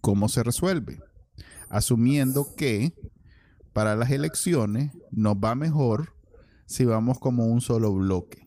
¿cómo 0.00 0.28
se 0.28 0.42
resuelve? 0.42 1.00
Asumiendo 1.68 2.54
que 2.56 2.92
para 3.72 3.96
las 3.96 4.10
elecciones 4.10 4.92
nos 5.10 5.36
va 5.36 5.54
mejor 5.54 6.14
si 6.66 6.84
vamos 6.84 7.18
como 7.18 7.46
un 7.46 7.60
solo 7.60 7.92
bloque. 7.92 8.43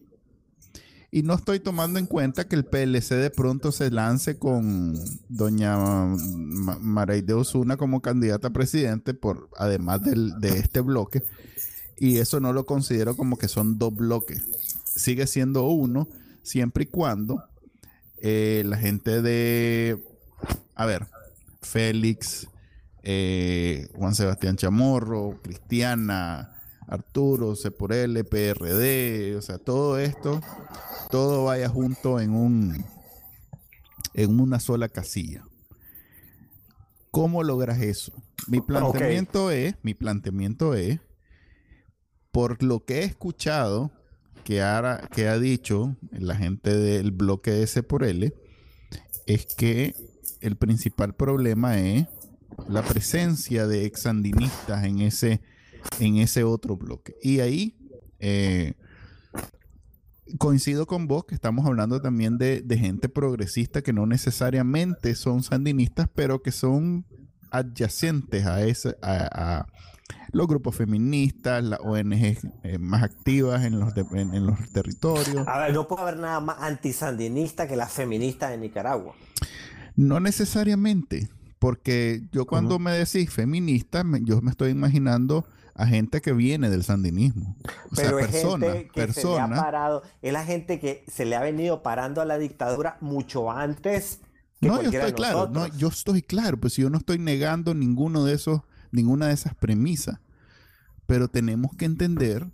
Y 1.10 1.24
no 1.24 1.36
estoy 1.36 1.60
tomando 1.60 2.00
en 2.00 2.06
cuenta 2.06 2.48
que 2.48 2.56
el 2.56 2.66
PLC 2.66 3.16
de 3.16 3.30
pronto 3.30 3.72
se 3.72 3.90
lance 3.92 4.38
con 4.38 4.96
doña 5.30 5.78
Maraide 5.78 7.34
Osuna 7.34 7.78
como 7.78 8.02
candidata 8.02 8.50
a 8.50 8.54
presidente, 8.54 9.14
por, 9.14 9.50
además 9.58 10.02
de 10.04 10.50
este 10.58 10.82
bloque. 10.82 11.24
Y 11.98 12.18
eso 12.18 12.40
no 12.40 12.54
lo 12.54 12.66
considero 12.66 13.16
como 13.16 13.38
que 13.38 13.48
son 13.48 13.78
dos 13.78 13.96
bloques. 13.96 14.44
Sigue 14.84 15.28
siendo 15.28 15.68
uno, 15.68 16.08
siempre 16.44 16.84
y 16.84 16.88
cuando 16.88 17.44
eh, 18.18 18.64
la 18.66 18.78
gente 18.78 19.22
de, 19.22 20.04
a 20.76 20.86
ver, 20.86 21.08
Félix, 21.62 22.48
eh, 23.04 23.88
Juan 23.96 24.16
Sebastián 24.16 24.58
Chamorro, 24.58 25.40
Cristiana, 25.44 26.57
Arturo, 26.88 27.56
C 27.56 27.70
por 27.72 27.94
L, 27.94 28.24
PRD, 28.24 29.36
o 29.36 29.42
sea, 29.42 29.58
todo 29.58 30.00
esto 30.00 30.42
todo 31.10 31.46
vaya 31.46 31.70
junto 31.70 32.20
en 32.20 32.34
un 32.34 32.86
en 34.14 34.40
una 34.40 34.60
sola 34.60 34.90
casilla. 34.90 35.46
¿Cómo 37.12 37.44
logras 37.44 37.82
eso? 37.82 38.12
Mi 38.48 38.62
planteamiento 38.62 39.52
es, 39.52 39.76
mi 39.84 39.94
planteamiento 39.94 40.74
es, 40.74 41.00
por 42.32 42.62
lo 42.64 42.84
que 42.84 43.00
he 43.00 43.04
escuchado 43.04 43.92
que, 44.44 44.64
que 45.16 45.28
ha 45.28 45.40
dicho 45.40 45.96
la 46.12 46.36
gente 46.36 46.76
del 46.76 47.12
bloque 47.12 47.64
S 47.64 47.82
por 47.84 48.04
L, 48.04 48.34
es 49.26 49.46
que 49.56 49.96
el 50.42 50.56
principal 50.56 51.16
problema 51.16 51.80
es 51.80 52.08
la 52.68 52.82
presencia 52.82 53.68
de 53.68 53.86
exandinistas 53.86 54.84
en 54.84 55.02
ese, 55.02 55.42
en 56.00 56.18
ese 56.18 56.44
otro 56.44 56.78
bloque. 56.78 57.16
Y 57.22 57.40
ahí 57.40 57.78
eh, 58.20 58.74
coincido 60.38 60.86
con 60.86 61.08
vos 61.08 61.26
que 61.26 61.36
estamos 61.36 61.66
hablando 61.66 62.02
también 62.02 62.38
de, 62.38 62.64
gente 62.78 63.10
progresista 63.10 63.82
que 63.82 63.94
no 63.94 64.06
necesariamente 64.06 65.16
son 65.16 65.44
sandinistas, 65.44 66.10
pero 66.14 66.42
que 66.42 66.52
son 66.52 67.06
adyacentes 67.50 68.46
a, 68.46 68.64
ese, 68.64 68.98
a, 69.02 69.66
los 70.32 70.48
grupos 70.48 70.76
feministas, 70.76 71.64
las 71.64 71.80
ONG 71.80 72.38
eh, 72.64 72.78
más 72.80 73.04
activas 73.04 73.64
en 73.64 73.80
los, 73.80 73.94
en, 74.14 74.46
los 74.46 74.58
territorios. 74.72 75.48
A 75.48 75.60
ver, 75.60 75.74
no 75.74 75.88
puede 75.88 76.02
haber 76.02 76.18
nada 76.18 76.40
más 76.40 76.58
antisandinista 76.60 77.68
que 77.68 77.76
las 77.76 77.92
feministas 77.92 78.52
de 78.52 78.58
Nicaragua. 78.58 79.16
No 79.96 80.20
necesariamente, 80.20 81.30
porque 81.58 82.22
yo 82.32 82.46
cuando 82.46 82.78
me 82.78 82.92
decís 82.92 83.32
feminista, 83.32 84.04
yo 84.22 84.42
me 84.42 84.52
estoy 84.52 84.72
imaginando 84.72 85.46
a 85.78 85.86
gente 85.86 86.22
que 86.22 86.34
viene 86.34 86.70
del 86.70 86.84
sandinismo. 86.84 87.56
O 87.92 87.96
Pero 87.96 88.18
sea, 88.18 88.28
es 88.28 88.32
gente 88.32 88.90
que 88.92 89.14
se 89.14 89.28
le 89.28 89.40
ha 89.40 89.48
parado, 89.48 90.02
es 90.24 90.34
la 90.34 90.44
gente 90.44 90.80
que 90.80 91.06
se 91.08 91.24
le 91.24 91.36
ha 91.36 91.42
venido 91.42 91.84
parando 91.84 92.20
a 92.20 92.26
la 92.26 92.40
dictadura 92.40 92.98
mucho 93.00 93.52
antes. 93.52 94.20
Que 94.60 94.68
no, 94.68 94.82
yo 94.82 94.90
estoy 94.90 95.14
claro, 95.14 95.50
no, 95.50 95.68
yo 95.78 95.90
estoy 95.90 96.24
claro, 96.24 96.58
pues 96.58 96.76
yo 96.76 96.90
no 96.90 96.98
estoy 96.98 97.20
negando 97.20 97.76
ninguno 97.76 98.26
de 98.26 98.34
esos, 98.34 98.62
ninguna 98.92 99.28
de 99.28 99.36
esas 99.36 99.54
premisas. 99.54 100.20
Pero 101.06 101.28
tenemos 101.28 101.72
que 101.78 101.86
entender 101.86 102.48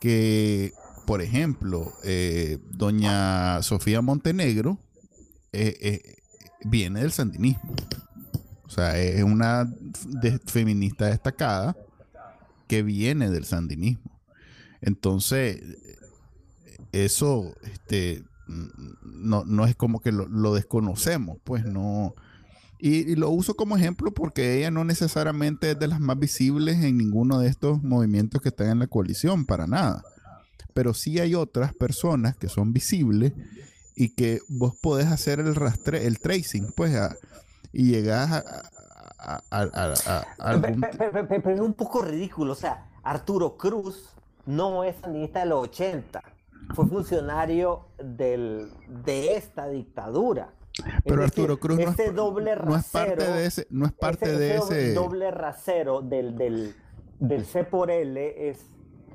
que, 0.00 0.72
por 1.06 1.22
ejemplo, 1.22 1.92
eh, 2.02 2.58
doña 2.72 3.62
Sofía 3.62 4.02
Montenegro 4.02 4.78
eh, 5.52 5.76
eh, 5.80 6.16
viene 6.64 7.00
del 7.00 7.12
sandinismo. 7.12 7.72
O 8.64 8.70
sea, 8.70 8.98
es 8.98 9.22
una 9.22 9.72
feminista 10.46 11.06
destacada 11.06 11.76
que 12.68 12.82
viene 12.82 13.30
del 13.30 13.44
sandinismo. 13.44 14.20
Entonces, 14.80 15.60
eso 16.92 17.52
este, 17.64 18.22
no, 18.46 19.66
es 19.66 19.76
como 19.76 20.00
que 20.00 20.12
lo, 20.12 20.54
desconocemos, 20.54 21.38
pues 21.44 21.64
no. 21.64 22.14
Y, 22.78 23.16
lo 23.16 23.30
uso 23.30 23.54
como 23.54 23.76
ejemplo 23.76 24.12
porque 24.12 24.58
ella 24.58 24.70
no 24.70 24.84
necesariamente 24.84 25.72
es 25.72 25.78
de 25.78 25.88
las 25.88 25.98
más 25.98 26.18
visibles 26.18 26.76
en 26.84 26.96
ninguno 26.96 27.40
de 27.40 27.48
estos 27.48 27.82
movimientos 27.82 28.40
que 28.40 28.50
están 28.50 28.68
en 28.68 28.78
la 28.78 28.86
coalición, 28.86 29.44
para 29.44 29.66
nada. 29.66 30.02
Pero 30.74 30.94
sí 30.94 31.18
hay 31.18 31.34
otras 31.34 31.74
personas 31.74 32.36
que 32.36 32.48
son 32.48 32.72
visibles 32.72 33.32
y 33.96 34.10
que 34.10 34.40
vos 34.48 34.76
podés 34.80 35.06
hacer 35.06 35.40
el 35.40 35.56
rastre, 35.56 36.06
el 36.06 36.20
tracing, 36.20 36.72
pues, 36.76 36.96
y 37.72 37.90
llegar 37.90 38.32
a, 38.32 38.62
pero, 41.42 41.54
es 41.54 41.60
un 41.60 41.74
poco 41.74 42.02
ridículo, 42.02 42.52
o 42.52 42.56
sea, 42.56 42.86
Arturo 43.02 43.56
Cruz 43.56 44.14
no 44.46 44.84
es 44.84 44.96
sandinista 44.96 45.40
de 45.40 45.46
los 45.46 45.64
80, 45.64 46.22
fue 46.74 46.86
funcionario 46.86 47.86
del, 48.02 48.70
de 49.04 49.36
esta 49.36 49.68
dictadura. 49.68 50.52
Pero 51.04 51.24
Arturo 51.24 51.58
Cruz 51.58 51.78
no, 51.78 51.90
es, 51.90 52.14
doble 52.14 52.54
rasero, 52.54 52.66
no 52.70 52.76
es 52.76 52.84
parte 52.86 53.32
de 53.32 53.46
ese, 53.46 53.66
no 53.70 53.86
es 53.86 53.92
parte 53.92 54.38
de 54.38 54.56
ese 54.56 54.94
doble 54.94 55.30
rasero 55.32 56.02
del, 56.02 56.36
del, 56.36 56.76
del 57.18 57.44
C 57.44 57.64
por 57.64 57.90
L 57.90 58.48
es 58.48 58.64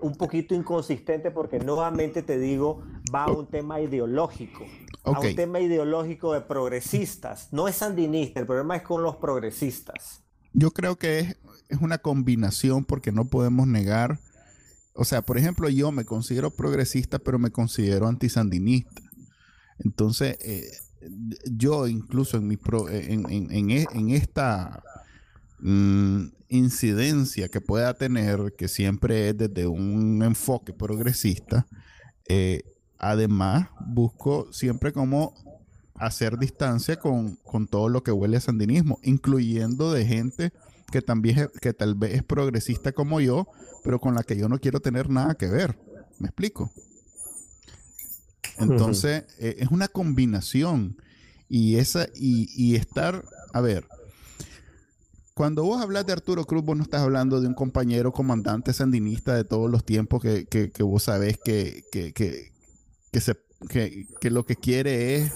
un 0.01 0.15
poquito 0.15 0.53
inconsistente 0.53 1.31
porque 1.31 1.59
nuevamente 1.59 2.21
te 2.21 2.37
digo, 2.37 2.83
va 3.13 3.23
a 3.25 3.31
un 3.31 3.47
tema 3.47 3.79
ideológico 3.79 4.65
a 5.03 5.19
un 5.19 5.35
tema 5.35 5.59
ideológico 5.59 6.33
de 6.33 6.41
progresistas. 6.41 7.49
No 7.51 7.67
es 7.67 7.77
sandinista, 7.77 8.39
el 8.39 8.45
problema 8.45 8.77
es 8.77 8.83
con 8.83 9.03
los 9.03 9.17
progresistas. 9.17 10.23
Yo 10.53 10.71
creo 10.71 10.97
que 10.97 11.19
es, 11.19 11.37
una 11.81 11.97
combinación 11.97 12.85
porque 12.85 13.11
no 13.11 13.25
podemos 13.25 13.67
negar. 13.67 14.19
O 14.93 15.05
sea, 15.05 15.23
por 15.23 15.37
ejemplo, 15.37 15.69
yo 15.69 15.91
me 15.91 16.05
considero 16.05 16.51
progresista, 16.51 17.19
pero 17.19 17.39
me 17.39 17.51
considero 17.51 18.07
antisandinista. 18.07 19.01
Entonces, 19.79 20.37
eh, 20.41 20.71
yo 21.51 21.87
incluso 21.87 22.37
en, 22.37 22.47
mi 22.47 22.57
en, 22.89 23.71
e, 23.71 24.15
esta 24.15 24.83
mm, 25.59 26.25
incidencia 26.49 27.49
que 27.49 27.59
pueda 27.59 27.95
tener, 27.95 28.53
que 28.55 28.67
siempre 28.67 29.29
es 29.29 29.37
desde 29.37 29.65
un 29.65 30.21
enfoque 30.21 30.73
progresista, 30.73 31.65
eh, 32.29 32.61
Además, 33.03 33.67
busco 33.85 34.47
siempre 34.53 34.93
como 34.93 35.33
hacer 35.95 36.37
distancia 36.37 36.95
con, 36.95 37.37
todo 37.69 37.89
lo 37.89 38.01
que 38.01 38.13
huele 38.13 38.37
a 38.37 38.39
sandinismo, 38.39 38.97
incluyendo 39.03 39.91
de 39.91 40.05
gente 40.05 40.53
que 40.89 41.01
también 41.01 41.49
que 41.61 41.73
tal 41.73 41.95
vez 41.95 42.13
es 42.13 42.23
progresista 42.23 42.93
como 42.93 43.19
yo, 43.19 43.49
pero 43.83 43.99
con 43.99 44.15
la 44.15 44.23
que 44.23 44.37
yo 44.37 44.47
no 44.47 44.57
quiero 44.57 44.79
tener 44.79 45.09
nada 45.09 45.35
que 45.35 45.47
ver. 45.47 45.77
¿Me 46.17 46.29
explico? 46.29 46.71
Entonces, 48.57 49.25
eh, 49.37 49.57
es 49.59 49.67
una 49.67 49.89
combinación. 49.89 50.95
Y 51.49 51.75
esa, 51.75 52.07
y, 52.15 52.75
estar, 52.75 53.25
a 53.53 53.59
ver, 53.59 53.85
cuando 55.33 55.65
vos 55.65 55.81
hablas 55.81 56.05
de 56.05 56.13
Arturo 56.13 56.45
Cruz, 56.45 56.63
vos 56.63 56.77
no 56.77 56.83
estás 56.83 57.01
hablando 57.01 57.41
de 57.41 57.47
un 57.47 57.53
compañero 57.53 58.13
comandante 58.13 58.71
sandinista 58.71 59.35
de 59.35 59.43
todos 59.43 59.69
los 59.69 59.83
tiempos 59.83 60.21
que, 60.21 60.71
vos 60.79 61.03
sabés 61.03 61.37
que, 61.43 61.83
que, 61.91 62.52
que 63.13 63.19
que, 63.69 64.07
que 64.19 64.29
lo 64.29 64.45
que 64.45 64.55
quiere 64.55 65.15
es 65.15 65.31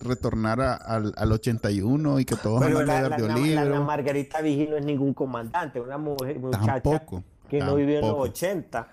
retornar 0.00 0.60
al, 0.60 1.12
al, 1.16 1.32
81 1.32 2.20
y 2.20 2.24
que 2.24 2.36
todos 2.36 2.60
Pero 2.60 2.84
la, 2.84 3.02
la, 3.08 3.18
la, 3.18 3.64
la, 3.64 3.80
Margarita 3.80 4.40
Vigil 4.40 4.70
no 4.70 4.76
es 4.76 4.84
ningún 4.84 5.12
comandante, 5.14 5.80
una 5.80 5.98
mujer, 5.98 6.38
muchacha 6.38 7.02
que 7.48 7.58
no 7.58 7.74
vivió 7.74 7.98
en 7.98 8.08
los 8.08 8.28
80. 8.28 8.88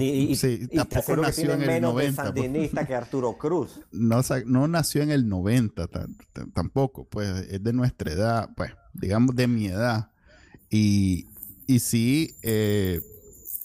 y, 0.00 0.34
sí, 0.34 0.66
tampoco 0.68 1.16
nació 1.16 1.52
en 1.52 1.62
el 1.62 1.82
90. 1.82 1.92
Pues. 1.92 2.14
sandinista 2.16 2.86
que 2.86 2.94
Arturo 2.94 3.34
Cruz. 3.34 3.80
No, 3.92 4.22
no 4.46 4.66
nació 4.66 5.02
en 5.02 5.10
el 5.10 5.28
90 5.28 5.88
tampoco, 6.52 7.04
pues 7.04 7.28
es 7.50 7.62
de 7.62 7.72
nuestra 7.72 8.12
edad, 8.12 8.50
pues 8.56 8.72
digamos 8.94 9.36
de 9.36 9.46
mi 9.46 9.66
edad. 9.66 10.10
Y, 10.70 11.28
y 11.66 11.80
sí, 11.80 12.36
eh, 12.42 13.00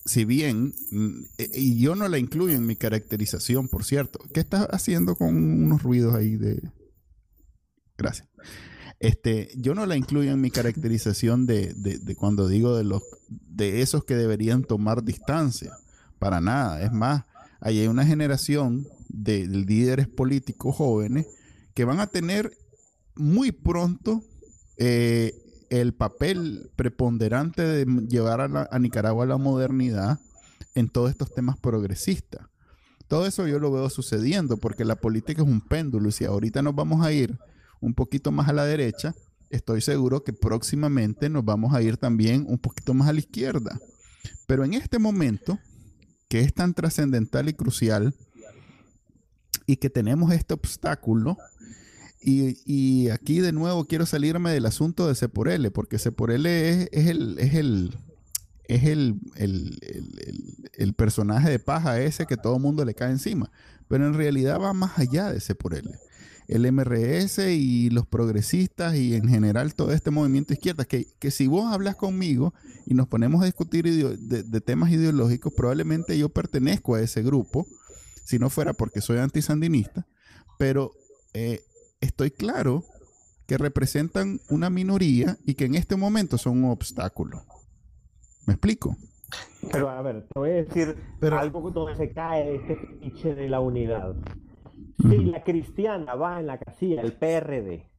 si 0.06 0.24
bien, 0.24 0.74
mm, 0.92 1.24
e, 1.40 1.50
y 1.56 1.80
yo 1.80 1.96
no 1.96 2.08
la 2.08 2.20
incluyo 2.20 2.56
en 2.56 2.66
mi 2.66 2.76
caracterización, 2.76 3.68
por 3.68 3.84
cierto. 3.84 4.20
¿Qué 4.34 4.40
estás 4.40 4.68
haciendo 4.72 5.16
con 5.16 5.36
unos 5.36 5.82
ruidos 5.84 6.14
ahí 6.14 6.36
de... 6.36 6.62
Gracias. 7.98 8.28
Este, 9.00 9.50
yo 9.56 9.76
no 9.76 9.86
la 9.86 9.98
incluyo 9.98 10.32
en 10.32 10.42
mi 10.42 10.52
caracterización 10.52 11.46
de, 11.46 11.74
de, 11.74 12.16
cuando 12.16 12.48
digo 12.48 12.78
de 12.78 12.84
los 12.84 13.04
de 13.30 13.82
esos 13.82 14.06
que 14.06 14.16
deberían 14.16 14.64
tomar 14.64 15.04
distancia. 15.04 15.72
Para 16.20 16.40
nada. 16.40 16.82
Es 16.82 16.92
más, 16.92 17.26
hay 17.60 17.88
una 17.88 18.06
generación 18.06 18.88
de 19.10 19.48
líderes 19.48 20.08
políticos 20.08 20.76
jóvenes 20.76 21.28
que 21.74 21.84
van 21.84 22.00
a 22.00 22.08
tener 22.08 22.52
muy 23.16 23.52
pronto 23.52 24.24
eh, 24.78 25.34
el 25.70 25.94
papel 25.94 26.72
preponderante 26.76 27.62
de 27.62 27.86
llevar 28.08 28.42
a, 28.42 28.80
Nicaragua 28.80 29.24
a 29.24 29.28
la 29.28 29.38
modernidad 29.38 30.20
en 30.74 30.90
todos 30.90 31.10
estos 31.10 31.34
temas 31.34 31.58
progresistas. 31.58 32.48
Todo 33.08 33.28
eso 33.28 33.48
yo 33.48 33.60
lo 33.60 33.72
veo 33.72 33.90
sucediendo 33.90 34.58
porque 34.58 34.86
la 34.86 34.96
política 34.96 35.42
es 35.42 35.48
un 35.48 35.62
péndulo 35.62 36.12
si 36.12 36.26
ahorita 36.26 36.62
nos 36.62 36.76
vamos 36.76 37.06
a 37.06 37.12
ir 37.12 37.38
un 37.80 37.94
poquito 37.94 38.32
más 38.32 38.50
a 38.50 38.54
la 38.54 38.66
derecha, 38.66 39.14
estoy 39.50 39.82
seguro 39.82 40.24
que 40.24 40.34
próximamente 40.34 41.30
nos 41.30 41.46
vamos 41.46 41.74
a 41.74 41.82
ir 41.82 41.98
también 41.98 42.46
un 42.48 42.58
poquito 42.58 42.94
más 42.94 43.08
a 43.08 43.14
la 43.14 43.20
izquierda. 43.20 43.80
Pero 44.48 44.64
en 44.64 44.74
este 44.74 44.98
momento, 44.98 45.60
que 46.28 46.40
es 46.40 46.54
tan 46.54 46.74
trascendental 46.74 47.48
y 47.50 47.54
crucial, 47.54 48.16
y 49.68 49.78
que 49.78 49.90
tenemos 49.90 50.32
este 50.32 50.54
obstáculo, 50.54 51.38
y, 52.22 53.10
aquí 53.10 53.40
de 53.40 53.52
nuevo 53.52 53.86
quiero 53.86 54.06
salirme 54.06 54.52
del 54.52 54.66
asunto 54.66 55.08
de 55.08 55.16
C 55.16 55.30
porque 55.30 56.00
C 56.00 56.10
es, 56.10 57.08
el, 57.08 57.38
es, 57.40 57.54
el, 57.54 57.96
es 58.68 58.84
el, 58.86 59.20
el, 60.74 60.94
personaje 60.94 61.50
de 61.50 61.60
paja 61.60 62.00
ese 62.02 62.26
que 62.26 62.38
todo 62.38 62.56
el 62.56 62.62
mundo 62.62 62.84
le 62.84 62.96
cae 62.96 63.12
encima. 63.12 63.52
Pero 63.88 64.08
en 64.08 64.16
realidad 64.16 64.60
va 64.60 64.74
más 64.74 64.98
allá 64.98 65.32
de 65.32 65.40
C 65.40 65.54
por 65.54 65.76
L. 65.76 65.90
El 66.48 66.72
MRS 66.72 67.40
y 67.50 67.90
los 67.90 68.06
progresistas 68.08 68.96
y 68.96 69.16
en 69.16 69.28
general 69.28 69.74
todo 69.74 69.92
este 69.92 70.12
movimiento 70.12 70.54
izquierda, 70.54 70.86
que, 70.86 71.08
que 71.20 71.32
si 71.32 71.48
vos 71.48 71.72
hablas 71.72 71.96
conmigo 71.96 72.54
y 72.86 72.94
nos 72.94 73.08
ponemos 73.08 73.42
a 73.42 73.46
discutir 73.46 73.86
de, 73.86 74.62
temas 74.62 74.92
ideológicos, 74.92 75.54
probablemente 75.54 76.18
yo 76.18 76.30
pertenezco 76.30 76.96
a 76.96 77.02
ese 77.02 77.24
grupo, 77.24 77.68
si 78.24 78.38
no 78.38 78.50
fuera 78.50 78.74
porque 78.74 79.02
soy 79.02 79.18
antisandinista, 79.18 80.08
pero 80.58 80.92
eh, 81.34 81.62
estoy 82.06 82.32
claro 82.32 82.84
que 83.48 83.58
representan 83.58 84.40
una 84.50 84.70
minoría 84.70 85.38
y 85.46 85.56
que 85.56 85.66
en 85.66 85.76
este 85.76 85.96
momento 85.96 86.38
son 86.38 86.64
un 86.64 86.72
obstáculo. 86.72 87.44
¿Me 88.48 88.54
explico? 88.54 88.96
Pero 89.72 89.90
a 89.90 90.02
ver, 90.02 90.28
te 90.28 90.40
voy 90.40 90.52
a 90.52 90.54
decir 90.54 90.96
algo 91.32 91.72
donde 91.72 91.96
se 91.96 92.12
cae 92.12 92.56
este 92.56 92.78
fiche 93.02 93.36
de 93.36 93.50
la 93.50 93.60
unidad. 93.60 94.16
Si 94.98 95.26
la 95.26 95.44
cristiana 95.44 96.16
va 96.16 96.40
en 96.40 96.48
la 96.48 96.58
casilla 96.58 97.02
el 97.02 97.14
PRD, 97.14 97.90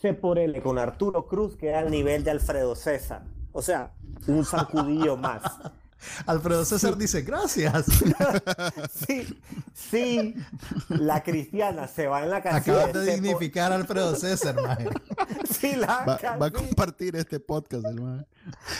se 0.00 0.14
por 0.14 0.38
él 0.38 0.60
con 0.62 0.78
Arturo 0.78 1.26
Cruz 1.26 1.56
queda 1.56 1.80
al 1.80 1.90
nivel 1.90 2.24
de 2.24 2.32
Alfredo 2.32 2.74
César. 2.74 3.24
O 3.52 3.62
sea, 3.62 3.94
un 4.26 4.44
sacudillo 4.44 5.16
más. 5.16 5.42
Alfredo 6.26 6.64
César 6.64 6.96
dice, 6.96 7.22
gracias. 7.22 7.86
sí, 9.06 9.40
sí, 9.74 10.34
la 10.88 11.22
cristiana 11.22 11.88
se 11.88 12.06
va 12.06 12.22
en 12.22 12.30
la 12.30 12.42
canción. 12.42 12.76
Acabas 12.76 12.92
de 12.94 13.12
dignificar 13.14 13.72
a 13.72 13.76
Alfredo 13.76 14.14
César, 14.16 14.54
maje. 14.60 14.88
Sí, 15.50 15.76
la 15.76 16.18
va, 16.40 16.46
a 16.46 16.50
compartir 16.50 17.14
este 17.14 17.38
podcast, 17.38 17.84
hermano. 17.84 18.26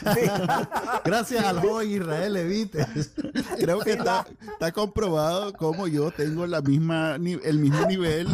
Gracias 1.05 1.45
al 1.45 1.61
joven 1.61 1.91
Israel 1.91 2.37
Evites. 2.37 3.13
Creo 3.59 3.81
que 3.81 3.93
está, 3.93 4.27
está, 4.53 4.73
comprobado 4.73 5.53
como 5.53 5.87
yo 5.87 6.11
tengo 6.11 6.47
la 6.47 6.61
misma, 6.61 7.17
el 7.17 7.59
mismo 7.59 7.87
nivel. 7.87 8.27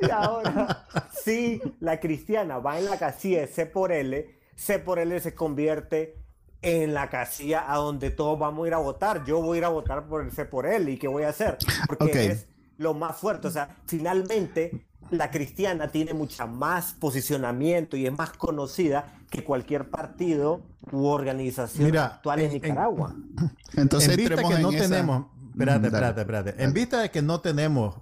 Y 0.00 0.10
ahora, 0.10 0.86
sí, 1.22 1.60
la 1.80 2.00
cristiana 2.00 2.58
va 2.58 2.78
en 2.78 2.86
la 2.86 2.98
casilla 2.98 3.46
C 3.46 3.66
por 3.66 3.92
L, 3.92 4.38
C 4.54 4.78
por 4.78 4.98
L 4.98 5.20
se 5.20 5.34
convierte 5.34 6.23
en 6.64 6.94
la 6.94 7.10
casilla 7.10 7.70
a 7.72 7.76
donde 7.76 8.10
todos 8.10 8.38
vamos 8.38 8.64
a 8.64 8.68
ir 8.68 8.74
a 8.74 8.78
votar. 8.78 9.24
Yo 9.24 9.40
voy 9.40 9.56
a 9.56 9.58
ir 9.58 9.64
a 9.64 9.68
votar 9.68 10.06
por 10.06 10.22
el 10.22 10.32
C 10.32 10.46
por 10.46 10.66
él. 10.66 10.88
¿Y 10.88 10.96
qué 10.96 11.08
voy 11.08 11.24
a 11.24 11.28
hacer? 11.28 11.58
Porque 11.86 12.26
es 12.26 12.46
lo 12.78 12.94
más 12.94 13.16
fuerte. 13.16 13.48
O 13.48 13.50
sea, 13.50 13.76
finalmente 13.86 14.86
la 15.10 15.30
cristiana 15.30 15.88
tiene 15.88 16.14
mucha 16.14 16.46
más 16.46 16.94
posicionamiento 16.94 17.96
y 17.96 18.06
es 18.06 18.12
más 18.12 18.30
conocida 18.30 19.12
que 19.30 19.44
cualquier 19.44 19.90
partido 19.90 20.62
u 20.90 21.06
organización 21.06 21.96
actual 21.96 22.40
en, 22.40 22.52
Nicaragua. 22.52 23.14
Entonces, 23.76 24.10
en 24.10 24.16
vista 24.16 24.36
que 24.36 24.58
no 24.60 24.70
tenemos, 24.70 25.26
espérate, 25.50 25.86
espérate, 25.86 26.20
espérate. 26.20 26.62
En 26.62 26.72
vista 26.72 27.00
de 27.00 27.10
que 27.10 27.20
no 27.20 27.40
tenemos 27.40 27.96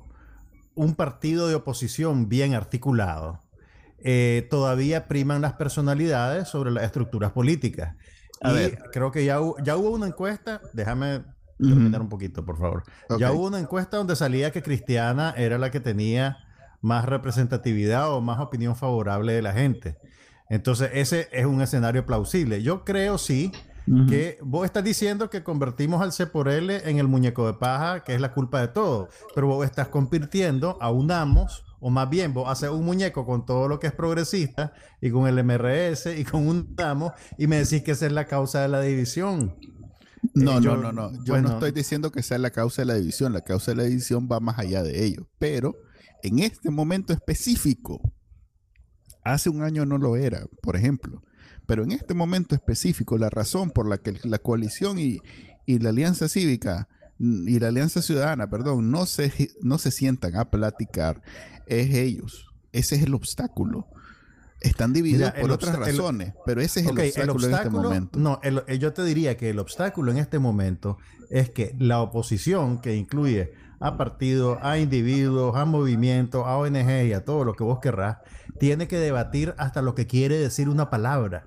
un 0.75 0.95
partido 0.95 1.49
de 1.49 1.57
oposición 1.57 2.29
bien 2.29 2.55
articulado, 2.55 3.41
eh, 3.99 4.47
todavía 4.51 5.07
priman 5.07 5.43
las 5.43 5.55
personalidades 5.55 6.49
sobre 6.49 6.71
las 6.71 6.85
estructuras 6.85 7.33
políticas. 7.33 7.97
A 8.43 8.53
ver, 8.53 8.79
creo 8.93 9.11
que 9.11 9.25
ya, 9.25 9.39
ya 9.63 9.77
hubo 9.77 9.91
una 9.91 10.07
encuesta, 10.07 10.61
déjame 10.73 11.23
terminar 11.59 12.01
un 12.01 12.09
poquito, 12.09 12.45
por 12.45 12.59
favor. 12.59 12.83
Ya 13.19 13.33
hubo 13.33 13.47
una 13.47 13.61
encuesta 13.61 13.97
donde 13.97 14.17
salía 14.17 14.51
que 14.51 14.63
Cristiana 14.63 15.35
era 15.37 15.59
la 15.59 15.71
que 15.71 15.81
tenía 15.81 16.39
más 16.81 17.05
representatividad 17.05 18.13
o 18.13 18.21
más 18.21 18.41
opinión 18.41 18.75
favorable 18.75 19.33
de 19.33 19.43
la 19.43 19.53
gente. 19.53 19.97
Entonces, 20.49 20.91
ese 20.93 21.29
es 21.33 21.47
un 21.47 21.63
escenario 21.63 22.05
plausible. 22.05 22.63
Yo 22.63 22.85
creo, 22.85 23.17
sí, 23.17 23.53
que 24.09 24.39
vos 24.43 24.65
estás 24.65 24.85
diciendo 24.85 25.31
que 25.31 25.43
convertimos 25.43 26.03
al 26.03 26.13
C 26.13 26.27
por 26.27 26.49
L 26.49 26.89
en 26.89 26.99
el 26.99 27.09
muñeco 27.09 27.47
de 27.47 27.55
paja, 27.55 28.05
que 28.05 28.15
es 28.15 28.21
la 28.21 28.33
culpa 28.33 28.61
de 28.61 28.69
todo. 28.69 29.09
Pero 29.35 29.47
vos 29.47 29.65
estás 29.65 29.89
convirtiendo, 29.89 30.77
aunamos 30.81 31.65
o 31.83 31.91
más 31.91 32.09
bien 32.09 32.33
vos 32.33 32.49
haces 32.49 32.71
un 32.71 32.85
muñeco 32.85 33.27
con 33.27 33.45
todo 33.45 33.67
lo 33.67 33.81
que 33.81 33.89
es 33.89 33.93
progresista 33.93 34.73
y 35.01 35.11
con 35.11 35.27
el 35.27 35.45
MRS 35.45 36.07
y 36.17 36.25
con 36.25 36.47
un 36.47 36.77
damo 36.77 37.13
y 37.37 37.49
me 37.49 37.57
decís 37.57 37.83
que 37.83 37.91
esa 37.91 38.07
es 38.07 38.13
la 38.13 38.27
causa 38.27 38.63
de 38.63 38.69
la 38.69 38.81
división. 38.81 39.57
No, 40.33 40.59
eh, 40.59 40.61
no, 40.61 40.77
no, 40.77 40.93
no. 40.93 41.25
Yo 41.25 41.43
no 41.43 41.55
estoy 41.55 41.73
diciendo 41.73 42.13
que 42.13 42.23
sea 42.23 42.39
la 42.39 42.51
causa 42.51 42.83
de 42.83 42.87
la 42.87 42.95
división. 42.95 43.33
La 43.33 43.41
causa 43.41 43.73
de 43.73 43.79
la 43.79 43.83
división 43.83 44.29
va 44.31 44.39
más 44.39 44.61
allá 44.61 44.85
de 44.85 45.05
ello. 45.05 45.29
Pero 45.41 45.75
en 46.23 46.39
este 46.39 46.71
momento 46.71 47.13
específico, 47.13 48.01
hace 49.25 49.51
un 49.51 49.63
año 49.63 49.85
no 49.85 49.99
lo 49.99 50.15
era, 50.15 50.47
por 50.63 50.77
ejemplo. 50.77 51.21
Pero 51.67 51.83
en 51.83 51.91
este 51.91 52.15
momento 52.15 52.55
específico, 52.55 53.19
la 53.19 53.29
razón 53.29 53.71
por 53.73 53.89
la 53.89 53.99
que 53.99 54.17
la 54.23 54.39
coalición 54.39 55.01
y, 55.01 55.19
y 55.67 55.81
la 55.81 55.89
alianza 55.89 56.29
cívica 56.29 56.89
y 57.23 57.61
la 57.61 57.69
Alianza 57.69 58.03
Ciudadana, 58.03 58.51
perdón, 58.51 58.91
no 58.91 59.07
se, 59.07 59.51
no 59.63 59.79
se 59.79 59.93
sientan 59.93 60.35
a 60.35 60.51
platicar, 60.51 61.23
es 61.67 61.95
ellos. 61.95 62.49
Ese 62.73 62.97
es 62.97 63.03
el 63.03 63.15
obstáculo. 63.15 63.87
Están 64.61 64.93
divididos 64.93 65.33
por 65.33 65.53
otras 65.53 65.77
razones, 65.77 66.35
pero 66.47 66.61
ese 66.61 66.81
es 66.81 66.87
el, 66.87 67.31
obstáculo 67.31 67.49
en 67.49 67.55
este 67.55 67.71
momento. 67.71 68.19
No, 68.19 68.41
yo 68.73 68.93
te 68.93 69.05
diría 69.05 69.37
que 69.37 69.51
el 69.51 69.59
obstáculo 69.59 70.11
en 70.11 70.19
este 70.19 70.39
momento 70.39 70.99
es 71.31 71.51
que 71.51 71.75
la 71.79 72.01
oposición, 72.01 72.81
que 72.81 72.97
incluye 72.97 73.53
a 73.81 73.97
partidos, 73.97 74.59
a 74.63 74.79
individuos, 74.79 75.57
a 75.57 75.65
movimientos, 75.65 76.45
a 76.47 76.57
ONG 76.57 77.07
y 77.07 77.13
a 77.13 77.25
todo 77.25 77.45
lo 77.45 77.55
que 77.55 77.65
vos 77.65 77.81
querrás, 77.81 78.19
tiene 78.59 78.89
que 78.89 78.99
debatir 78.99 79.55
hasta 79.59 79.83
lo 79.83 79.95
que 79.95 80.07
quiere 80.07 80.39
decir 80.39 80.69
una 80.69 80.91
palabra. 80.91 81.47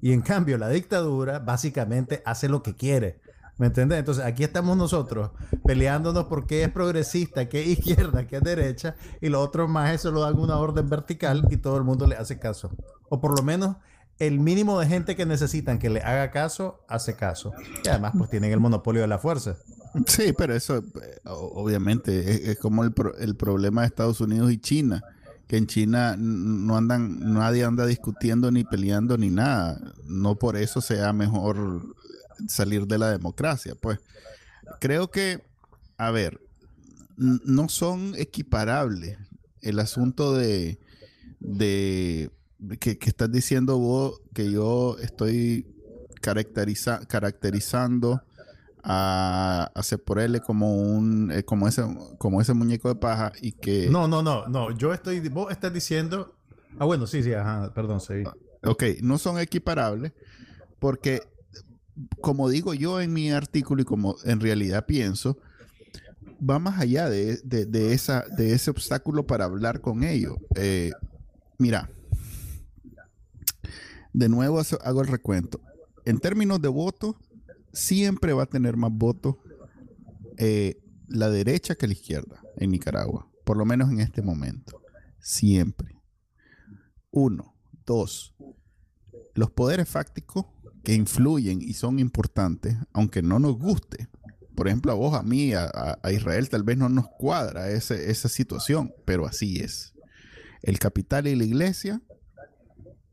Y 0.00 0.12
en 0.12 0.22
cambio, 0.22 0.58
la 0.58 0.68
dictadura 0.68 1.38
básicamente 1.38 2.22
hace 2.24 2.48
lo 2.48 2.62
que 2.62 2.74
quiere. 2.74 3.20
¿Me 3.56 3.66
entiendes? 3.66 3.98
Entonces 3.98 4.24
aquí 4.24 4.42
estamos 4.42 4.76
nosotros 4.76 5.30
peleándonos 5.64 6.24
por 6.24 6.46
qué 6.46 6.64
es 6.64 6.70
progresista, 6.70 7.48
qué 7.48 7.62
es 7.62 7.78
izquierda, 7.78 8.26
qué 8.26 8.36
es 8.36 8.42
derecha, 8.42 8.96
y 9.20 9.28
los 9.28 9.46
otros 9.46 9.68
más 9.70 9.94
eso 9.94 10.10
lo 10.10 10.22
dan 10.22 10.38
una 10.38 10.58
orden 10.58 10.88
vertical 10.88 11.46
y 11.50 11.56
todo 11.56 11.76
el 11.76 11.84
mundo 11.84 12.06
le 12.06 12.16
hace 12.16 12.38
caso. 12.38 12.70
O 13.08 13.20
por 13.20 13.36
lo 13.36 13.44
menos 13.44 13.76
el 14.18 14.40
mínimo 14.40 14.78
de 14.80 14.86
gente 14.86 15.16
que 15.16 15.26
necesitan 15.26 15.78
que 15.78 15.90
le 15.90 16.00
haga 16.00 16.30
caso, 16.30 16.84
hace 16.88 17.14
caso. 17.14 17.52
Y 17.84 17.88
además 17.88 18.12
pues 18.16 18.30
tienen 18.30 18.52
el 18.52 18.60
monopolio 18.60 19.02
de 19.02 19.08
la 19.08 19.18
fuerza. 19.18 19.56
Sí, 20.06 20.32
pero 20.36 20.54
eso 20.54 20.78
eh, 20.78 21.20
obviamente 21.24 22.50
es, 22.50 22.58
como 22.58 22.82
el, 22.82 22.92
el 23.20 23.36
problema 23.36 23.82
de 23.82 23.86
Estados 23.86 24.20
Unidos 24.20 24.50
y 24.50 24.58
China 24.58 25.04
que 25.46 25.58
en 25.58 25.66
China 25.66 26.16
no 26.18 26.76
andan, 26.76 27.34
nadie 27.34 27.64
anda 27.64 27.84
discutiendo 27.86 28.50
ni 28.50 28.64
peleando 28.64 29.18
ni 29.18 29.30
nada. 29.30 29.78
No 30.06 30.36
por 30.36 30.56
eso 30.56 30.80
sea 30.80 31.12
mejor 31.12 31.94
salir 32.48 32.86
de 32.86 32.98
la 32.98 33.10
democracia. 33.10 33.74
Pues 33.80 33.98
creo 34.80 35.10
que, 35.10 35.44
a 35.96 36.10
ver, 36.10 36.40
no 37.16 37.68
son 37.68 38.14
equiparables. 38.16 39.18
El 39.60 39.78
asunto 39.78 40.34
de, 40.34 40.78
de 41.40 42.30
que, 42.80 42.98
estás 43.00 43.30
diciendo 43.30 43.78
vos 43.78 44.20
que 44.34 44.50
yo 44.50 44.96
estoy 44.98 45.66
caracteriza, 46.20 47.00
caracterizando 47.06 48.22
a, 48.82 49.70
a 49.74 50.20
él 50.20 50.42
como 50.42 50.76
un 50.76 51.32
eh, 51.32 51.42
como 51.42 51.66
ese 51.66 51.82
como 52.18 52.42
ese 52.42 52.52
muñeco 52.52 52.88
de 52.88 52.96
paja 52.96 53.32
y 53.40 53.52
que 53.52 53.88
no 53.88 54.06
no 54.08 54.22
no 54.22 54.46
no 54.46 54.70
yo 54.72 54.92
estoy 54.92 55.26
vos 55.30 55.50
estás 55.50 55.72
diciendo 55.72 56.36
ah 56.78 56.84
bueno 56.84 57.06
sí 57.06 57.22
sí 57.22 57.32
ajá 57.32 57.72
perdón 57.72 58.02
sí 58.02 58.24
ok 58.62 58.82
no 59.00 59.16
son 59.16 59.38
equiparables 59.38 60.12
porque 60.78 61.22
como 62.20 62.48
digo 62.48 62.74
yo 62.74 63.00
en 63.00 63.12
mi 63.12 63.30
artículo 63.30 63.82
y 63.82 63.84
como 63.84 64.16
en 64.24 64.40
realidad 64.40 64.86
pienso 64.86 65.38
va 66.38 66.58
más 66.58 66.80
allá 66.80 67.08
de, 67.08 67.40
ese 67.92 68.70
obstáculo 68.70 69.26
para 69.26 69.44
hablar 69.44 69.80
con 69.80 70.04
ellos. 70.04 70.36
Eh, 70.56 70.92
mira, 71.58 71.90
de 74.12 74.28
nuevo 74.28 74.60
hago 74.82 75.00
el 75.00 75.08
recuento. 75.08 75.60
En 76.04 76.18
términos 76.18 76.60
de 76.60 76.68
votos, 76.68 77.16
siempre 77.72 78.32
va 78.32 78.44
a 78.44 78.46
tener 78.46 78.76
más 78.76 78.92
votos 78.92 79.36
eh, 80.38 80.80
la 81.08 81.30
derecha 81.30 81.74
que 81.74 81.86
la 81.86 81.94
izquierda 81.94 82.42
en 82.56 82.70
Nicaragua, 82.70 83.28
por 83.44 83.56
lo 83.56 83.64
menos 83.64 83.90
en 83.90 84.00
este 84.00 84.22
momento. 84.22 84.82
Siempre. 85.18 86.00
Uno. 87.10 87.54
Dos. 87.86 88.34
Los 89.34 89.50
poderes 89.50 89.88
fácticos 89.88 90.46
que 90.84 90.94
influyen 90.94 91.60
y 91.60 91.72
son 91.72 91.98
importantes, 91.98 92.76
aunque 92.92 93.22
no 93.22 93.38
nos 93.38 93.56
guste, 93.56 94.08
por 94.54 94.68
ejemplo, 94.68 94.92
a 94.92 94.94
vos, 94.94 95.14
a 95.14 95.22
mí, 95.22 95.52
a, 95.52 95.98
Israel, 96.12 96.48
tal 96.48 96.62
vez 96.62 96.78
no 96.78 96.88
nos 96.88 97.08
cuadra 97.08 97.70
esa 97.70 98.28
situación, 98.28 98.94
pero 99.04 99.26
así 99.26 99.58
es. 99.58 99.94
El 100.62 100.78
capital 100.78 101.26
y 101.26 101.34
la 101.34 101.44
iglesia 101.44 102.00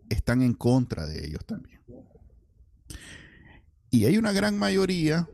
están 0.10 0.42
en 0.44 0.54
contra 0.54 1.08
de 1.08 1.26
ellos 1.26 1.44
también. 1.46 1.82
Y 3.90 4.06
hay 4.06 4.18
una 4.18 4.32
gran 4.32 4.58
mayoría, 4.58 5.28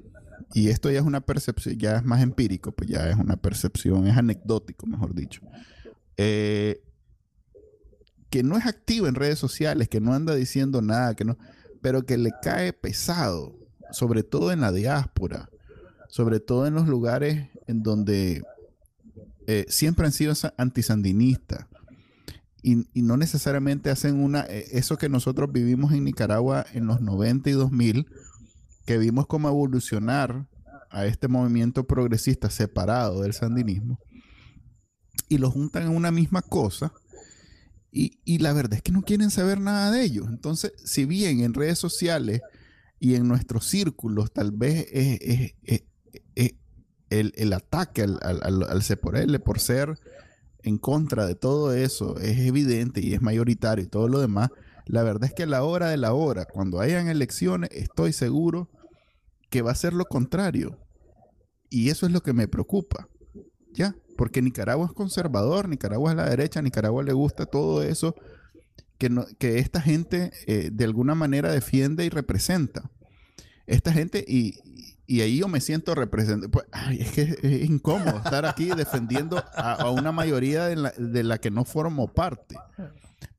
y 0.54 0.70
esto 0.70 0.90
ya 0.90 1.00
es 1.00 1.06
una 1.06 1.22
percepción, 1.22 1.78
ya 1.78 1.98
es 1.98 2.06
más 2.06 2.22
empírico, 2.22 2.72
pues 2.72 2.90
ya 2.90 3.10
es 3.10 3.18
una 3.18 3.36
percepción, 3.36 4.08
es 4.08 4.18
anecdótico, 4.18 4.88
mejor 4.88 5.14
dicho, 5.14 5.42
eh, 6.16 6.82
que 8.30 8.44
no 8.44 8.58
es 8.58 8.66
activo 8.66 9.08
en 9.08 9.16
redes 9.16 9.40
sociales, 9.40 9.90
que 9.90 10.00
no 10.00 10.14
anda 10.14 10.34
diciendo 10.36 10.82
nada, 10.82 11.16
que 11.16 11.26
no, 11.26 11.38
pero 11.82 12.06
que 12.06 12.18
le 12.18 12.32
cae 12.42 12.74
pesado, 12.74 13.56
sobre 13.92 14.24
todo 14.24 14.52
en 14.52 14.62
la 14.62 14.72
diáspora, 14.72 15.50
sobre 16.10 16.40
todo 16.40 16.68
en 16.68 16.74
los 16.74 16.88
lugares 16.88 17.50
en 17.68 17.84
donde 17.84 18.44
eh, 19.46 19.66
siempre 19.70 20.06
han 20.06 20.12
sido 20.12 20.34
antisandinistas 20.58 21.68
y, 22.62 22.88
y, 22.94 23.02
no 23.02 23.18
necesariamente 23.18 23.90
hacen 23.90 24.20
una, 24.20 24.42
eh, 24.42 24.68
eso 24.72 24.98
que 24.98 25.10
nosotros 25.10 25.52
vivimos 25.52 25.94
en 25.94 26.04
Nicaragua 26.04 26.66
en 26.74 26.88
los 26.88 27.02
90 27.02 27.50
y 27.50 27.54
2000, 27.54 28.08
que 28.86 28.98
vimos 28.98 29.28
cómo 29.28 29.48
evolucionar 29.48 30.48
a 30.90 31.06
este 31.06 31.28
movimiento 31.28 31.86
progresista 31.86 32.50
separado 32.50 33.22
del 33.22 33.34
sandinismo, 33.34 34.00
y 35.30 35.38
lo 35.38 35.52
juntan 35.52 35.84
en 35.84 35.96
una 35.96 36.12
misma 36.12 36.42
cosa. 36.42 36.92
Y, 37.92 38.38
la 38.40 38.54
verdad 38.54 38.76
es 38.76 38.82
que 38.84 38.92
no 38.92 39.02
quieren 39.02 39.32
saber 39.32 39.60
nada 39.60 39.92
de 39.92 40.04
ellos. 40.04 40.28
Entonces, 40.30 40.74
si 40.84 41.06
bien 41.06 41.40
en 41.40 41.54
redes 41.54 41.80
sociales 41.80 42.42
y 43.00 43.16
en 43.16 43.28
nuestros 43.28 43.66
círculos 43.66 44.32
tal 44.32 44.52
vez 44.52 44.88
es, 44.92 45.54
el, 47.10 47.54
ataque 47.54 48.04
al, 48.04 48.20
al, 48.22 48.64
al, 48.64 49.42
por 49.42 49.60
ser 49.60 49.98
en 50.62 50.78
contra 50.78 51.26
de 51.26 51.36
todo 51.36 51.74
eso 51.74 52.20
es 52.20 52.40
evidente 52.40 53.00
y 53.02 53.14
es 53.14 53.22
mayoritario 53.22 53.86
y 53.86 53.88
todo 53.88 54.08
lo 54.10 54.20
demás, 54.20 54.50
la 54.86 55.04
verdad 55.04 55.26
es 55.26 55.34
que 55.34 55.44
a 55.44 55.48
la 55.48 55.64
hora 55.64 55.90
de 55.90 55.98
la 55.98 56.14
hora, 56.14 56.46
cuando 56.46 56.80
hayan 56.80 57.08
elecciones, 57.08 57.70
estoy 57.74 58.14
seguro 58.14 58.70
que 59.50 59.62
va 59.62 59.72
a 59.72 59.76
ser 59.76 59.94
lo 59.94 60.06
contrario. 60.06 60.78
Y 61.70 61.90
eso 61.90 62.06
es 62.06 62.12
lo 62.12 62.22
que 62.22 62.34
me 62.34 62.48
preocupa. 62.48 63.10
¿Ya? 63.74 63.96
Porque 64.18 64.42
Nicaragua 64.42 64.88
es 64.88 64.94
conservador, 64.94 65.70
Nicaragua 65.70 66.12
es 66.12 66.18
la 66.18 66.30
derecha, 66.30 66.62
Nicaragua 66.62 67.04
le 67.04 67.14
gusta 67.14 67.46
todo 67.46 67.84
eso 67.84 68.16
que, 68.98 69.10
que 69.38 69.60
esta 69.60 69.82
gente 69.82 70.32
eh, 70.48 70.70
de 70.72 70.84
alguna 70.86 71.16
manera 71.16 71.52
defiende 71.52 72.06
y 72.06 72.10
representa. 72.10 72.90
Esta 73.66 73.92
gente, 73.92 74.24
y, 74.28 74.60
y 75.06 75.22
ahí 75.22 75.40
yo 75.40 75.48
me 75.48 75.62
siento 75.62 75.96
representado. 75.96 76.52
Pues, 76.52 76.66
es 77.00 77.12
que 77.12 77.22
es 77.22 77.70
incómodo 77.70 78.18
estar 78.18 78.46
aquí 78.46 78.70
defendiendo 78.76 79.44
a, 79.56 79.90
una 79.90 80.12
mayoría 80.12 80.66
de 80.66 80.76
la, 80.76 80.92
de 80.98 81.24
la, 81.24 81.38
que 81.38 81.52
no 81.52 81.66
formo 81.66 82.14
parte. 82.14 82.56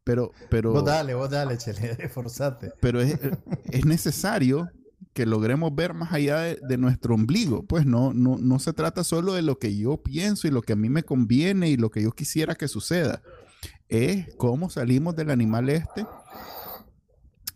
Pero, 0.05 0.33
pero. 0.49 0.73
Vos 0.73 0.85
dale, 0.85 1.15
vos 1.15 1.31
dale, 1.31 1.59
chele, 1.59 1.97
esforzate. 1.99 2.73
Pero 2.81 3.01
es, 3.01 3.19
es, 3.71 3.85
necesario 3.85 4.71
que 5.19 5.27
logremos 5.27 5.75
ver 5.75 5.95
más 5.95 6.13
allá 6.13 6.43
de, 6.43 6.79
nuestro 6.79 7.17
ombligo. 7.17 7.65
Pues 7.65 7.85
no, 7.85 8.13
no, 8.15 8.39
no 8.39 8.61
se 8.61 8.73
trata 8.73 9.03
solo 9.03 9.35
de 9.35 9.43
lo 9.43 9.59
que 9.59 9.77
yo 9.77 9.97
pienso 9.97 10.47
y 10.47 10.53
lo 10.53 10.63
que 10.63 10.75
a 10.75 10.77
mí 10.77 10.89
me 10.89 11.03
conviene 11.03 11.69
y 11.69 11.77
lo 11.77 11.91
que 11.91 12.03
yo 12.03 12.13
quisiera 12.13 12.55
que 12.55 12.69
suceda. 12.69 13.21
Es 13.89 14.33
cómo 14.37 14.71
salimos 14.71 15.17
del 15.17 15.31
animal 15.31 15.71
este 15.71 16.07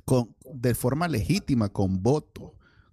con, 0.04 0.34
de 0.52 0.74
forma 0.74 1.06
legítima, 1.06 1.68
con 1.68 2.02
voto 2.02 2.52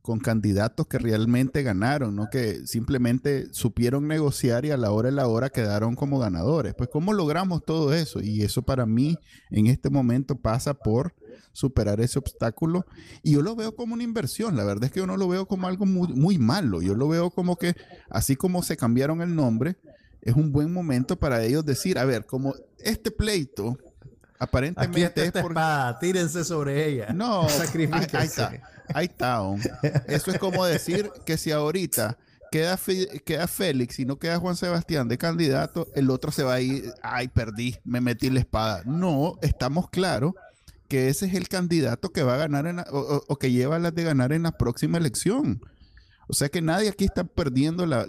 con 0.10 0.20
candidatos 0.20 0.88
que 0.88 0.98
realmente 0.98 1.62
ganaron, 1.62 2.16
no 2.16 2.32
que 2.32 2.66
simplemente 2.66 3.46
supieron 3.54 4.08
negociar 4.08 4.66
y 4.66 4.72
a 4.72 4.78
la 4.78 4.90
hora 4.90 5.10
de 5.10 5.16
la 5.16 5.28
hora 5.28 5.52
quedaron 5.52 5.96
como 5.96 6.18
ganadores. 6.18 6.74
Pues 6.74 6.90
¿cómo 6.92 7.14
logramos 7.14 7.64
todo 7.64 7.94
eso? 7.94 8.20
Y 8.20 8.42
eso 8.42 8.64
para 8.64 8.88
mí 8.88 9.20
en 9.52 9.68
este 9.68 9.92
momento 9.92 10.36
pasa 10.36 10.74
por 10.74 11.14
superar 11.54 12.02
ese 12.02 12.18
obstáculo 12.18 12.88
y 13.22 13.34
yo 13.34 13.44
lo 13.44 13.56
veo 13.56 13.76
como 13.76 13.94
una 13.94 14.02
inversión, 14.02 14.58
la 14.58 14.64
verdad 14.64 14.86
es 14.86 14.92
que 14.94 15.00
yo 15.00 15.06
no 15.06 15.16
lo 15.16 15.28
veo 15.28 15.48
como 15.48 15.68
algo 15.68 15.86
muy, 15.86 16.08
muy 16.08 16.40
malo, 16.40 16.82
yo 16.82 16.96
lo 16.96 17.08
veo 17.08 17.30
como 17.30 17.58
que 17.58 17.76
así 18.10 18.36
como 18.36 18.64
se 18.64 18.78
cambiaron 18.78 19.22
el 19.22 19.36
nombre, 19.36 19.78
es 20.24 20.34
un 20.34 20.52
buen 20.52 20.74
momento 20.74 21.20
para 21.20 21.44
ellos 21.44 21.64
decir, 21.64 22.00
a 22.00 22.06
ver, 22.06 22.26
como 22.26 22.56
este 22.80 23.12
pleito 23.12 23.78
aparentemente 24.40 25.26
es 25.26 25.32
por... 25.34 25.54
tírense 26.00 26.44
sobre 26.44 26.88
ella. 26.88 27.14
No, 27.14 27.48
sacrifíquense. 27.50 28.18
Ahí 28.18 28.26
está. 28.26 28.79
Eso 30.08 30.32
es 30.32 30.40
como 30.40 30.66
decir 30.66 31.10
que 31.26 31.38
si 31.38 31.52
ahorita 31.52 32.18
queda, 32.52 32.80
queda 33.26 33.48
Félix 33.48 34.00
y 34.00 34.06
no 34.06 34.18
queda 34.18 34.40
Juan 34.40 34.56
Sebastián 34.56 35.08
de 35.08 35.18
candidato, 35.18 35.88
el 35.96 36.10
otro 36.10 36.32
se 36.32 36.44
va 36.44 36.56
a 36.56 36.62
ir, 36.62 36.94
ay, 37.02 37.28
perdí, 37.28 37.78
me 37.84 38.02
metí 38.02 38.30
la 38.30 38.40
espada. 38.40 38.84
No, 38.86 39.38
estamos 39.42 39.90
claros 39.90 40.34
que 40.88 41.10
ese 41.10 41.28
es 41.28 41.36
el 41.36 41.48
candidato 41.48 42.10
que 42.12 42.24
va 42.24 42.34
a 42.34 42.38
ganar 42.38 42.66
en 42.66 42.80
o, 42.92 43.36
que 43.38 43.52
lleva 43.52 43.80
las 43.80 43.94
de 43.94 44.04
ganar 44.04 44.34
en 44.34 44.44
la 44.44 44.58
próxima 44.58 44.98
elección. 44.98 45.62
O 46.28 46.34
sea 46.34 46.50
que 46.50 46.62
nadie 46.62 46.90
aquí 46.90 47.06
está 47.06 47.24
perdiendo 47.24 47.86
la, 47.86 48.06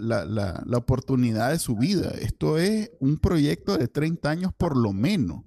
oportunidad 0.75 1.51
de 1.51 1.59
su 1.59 1.75
vida. 1.75 2.11
Esto 2.19 2.57
es 2.57 2.91
un 2.99 3.17
proyecto 3.17 3.77
de 3.77 3.87
30 3.87 4.29
años 4.29 4.51
por 4.55 4.75
lo 4.77 4.93
menos 4.93 5.43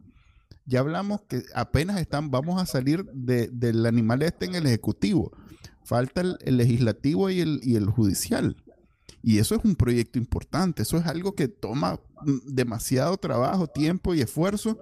ya 0.66 0.80
hablamos 0.80 1.22
que 1.22 1.44
apenas 1.54 2.00
están, 2.00 2.30
vamos 2.30 2.60
a 2.60 2.66
salir 2.66 3.04
del 3.12 3.86
animal 3.86 4.22
este 4.22 4.46
en 4.46 4.54
el 4.54 4.66
ejecutivo. 4.66 5.32
Falta 5.84 6.22
el, 6.22 6.56
legislativo 6.56 7.28
y 7.28 7.40
el, 7.40 7.60
y 7.62 7.76
el 7.76 7.86
judicial. 7.86 8.56
Y 9.22 9.38
eso 9.38 9.54
es 9.54 9.64
un 9.64 9.76
proyecto 9.76 10.18
importante, 10.18 10.82
eso 10.82 10.96
es 10.96 11.06
algo 11.06 11.34
que 11.34 11.48
toma 11.48 12.00
mm, 12.24 12.54
demasiado 12.54 13.16
trabajo, 13.16 13.66
tiempo 13.66 14.14
y 14.14 14.20
esfuerzo. 14.20 14.78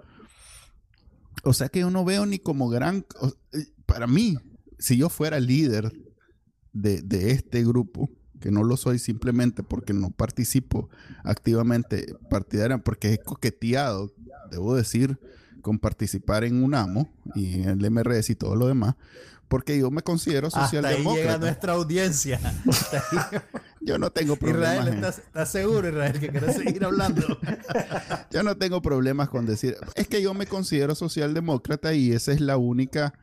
O 1.44 1.52
sea 1.52 1.68
que 1.68 1.80
yo 1.80 1.90
no 1.90 2.04
veo 2.04 2.26
ni 2.26 2.38
como 2.38 2.68
gran... 2.68 3.04
Eh, 3.52 3.66
para 3.86 4.06
mí, 4.06 4.36
si 4.78 4.96
yo 4.96 5.08
fuera 5.08 5.40
líder 5.40 5.92
de, 6.72 7.02
de 7.02 7.32
este 7.32 7.64
grupo, 7.64 8.08
que 8.40 8.50
no 8.50 8.64
lo 8.64 8.76
soy 8.76 8.98
simplemente 8.98 9.62
porque 9.62 9.92
no 9.92 10.10
participo 10.10 10.88
activamente 11.24 12.14
partidaria, 12.28 12.78
porque 12.78 13.12
he 13.12 13.18
coqueteado, 13.18 14.12
debo 14.50 14.74
decir, 14.74 15.18
con 15.62 15.78
participar 15.78 16.44
en 16.44 16.62
UNAMO 16.62 17.08
y 17.34 17.62
en 17.62 17.68
el 17.70 17.90
MRS 17.90 18.30
y 18.30 18.34
todo 18.34 18.56
lo 18.56 18.66
demás, 18.66 18.96
porque 19.48 19.78
yo 19.78 19.90
me 19.90 20.02
considero 20.02 20.50
socialdemócrata. 20.50 20.98
Hasta 20.98 21.10
ahí 21.10 21.16
llega 21.16 21.38
nuestra 21.38 21.72
audiencia. 21.74 22.40
yo 23.80 23.98
no 23.98 24.10
tengo 24.10 24.36
problemas. 24.36 24.88
Israel, 24.88 25.04
¿estás, 25.04 25.50
seguro, 25.50 25.88
Israel, 25.88 26.20
que 26.20 26.28
quieres 26.28 26.56
seguir 26.56 26.84
hablando? 26.84 27.38
yo 28.30 28.42
no 28.42 28.56
tengo 28.56 28.82
problemas 28.82 29.28
con 29.28 29.46
decir. 29.46 29.76
Es 29.94 30.08
que 30.08 30.22
yo 30.22 30.34
me 30.34 30.46
considero 30.46 30.94
socialdemócrata 30.94 31.94
y 31.94 32.12
esa 32.12 32.32
es 32.32 32.40
la 32.40 32.56
única 32.56 33.14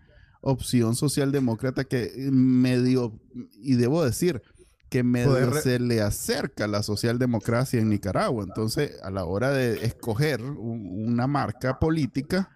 opción 0.42 0.96
socialdemócrata 0.96 1.84
que 1.84 2.14
medio, 2.32 3.20
y 3.62 3.76
debo 3.76 4.06
decir, 4.06 4.42
que 4.90 5.04
medio 5.04 5.54
se 5.62 5.80
le 5.80 6.02
acerca 6.02 6.68
la 6.68 6.84
socialdemocracia 6.84 7.80
en 7.80 7.90
Nicaragua. 7.90 8.44
Entonces, 8.44 8.98
a 9.04 9.12
la 9.12 9.26
hora 9.26 9.52
de 9.52 9.86
escoger 9.86 10.42
una 10.42 11.28
marca 11.28 11.80
política... 11.80 12.52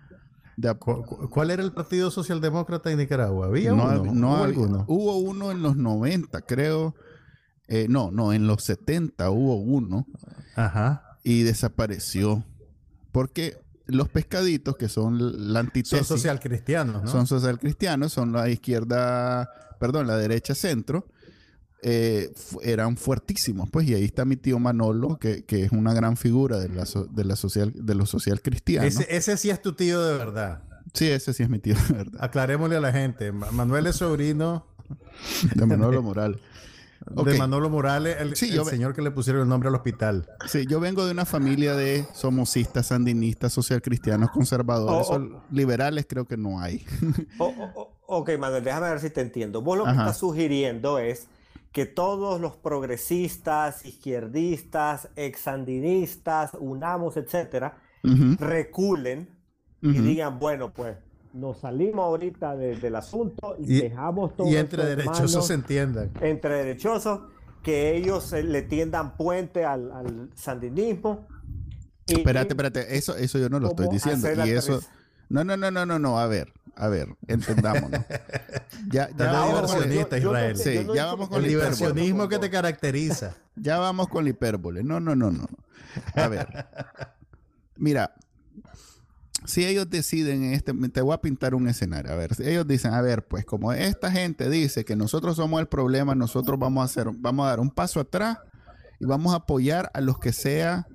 ¿Cuál 1.32 1.50
era 1.50 1.64
el 1.64 1.72
Partido 1.72 2.12
Socialdemócrata 2.12 2.92
en 2.92 3.00
Nicaragua? 3.00 3.48
¿Había 3.48 3.74
uno? 3.74 4.14
No, 4.14 4.34
¿Hubo, 4.36 4.44
alguno? 4.44 4.86
hubo 4.88 5.18
uno 5.18 5.52
en 5.52 5.64
los 5.64 5.76
90, 5.78 6.42
creo. 6.42 6.94
Eh, 7.68 7.88
no, 7.90 8.12
no, 8.12 8.34
en 8.34 8.46
los 8.46 8.64
70 8.64 9.32
hubo 9.32 9.56
uno 9.56 10.06
Ajá. 10.56 11.18
y 11.24 11.42
desapareció. 11.42 12.44
Porque 13.12 13.58
los 13.88 14.10
pescaditos, 14.10 14.78
que 14.78 14.90
son 14.90 15.54
la 15.54 15.60
antítesis, 15.60 16.06
Son 16.06 16.18
social 16.18 16.40
cristianos, 16.40 17.04
¿no? 17.04 17.10
son 17.10 17.26
social 17.26 17.58
cristianos, 17.60 18.14
son 18.14 18.32
la 18.32 18.48
izquierda, 18.50 19.50
perdón, 19.80 20.08
la 20.08 20.18
derecha 20.18 20.54
centro, 20.56 21.08
eh, 21.84 22.34
eran 22.64 22.98
fuertísimos, 22.98 23.70
pues, 23.70 23.88
y 23.88 23.94
ahí 23.94 24.04
está 24.06 24.26
mi 24.26 24.36
tío 24.38 24.58
Manolo, 24.60 25.18
que, 25.18 25.44
que 25.44 25.64
es 25.64 25.72
una 25.72 25.94
gran 25.94 26.18
figura 26.18 26.58
de 26.60 26.70
la, 26.70 26.86
so- 26.86 27.06
de 27.06 27.26
la 27.26 27.36
social, 27.36 27.72
de 27.76 27.96
los 27.96 28.10
social 28.10 28.42
cristianos. 28.42 28.88
ese, 28.96 29.06
ese 29.16 29.38
sí 29.38 29.50
es 29.50 29.62
tu 29.62 29.74
tío 29.74 30.02
de 30.02 30.18
verdad. 30.18 30.64
Sí, 30.94 31.08
ese 31.10 31.34
sí 31.34 31.44
es 31.44 31.50
mi 31.50 31.60
tío, 31.60 31.76
de 31.90 31.94
verdad. 31.94 32.22
Aclarémosle 32.24 32.76
a 32.78 32.82
la 32.82 32.92
gente. 32.92 33.32
Ma- 33.32 33.52
Manuel 33.52 33.88
es 33.88 33.96
sobrino 33.98 34.66
De 35.56 35.66
Manolo 35.66 36.02
Moral. 36.02 36.40
Ok. 37.16 37.28
de 37.28 37.38
Manolo 37.38 37.70
Morales, 37.70 38.16
el, 38.22 38.34
Sí, 38.38 38.50
señor 38.64 38.96
que 38.96 39.02
le 39.02 39.12
pusieron 39.12 39.42
el 39.42 39.50
nombre 39.50 39.68
al 39.68 39.76
hospital. 39.76 40.26
Sí, 40.48 40.66
yo 40.70 40.80
vengo 40.80 41.06
de 41.06 41.12
una 41.12 41.26
familia 41.26 41.76
de 41.76 42.06
somocistas, 42.14 42.88
sandinistas, 42.88 43.52
social 43.52 43.82
cristianos, 43.82 44.30
conservadores, 44.32 45.08
Oh, 45.10 45.16
oh. 45.16 45.44
liberales 45.52 46.06
creo 46.08 46.24
que 46.24 46.38
no 46.38 46.62
hay. 46.62 46.86
O- 47.40 47.48
o- 47.48 47.72
o- 47.82 47.94
ok, 48.20 48.30
Manuel, 48.40 48.64
déjame 48.64 48.88
ver 48.90 49.02
si 49.02 49.10
te 49.10 49.20
entiendo. 49.20 49.62
Vos 49.62 49.78
lo 49.78 49.84
que 49.84 49.92
estás 49.92 50.18
sugiriendo 50.18 50.98
es 50.98 51.28
que 51.74 51.86
todos 51.86 52.40
los 52.40 52.56
progresistas, 52.56 53.86
izquierdistas, 53.86 55.10
exandinistas, 55.16 56.52
unamos, 56.60 57.18
etcétera, 57.18 57.78
Ujú, 58.04 58.36
reculen 58.40 59.30
y 59.82 59.92
digan, 60.00 60.40
bueno, 60.40 60.72
pues 60.74 60.96
nos 61.34 61.58
salimos 61.60 62.04
ahorita 62.06 62.56
de- 62.56 62.76
del 62.78 62.96
asunto 62.96 63.56
y, 63.60 63.78
Y, 63.78 63.82
dejamos 63.82 64.36
todo 64.38 64.48
y 64.48 64.56
entre 64.56 64.86
derechosos 64.86 65.48
se 65.48 65.56
entiendan. 65.56 66.12
entre 66.22 66.56
derechosos, 66.64 67.22
que 67.64 67.96
ellos 67.98 68.32
eh, 68.34 68.44
le 68.44 68.62
tiendan 68.62 69.18
puente 69.18 69.66
al, 69.66 69.92
al 69.92 70.30
sandinismo. 70.36 71.28
y- 72.06 72.16
Espérate, 72.16 72.50
espérate, 72.50 72.96
eso, 72.98 73.16
eso 73.16 73.40
yo 73.40 73.50
no 73.50 73.60
lo 73.60 73.70
estoy 73.70 73.88
diciendo. 73.90 74.28
Y 74.46 74.50
eso, 74.52 74.80
no, 75.34 75.44
no, 75.44 75.58
no, 75.58 75.72
no, 75.72 75.84
no, 75.84 75.98
no, 75.98 76.20
a 76.20 76.28
ver, 76.28 76.54
a 76.76 76.88
ver, 76.88 77.10
entendámonos. 77.28 78.02
Ya, 78.92 79.10
ya, 79.18 79.32
vamos, 79.32 79.74
con, 79.74 79.92
Israel. 79.92 80.58
Sí, 80.58 80.86
ya 80.96 81.06
vamos 81.06 81.30
con 81.30 81.42
El 81.42 81.50
diversionismo 81.50 82.28
que 82.28 82.38
te 82.38 82.50
caracteriza. 82.52 83.34
ya 83.56 83.80
vamos 83.80 84.08
con 84.10 84.26
la 84.26 84.30
hipérbole. 84.32 84.84
No, 84.84 85.00
no, 85.00 85.16
no, 85.16 85.32
no. 85.32 85.48
A 86.14 86.28
ver, 86.28 86.68
mira, 87.76 88.14
si 89.46 89.66
ellos 89.66 89.90
deciden 89.90 90.44
en 90.44 90.54
este, 90.54 90.74
te 90.90 91.02
voy 91.02 91.14
a 91.14 91.22
pintar 91.22 91.56
un 91.56 91.68
escenario. 91.68 92.12
A 92.12 92.16
ver, 92.16 92.36
si 92.36 92.44
ellos 92.44 92.68
dicen, 92.68 92.94
a 92.94 93.02
ver, 93.02 93.26
pues 93.26 93.46
como 93.46 93.74
esta 93.74 94.12
gente 94.12 94.50
dice 94.50 94.86
que 94.86 94.96
nosotros 94.96 95.38
somos 95.38 95.60
el 95.60 95.68
problema, 95.68 96.14
nosotros 96.14 96.60
vamos 96.60 96.82
a 96.82 96.86
hacer, 96.86 97.08
vamos 97.18 97.46
a 97.46 97.50
dar 97.50 97.60
un 97.60 97.72
paso 97.72 98.00
atrás 98.02 98.40
y 99.00 99.06
vamos 99.06 99.34
a 99.34 99.38
apoyar 99.38 99.90
a 99.96 100.02
los 100.02 100.20
que 100.20 100.34
sea 100.34 100.88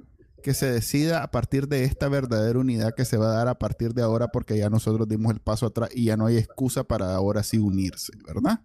que 0.42 0.54
se 0.54 0.70
decida 0.70 1.22
a 1.22 1.30
partir 1.30 1.68
de 1.68 1.84
esta 1.84 2.08
verdadera 2.08 2.58
unidad 2.58 2.94
que 2.94 3.04
se 3.04 3.16
va 3.16 3.32
a 3.32 3.34
dar 3.34 3.48
a 3.48 3.58
partir 3.58 3.94
de 3.94 4.02
ahora 4.02 4.28
porque 4.28 4.56
ya 4.56 4.70
nosotros 4.70 5.08
dimos 5.08 5.32
el 5.32 5.40
paso 5.40 5.66
atrás 5.66 5.90
y 5.94 6.04
ya 6.04 6.16
no 6.16 6.26
hay 6.26 6.36
excusa 6.36 6.84
para 6.84 7.14
ahora 7.14 7.42
sí 7.42 7.58
unirse, 7.58 8.12
¿verdad? 8.26 8.60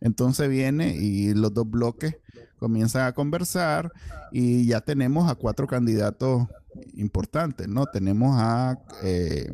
Entonces 0.00 0.48
viene 0.48 0.96
y 0.96 1.34
los 1.34 1.52
dos 1.54 1.68
bloques 1.68 2.16
comienzan 2.58 3.06
a 3.06 3.12
conversar 3.12 3.92
y 4.30 4.66
ya 4.66 4.80
tenemos 4.80 5.30
a 5.30 5.34
cuatro 5.34 5.66
candidatos 5.66 6.46
importantes, 6.94 7.68
¿no? 7.68 7.86
Tenemos 7.86 8.36
a, 8.40 8.78
eh, 9.02 9.52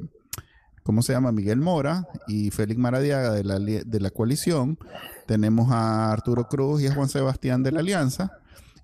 ¿cómo 0.83 1.03
se 1.03 1.13
llama? 1.13 1.33
Miguel 1.33 1.61
Mora 1.61 2.07
y 2.27 2.51
Félix 2.51 2.79
Maradiaga 2.79 3.33
de 3.33 3.45
la, 3.45 3.59
de 3.59 4.01
la 4.01 4.11
coalición. 4.11 4.79
Tenemos 5.27 5.71
a 5.73 6.13
Arturo 6.13 6.49
Cruz 6.49 6.83
y 6.83 6.87
a 6.87 6.95
Juan 6.95 7.09
Sebastián 7.09 7.63
de 7.63 7.73
la 7.73 7.81
Alianza. 7.81 8.39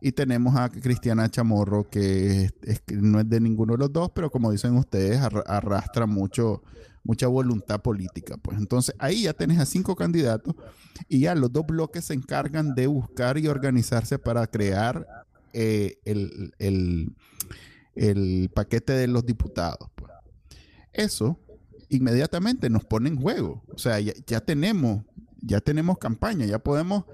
Y 0.07 0.13
tenemos 0.13 0.55
a 0.55 0.69
Cristiana 0.69 1.31
Chamorro, 1.31 1.89
que, 1.89 2.51
no 2.93 3.21
es 3.21 3.27
de 3.31 3.41
ninguno 3.41 3.73
de 3.73 3.79
los 3.79 3.91
dos, 3.91 4.11
pero 4.15 4.31
como 4.31 4.53
dicen 4.53 4.77
ustedes, 4.77 5.19
arra- 5.19 5.45
arrastra 5.47 6.05
mucho, 6.05 6.63
mucha 7.05 7.27
voluntad 7.27 7.81
política. 7.81 8.37
Pues 8.37 8.59
entonces 8.59 8.95
ahí 8.99 9.23
ya 9.23 9.33
tenés 9.33 9.59
a 9.61 9.65
cinco 9.65 9.97
candidatos 9.97 10.55
y 11.09 11.21
ya 11.21 11.35
los 11.35 11.51
dos 11.51 11.65
bloques 11.67 12.05
se 12.05 12.13
encargan 12.13 12.75
de 12.75 12.87
buscar 12.87 13.39
y 13.39 13.49
organizarse 13.49 14.19
para 14.19 14.47
crear 14.47 15.07
eh, 15.55 15.97
el, 16.05 16.53
el- 16.59 17.15
el 17.95 18.51
paquete 18.55 18.93
de 18.93 19.07
los 19.07 19.25
diputados. 19.25 19.89
pues. 19.95 20.13
Eso 20.93 21.41
inmediatamente 21.89 22.69
nos 22.69 22.85
pone 22.85 23.09
en 23.09 23.17
juego. 23.19 23.63
O 23.73 23.79
sea, 23.79 23.99
ya 24.01 24.41
tenemos, 24.41 25.03
ya 25.41 25.61
tenemos 25.63 25.97
campaña, 25.97 26.45
ya 26.45 26.59
podemos, 26.59 27.05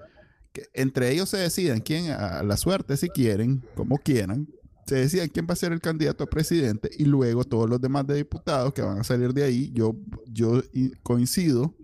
que 0.53 0.64
entre 0.74 1.11
ellos 1.12 1.28
se 1.28 1.38
decidan 1.38 1.80
quién, 1.80 2.11
a 2.11 2.42
la 2.42 2.57
suerte 2.57 2.96
si 2.96 3.09
quieren, 3.09 3.64
como 3.74 3.98
quieran, 3.98 4.48
se 4.86 4.96
decidan 4.96 5.28
quién 5.28 5.46
va 5.48 5.53
a 5.53 5.57
ser 5.57 5.72
el 5.72 5.80
candidato 5.80 6.24
a 6.24 6.26
presidente 6.26 6.90
y 6.98 7.05
luego 7.05 7.44
todos 7.44 7.70
los 7.70 7.80
demás 7.80 8.07
de 8.07 8.16
diputados 8.16 8.72
que 8.74 8.82
van 8.82 8.98
a 8.98 9.05
salir 9.05 9.32
de 9.32 9.44
ahí. 9.44 9.70
Yo, 9.72 9.94
yo 10.26 10.62
coincido 11.03 11.76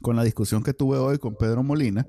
con 0.00 0.16
la 0.16 0.22
discusión 0.22 0.62
que 0.62 0.72
tuve 0.72 0.98
hoy 0.98 1.18
con 1.18 1.34
Pedro 1.34 1.62
Molina, 1.62 2.06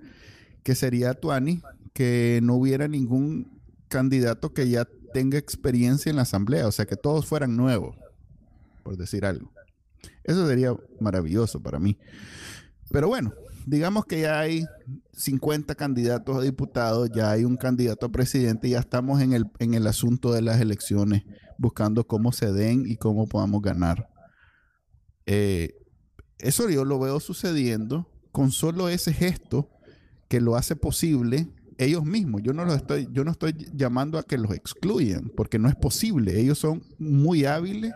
que 0.64 0.76
sería 0.76 1.14
Tuani 1.16 1.62
que 1.94 2.39
no 2.44 2.56
hubiera 2.56 2.88
ningún 2.88 3.60
candidato 3.88 4.54
que 4.54 4.70
ya 4.70 4.88
tenga 5.14 5.38
experiencia 5.38 6.10
en 6.10 6.16
la 6.16 6.22
asamblea, 6.22 6.68
o 6.68 6.72
sea, 6.72 6.86
que 6.86 6.96
todos 6.96 7.26
fueran 7.26 7.58
nuevos, 7.58 7.98
por 8.84 8.98
decir 8.98 9.26
algo. 9.26 9.52
Eso 10.24 10.48
sería 10.48 10.74
maravilloso 11.00 11.62
para 11.62 11.80
mí. 11.80 11.98
Pero 12.92 13.08
bueno, 13.08 13.34
digamos 13.66 14.05
que 14.05 14.22
ya 14.22 14.39
hay 14.39 14.66
50 15.14 15.76
candidatos 15.76 16.38
a 16.38 16.41
diputados, 16.41 17.09
ya 17.14 17.32
hay 17.32 17.45
un 17.45 17.57
candidato 17.57 18.05
a 18.05 18.12
presidente, 18.12 18.70
ya 18.70 18.80
estamos 18.80 19.22
en 19.22 19.34
el, 19.34 19.45
en 19.59 19.74
el 19.74 19.88
asunto 19.88 20.32
de 20.32 20.41
las 20.41 20.59
elecciones, 20.62 21.24
buscando 21.57 22.05
cómo 22.07 22.32
se 22.32 22.51
den 22.51 22.86
y 22.86 22.97
cómo 22.97 23.28
podamos 23.28 23.62
ganar. 23.62 24.09
Eh, 25.26 25.76
eso 26.39 26.70
yo 26.70 26.86
lo 26.86 26.99
veo 26.99 27.20
sucediendo 27.20 28.09
con 28.32 28.51
solo 28.51 28.89
ese 28.89 29.14
gesto 29.14 29.70
que 30.28 30.41
lo 30.41 30.55
hace 30.55 30.76
posible 30.76 31.49
ellos 31.78 32.05
mismos. 32.05 32.41
Yo 32.43 32.53
no 32.53 32.66
los 32.66 32.76
estoy, 32.76 33.07
yo 33.12 33.24
no 33.24 33.32
estoy 33.32 33.53
llamando 33.74 34.18
a 34.18 34.24
que 34.24 34.38
los 34.38 34.53
excluyan, 34.53 35.32
porque 35.36 35.59
no 35.59 35.68
es 35.68 35.76
posible. 35.76 36.39
Ellos 36.39 36.59
son 36.59 36.84
muy 36.97 37.45
hábiles 37.45 37.93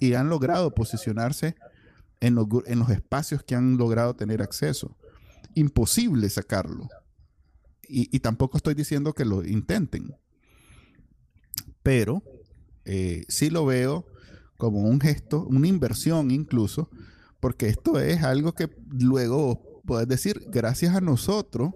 y 0.00 0.14
han 0.14 0.28
logrado 0.28 0.74
posicionarse 0.74 1.56
en 2.20 2.34
los, 2.34 2.46
en 2.66 2.78
los 2.78 2.90
espacios 2.90 3.42
que 3.42 3.54
han 3.54 3.76
logrado 3.76 4.14
tener 4.14 4.42
acceso. 4.42 4.96
Imposible 5.54 6.28
sacarlo. 6.28 6.88
Y, 7.86 8.14
y 8.14 8.20
tampoco 8.20 8.56
estoy 8.56 8.74
diciendo 8.74 9.12
que 9.12 9.24
lo 9.24 9.44
intenten. 9.44 10.14
Pero 11.82 12.22
eh, 12.84 13.24
sí 13.28 13.50
lo 13.50 13.66
veo 13.66 14.06
como 14.56 14.82
un 14.82 15.00
gesto, 15.00 15.44
una 15.44 15.68
inversión 15.68 16.30
incluso, 16.30 16.90
porque 17.40 17.68
esto 17.68 17.98
es 17.98 18.22
algo 18.22 18.52
que 18.52 18.70
luego 18.88 19.82
puedes 19.84 20.08
decir, 20.08 20.42
gracias 20.48 20.94
a 20.94 21.00
nosotros 21.00 21.72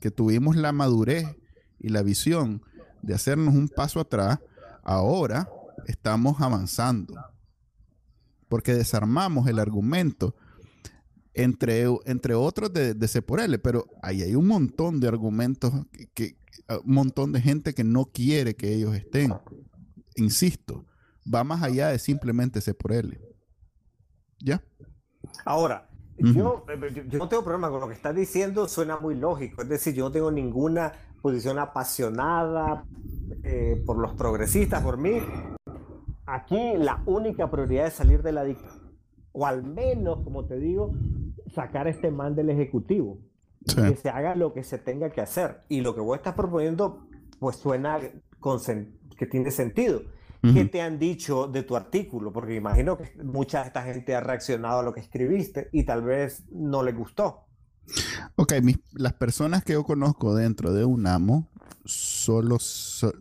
que 0.00 0.10
tuvimos 0.10 0.56
la 0.56 0.72
madurez 0.72 1.36
y 1.78 1.88
la 1.88 2.02
visión 2.02 2.62
de 3.02 3.14
hacernos 3.14 3.54
un 3.54 3.68
paso 3.68 4.00
atrás, 4.00 4.38
ahora 4.82 5.48
estamos 5.86 6.40
avanzando. 6.40 7.14
Porque 8.48 8.74
desarmamos 8.74 9.48
el 9.48 9.58
argumento, 9.58 10.36
entre, 11.36 11.84
entre 12.06 12.34
otros 12.34 12.72
de, 12.72 12.94
de 12.94 13.08
C 13.08 13.20
por 13.22 13.40
L, 13.40 13.58
pero 13.58 13.86
ahí 14.02 14.22
hay 14.22 14.34
un 14.34 14.46
montón 14.46 15.00
de 15.00 15.08
argumentos, 15.08 15.72
que, 15.92 16.06
que- 16.14 16.36
un 16.84 16.94
montón 16.94 17.32
de 17.32 17.40
gente 17.42 17.74
que 17.74 17.84
no 17.84 18.06
quiere 18.06 18.56
que 18.56 18.72
ellos 18.72 18.94
estén. 18.96 19.32
Insisto, 20.16 20.86
va 21.32 21.44
más 21.44 21.62
allá 21.62 21.88
de 21.88 21.98
simplemente 21.98 22.60
C 22.62 22.72
por 22.74 22.92
L. 22.92 23.20
¿Ya? 24.40 24.62
Ahora, 25.44 25.88
eh, 26.16 26.24
yo- 26.34 26.64
yo 27.08 27.18
no 27.18 27.28
tengo 27.28 27.44
problema 27.44 27.68
con 27.70 27.80
lo 27.80 27.88
que 27.88 27.94
estás 27.94 28.14
diciendo, 28.16 28.66
suena 28.66 28.98
muy 28.98 29.14
lógico. 29.14 29.60
Es 29.62 29.68
decir, 29.68 29.94
yo 29.94 30.04
no 30.06 30.10
tengo 30.12 30.30
ninguna 30.30 30.92
posición 31.20 31.58
apasionada 31.58 32.84
eh, 33.42 33.82
por 33.84 33.98
los 33.98 34.14
progresistas, 34.14 34.82
por 34.82 34.96
mí. 34.96 35.18
Aquí 36.24 36.56
la 36.78 37.02
única 37.06 37.50
prioridad 37.50 37.86
es 37.88 37.94
salir 37.94 38.22
de 38.22 38.32
la 38.32 38.44
dictadura. 38.44 38.75
O 39.38 39.44
al 39.44 39.62
menos, 39.62 40.22
como 40.24 40.46
te 40.46 40.56
digo, 40.58 40.94
sacar 41.54 41.86
a 41.86 41.90
este 41.90 42.10
man 42.10 42.34
del 42.34 42.48
Ejecutivo. 42.48 43.18
Sí. 43.66 43.76
Que 43.82 43.96
se 43.96 44.08
haga 44.08 44.34
lo 44.34 44.54
que 44.54 44.64
se 44.64 44.78
tenga 44.78 45.10
que 45.10 45.20
hacer. 45.20 45.60
Y 45.68 45.82
lo 45.82 45.94
que 45.94 46.00
vos 46.00 46.16
estás 46.16 46.34
proponiendo, 46.34 47.06
pues 47.38 47.56
suena 47.56 47.98
con 48.40 48.58
que 49.18 49.26
tiene 49.26 49.50
sentido. 49.50 50.02
¿Qué 50.54 50.64
te 50.64 50.80
han 50.80 50.98
dicho 51.00 51.48
de 51.48 51.64
tu 51.64 51.74
artículo? 51.74 52.32
Porque 52.32 52.54
imagino 52.54 52.96
que 52.96 53.10
mucha 53.24 53.62
de 53.62 53.66
esta 53.66 53.82
gente 53.82 54.14
ha 54.14 54.20
reaccionado 54.20 54.78
a 54.78 54.82
lo 54.84 54.94
que 54.94 55.00
escribiste 55.00 55.68
y 55.72 55.82
tal 55.84 56.02
vez 56.04 56.44
no 56.52 56.84
le 56.84 56.92
gustó. 56.92 57.46
Ok, 58.36 58.52
mis- 58.62 58.78
las 58.92 59.14
personas 59.14 59.64
que 59.64 59.72
yo 59.72 59.82
conozco 59.82 60.36
dentro 60.36 60.72
de 60.72 60.84
UNAMO 60.84 61.48
solo 61.84 62.58
so- 62.60 63.12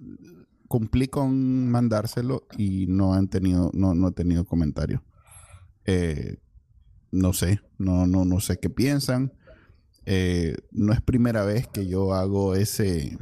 cumplí 0.68 1.07
con 1.07 1.70
mandárselo 1.72 2.43
y 2.57 2.86
no 2.88 3.13
han 3.16 3.28
tenido, 3.28 3.72
no, 3.74 3.95
no 3.95 4.09
he 4.09 4.11
tenido 4.11 4.45
comentarios. 4.45 5.01
Eh, 5.86 6.38
no 7.12 7.34
sé, 7.34 7.62
no, 7.78 8.08
no, 8.08 8.26
no 8.26 8.40
sé 8.40 8.58
qué 8.60 8.70
piensan. 8.70 9.34
eh, 10.06 10.56
no 10.72 10.94
es 10.94 11.02
primera 11.02 11.44
vez 11.46 11.68
que 11.68 11.88
yo 11.88 12.14
hago 12.14 12.56
ese, 12.56 13.18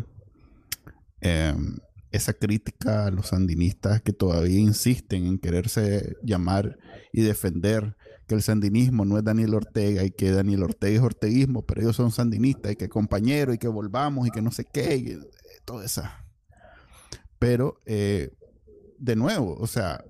em, 1.21 1.77
esa 2.11 2.33
crítica 2.33 3.05
a 3.07 3.11
los 3.11 3.27
sandinistas 3.27 4.01
que 4.01 4.13
todavía 4.13 4.59
insisten 4.59 5.25
en 5.25 5.39
quererse 5.39 6.17
llamar 6.23 6.77
y 7.13 7.21
defender 7.21 7.95
que 8.27 8.35
el 8.35 8.41
sandinismo 8.41 9.05
no 9.05 9.17
es 9.17 9.23
Daniel 9.23 9.53
Ortega 9.55 10.03
y 10.03 10.11
que 10.11 10.31
Daniel 10.31 10.63
Ortega 10.63 10.95
es 10.95 11.01
orteguismo, 11.01 11.65
pero 11.65 11.81
ellos 11.81 11.95
son 11.95 12.11
sandinistas 12.11 12.73
y 12.73 12.75
que 12.75 12.89
compañeros 12.89 13.55
y 13.55 13.57
que 13.57 13.67
volvamos 13.67 14.27
y 14.27 14.31
que 14.31 14.41
no 14.41 14.51
sé 14.51 14.65
qué, 14.65 14.95
y, 14.95 15.19
todo 15.65 15.81
eso. 15.81 16.03
Pero, 17.39 17.81
eh, 17.85 18.31
de 18.99 19.15
nuevo, 19.15 19.55
o 19.59 19.67
sea, 19.67 20.03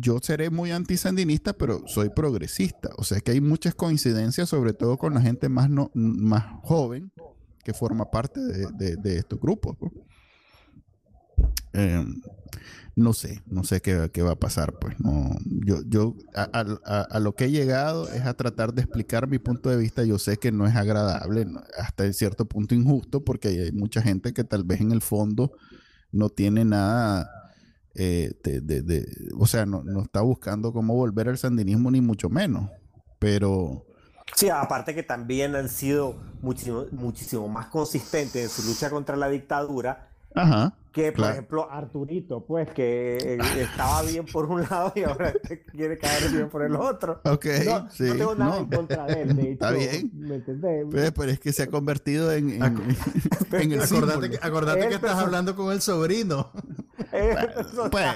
yo 0.00 0.18
seré 0.20 0.50
muy 0.50 0.70
antisandinista, 0.72 1.52
pero 1.52 1.86
soy 1.86 2.10
progresista. 2.10 2.90
O 2.96 3.04
sea 3.04 3.20
que 3.20 3.32
hay 3.32 3.40
muchas 3.40 3.74
coincidencias, 3.74 4.48
sobre 4.48 4.72
todo 4.72 4.98
con 4.98 5.14
la 5.14 5.20
gente 5.20 5.48
más, 5.48 5.70
no, 5.70 5.90
más 5.94 6.44
joven 6.62 7.12
que 7.62 7.72
forma 7.72 8.10
parte 8.10 8.40
de, 8.40 9.16
estos 9.16 9.40
grupos. 9.40 9.76
Em, 11.72 12.20
no 12.96 13.12
sé, 13.12 13.42
no 13.46 13.64
sé 13.64 13.80
qué, 13.80 14.22
va 14.22 14.32
a 14.32 14.38
pasar, 14.38 14.78
pues 14.78 15.00
no, 15.00 15.36
yo, 15.44 15.80
yo 15.86 16.14
a, 16.34 17.18
lo 17.18 17.34
que 17.34 17.46
he 17.46 17.50
llegado 17.50 18.08
es 18.08 18.22
a 18.22 18.34
tratar 18.34 18.72
de 18.72 18.82
explicar 18.82 19.26
mi 19.26 19.38
punto 19.38 19.68
de 19.68 19.76
vista, 19.76 20.04
yo 20.04 20.18
sé 20.18 20.36
que 20.36 20.52
no 20.52 20.66
es 20.66 20.76
agradable, 20.76 21.46
hasta 21.76 22.12
cierto 22.12 22.46
punto 22.46 22.74
injusto, 22.74 23.24
porque 23.24 23.48
hay 23.48 23.72
mucha 23.72 24.00
gente 24.00 24.32
que 24.32 24.44
tal 24.44 24.62
vez 24.62 24.80
en 24.80 24.92
el 24.92 25.00
fondo 25.00 25.52
no 26.12 26.28
tiene 26.28 26.64
nada, 26.64 27.43
eh, 27.94 28.32
de, 28.42 29.06
o 29.38 29.46
sea, 29.46 29.66
no, 29.66 29.82
no, 29.84 30.02
está 30.02 30.20
buscando 30.20 30.72
cómo 30.72 30.94
volver 30.94 31.28
al 31.28 31.38
sandinismo 31.38 31.90
ni 31.90 32.00
mucho 32.00 32.28
menos, 32.28 32.70
pero... 33.18 33.86
Sí, 34.34 34.48
aparte 34.48 34.94
que 34.94 35.02
también 35.02 35.54
han 35.54 35.68
sido 35.68 36.16
muchísimo, 36.40 36.86
muchísimo 36.92 37.46
más 37.46 37.66
consistentes 37.66 38.42
en 38.42 38.48
su 38.48 38.68
lucha 38.68 38.90
contra 38.90 39.16
la 39.16 39.28
dictadura 39.28 40.13
Ajá 40.34 40.76
que 40.94 41.10
por 41.10 41.28
ejemplo 41.28 41.68
Arturito, 41.68 42.44
pues 42.44 42.70
que 42.70 43.18
eh, 43.20 43.38
estaba 43.58 44.02
bien 44.02 44.24
por 44.26 44.46
un 44.46 44.62
lado 44.70 44.92
y 44.94 45.02
ahora 45.02 45.34
quiere 45.72 45.98
caer 45.98 46.30
bien 46.30 46.48
por 46.48 46.62
el 46.62 46.76
otro. 46.76 47.20
Ok, 47.24 47.46
no, 47.64 47.90
sí. 47.90 48.04
no 48.04 48.14
tengo 48.14 48.34
nada 48.36 48.58
en 48.58 48.66
contra 48.66 49.06
de 49.06 49.22
él. 49.22 49.38
Está 49.50 49.72
bien. 49.72 50.10
¿Me 50.14 50.36
entendés? 50.36 50.86
Pues, 50.88 51.10
pero, 51.10 51.32
es 51.32 51.40
que 51.40 51.52
se 51.52 51.64
ha 51.64 51.66
convertido 51.66 52.32
en, 52.32 52.62
en, 52.62 52.62
el 53.72 53.80
Acordate 53.82 54.30
que, 54.30 54.38
acordate 54.40 54.88
que 54.88 54.94
estás 54.94 55.18
hablando 55.18 55.56
con 55.56 55.72
el 55.72 55.80
sobrino. 55.80 56.52
pues, 57.90 58.06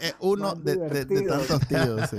es, 0.00 0.14
uno 0.20 0.54
de, 0.54 0.76
de, 0.76 1.22
tantos 1.22 1.60
tíos. 1.66 2.08
Sí. 2.08 2.18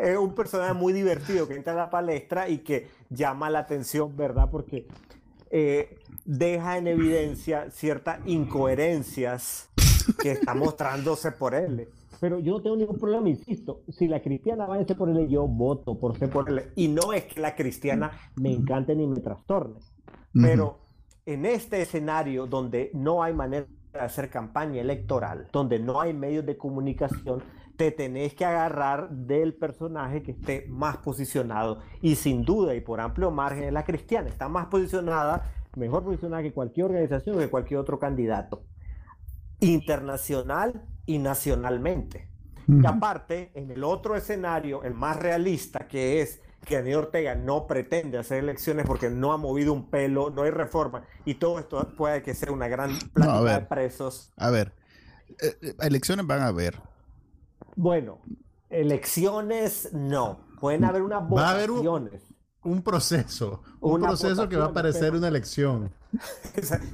Es 0.00 0.16
un 0.16 0.36
personaje 0.36 0.74
muy 0.74 0.92
divertido 0.92 1.48
que 1.48 1.56
entra 1.56 1.72
a 1.72 1.76
la 1.76 1.90
palestra 1.90 2.48
y 2.48 2.58
que 2.58 2.88
llama 3.10 3.50
la 3.50 3.58
atención, 3.58 4.16
¿verdad? 4.16 4.48
Porque 4.52 4.86
eh, 5.50 5.97
deja 6.28 6.76
en 6.76 6.86
evidencia 6.86 7.70
ciertas 7.70 8.20
incoherencias 8.26 9.70
que 10.20 10.32
está 10.32 10.52
mostrándose 10.54 11.32
por 11.32 11.54
él. 11.54 11.88
Pero 12.20 12.38
yo 12.38 12.58
no 12.58 12.62
tengo 12.62 12.76
ningún 12.76 12.98
problema, 12.98 13.30
insisto, 13.30 13.80
si 13.88 14.08
la 14.08 14.20
cristiana 14.20 14.66
va 14.66 14.76
a 14.76 14.84
ser 14.84 14.96
por 14.96 15.08
él, 15.08 15.26
yo 15.28 15.46
voto 15.48 15.98
por 15.98 16.18
ser 16.18 16.28
por 16.28 16.50
él. 16.50 16.64
Y 16.76 16.88
no 16.88 17.14
es 17.14 17.24
que 17.24 17.40
la 17.40 17.54
cristiana 17.54 18.10
me 18.36 18.52
encante 18.52 18.94
ni 18.94 19.06
me 19.06 19.20
trastorne. 19.20 19.76
Pero 20.34 20.80
en 21.24 21.46
este 21.46 21.80
escenario 21.80 22.46
donde 22.46 22.90
no 22.92 23.22
hay 23.22 23.32
manera 23.32 23.66
de 23.94 23.98
hacer 23.98 24.28
campaña 24.28 24.82
electoral, 24.82 25.48
donde 25.50 25.78
no 25.78 25.98
hay 25.98 26.12
medios 26.12 26.44
de 26.44 26.58
comunicación, 26.58 27.42
te 27.78 27.90
tenés 27.92 28.34
que 28.34 28.44
agarrar 28.44 29.08
del 29.08 29.54
personaje 29.54 30.22
que 30.22 30.32
esté 30.32 30.66
más 30.68 30.98
posicionado. 30.98 31.78
Y 32.02 32.16
sin 32.16 32.44
duda 32.44 32.74
y 32.74 32.82
por 32.82 33.00
amplio 33.00 33.30
margen 33.30 33.72
la 33.72 33.84
cristiana. 33.84 34.28
Está 34.28 34.48
más 34.48 34.66
posicionada 34.66 35.44
mejor 35.78 36.04
posicionada 36.04 36.42
que 36.42 36.52
cualquier 36.52 36.86
organización 36.86 37.36
o 37.36 37.38
que 37.38 37.48
cualquier 37.48 37.80
otro 37.80 37.98
candidato, 37.98 38.64
internacional 39.60 40.84
y 41.06 41.18
nacionalmente. 41.18 42.28
Y 42.68 42.84
aparte, 42.84 43.50
en 43.54 43.70
el 43.70 43.82
otro 43.82 44.14
escenario, 44.14 44.82
el 44.82 44.92
más 44.92 45.16
realista, 45.16 45.88
que 45.88 46.20
es 46.20 46.42
que 46.66 46.76
Daniel 46.76 46.98
Ortega 46.98 47.34
no 47.34 47.66
pretende 47.66 48.18
hacer 48.18 48.44
elecciones 48.44 48.84
porque 48.86 49.08
no 49.08 49.32
ha 49.32 49.38
movido 49.38 49.72
un 49.72 49.88
pelo, 49.88 50.28
no 50.28 50.42
hay 50.42 50.50
reforma, 50.50 51.04
y 51.24 51.36
todo 51.36 51.58
esto 51.58 51.94
puede 51.96 52.22
que 52.22 52.34
sea 52.34 52.52
una 52.52 52.68
gran 52.68 52.98
plática 53.14 53.60
de 53.60 53.66
presos. 53.66 54.32
A 54.36 54.50
ver, 54.50 54.74
eh, 55.40 55.56
eh, 55.62 55.74
elecciones 55.80 56.26
van 56.26 56.42
a 56.42 56.48
haber. 56.48 56.78
Bueno, 57.74 58.18
elecciones 58.68 59.90
no. 59.94 60.40
Pueden 60.60 60.84
haber 60.84 61.02
unas 61.02 61.26
votaciones 61.26 62.22
un 62.27 62.27
proceso, 62.82 63.62
un 63.80 64.00
proceso 64.00 64.48
que 64.48 64.56
va 64.56 64.66
a 64.66 64.72
parecer 64.72 65.14
una 65.14 65.28
elección. 65.28 65.90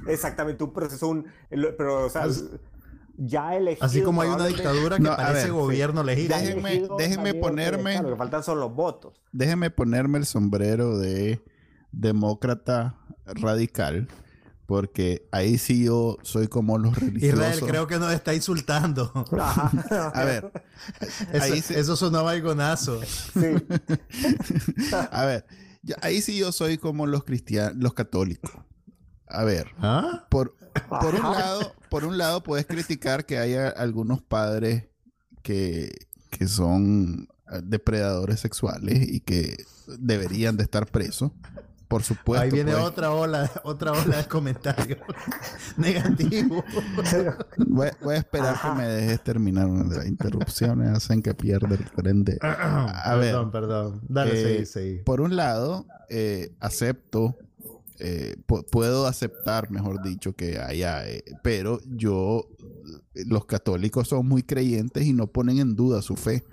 Exactamente, 0.07 0.63
un 0.63 0.73
proceso, 0.73 1.07
un, 1.07 1.25
pero 1.49 2.05
o 2.05 2.09
sea, 2.09 2.27
ya 3.17 3.55
elegido. 3.55 3.85
Así 3.85 4.01
como 4.01 4.21
hay 4.21 4.29
una 4.29 4.47
dictadura 4.47 4.97
que 4.97 5.03
parece 5.03 5.49
gobierno 5.49 6.03
legítimo. 6.03 6.97
Déjenme, 6.97 7.33
ponerme. 7.33 8.01
lo 8.01 8.09
que 8.09 8.15
faltan 8.15 8.43
son 8.43 8.59
los 8.59 8.73
votos. 8.73 9.21
Déjenme 9.31 9.69
ponerme 9.69 10.17
el 10.17 10.25
sombrero 10.25 10.97
de 10.97 11.43
demócrata 11.91 12.95
radical. 13.25 14.07
Porque 14.67 15.27
ahí 15.31 15.59
sí 15.59 15.85
yo 15.85 16.17
soy 16.23 16.47
como 16.47 16.79
los 16.79 16.95
religiosos. 16.99 17.39
Israel 17.39 17.59
creo 17.67 17.87
que 17.87 17.99
nos 17.99 18.11
está 18.11 18.33
insultando. 18.33 19.11
a 19.39 20.23
ver. 20.25 20.51
Eso, 21.31 21.73
eso 21.75 21.95
sonó 21.95 22.23
vagonazo. 22.23 22.99
Sí. 23.03 23.45
a 25.11 25.25
ver 25.25 25.45
ahí 26.01 26.21
sí 26.21 26.37
yo 26.37 26.51
soy 26.51 26.77
como 26.77 27.07
los 27.07 27.23
cristianos, 27.23 27.75
los 27.77 27.93
católicos. 27.93 28.51
A 29.27 29.43
ver, 29.43 29.67
¿Ah? 29.79 30.27
por, 30.29 30.55
por, 30.89 31.15
un 31.15 31.21
lado, 31.21 31.75
por 31.89 32.05
un 32.05 32.17
lado 32.17 32.43
puedes 32.43 32.65
criticar 32.65 33.25
que 33.25 33.37
haya 33.37 33.69
algunos 33.69 34.21
padres 34.21 34.85
que, 35.41 35.91
que 36.29 36.47
son 36.47 37.27
depredadores 37.63 38.39
sexuales 38.39 39.07
y 39.07 39.19
que 39.19 39.57
deberían 39.99 40.57
de 40.57 40.63
estar 40.63 40.87
presos. 40.87 41.31
Por 41.87 42.03
supuesto. 42.03 42.43
Ahí 42.43 42.51
viene 42.51 42.71
pues. 42.71 42.83
otra 42.83 43.11
ola, 43.11 43.49
otra 43.63 43.91
ola 43.91 44.17
de 44.17 44.27
comentarios 44.27 44.99
negativos. 45.77 46.63
Voy, 47.57 47.87
a 47.87 48.17
esperar 48.17 48.59
que 48.59 48.69
me 48.71 48.87
dejes 48.87 49.23
terminar. 49.23 49.67
Las 49.67 50.05
interrupciones 50.07 50.89
hacen 50.89 51.21
que 51.21 51.33
pierda 51.33 51.75
el 51.75 51.85
tren 51.91 52.25
A 52.41 53.15
ver, 53.15 53.31
perdón, 53.31 53.51
perdón. 53.51 54.01
Dale, 54.07 54.63
eh, 54.63 55.03
Por 55.05 55.21
un 55.21 55.35
lado, 55.35 55.85
eh, 56.09 56.53
acepto, 56.59 57.37
eh, 57.99 58.35
puedo 58.71 59.05
aceptar, 59.05 59.69
mejor 59.69 60.01
dicho, 60.01 60.33
que 60.33 60.59
haya, 60.59 61.03
pero 61.43 61.79
yo, 61.85 62.47
los 63.13 63.45
católicos 63.45 64.07
son 64.07 64.27
muy 64.27 64.43
creyentes 64.43 65.05
y 65.05 65.13
no 65.13 65.27
ponen 65.27 65.59
en 65.59 65.75
duda 65.75 66.01
su 66.01 66.15
fe. 66.15 66.43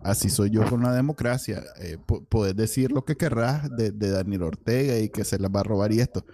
Así 0.00 0.30
soy 0.30 0.50
yo 0.50 0.68
con 0.68 0.82
la 0.82 0.92
democracia. 0.92 1.62
Eh, 1.80 1.98
puedes 2.28 2.54
decir 2.54 2.92
lo 2.92 3.04
que 3.04 3.16
querrás 3.16 3.68
de, 3.76 3.90
Daniel 3.92 4.44
Ortega 4.44 4.98
y 4.98 5.08
que 5.08 5.24
se 5.24 5.38
la 5.38 5.48
va 5.48 5.60
a 5.60 5.64
robar 5.64 5.92
y 5.92 6.00
esto, 6.00 6.24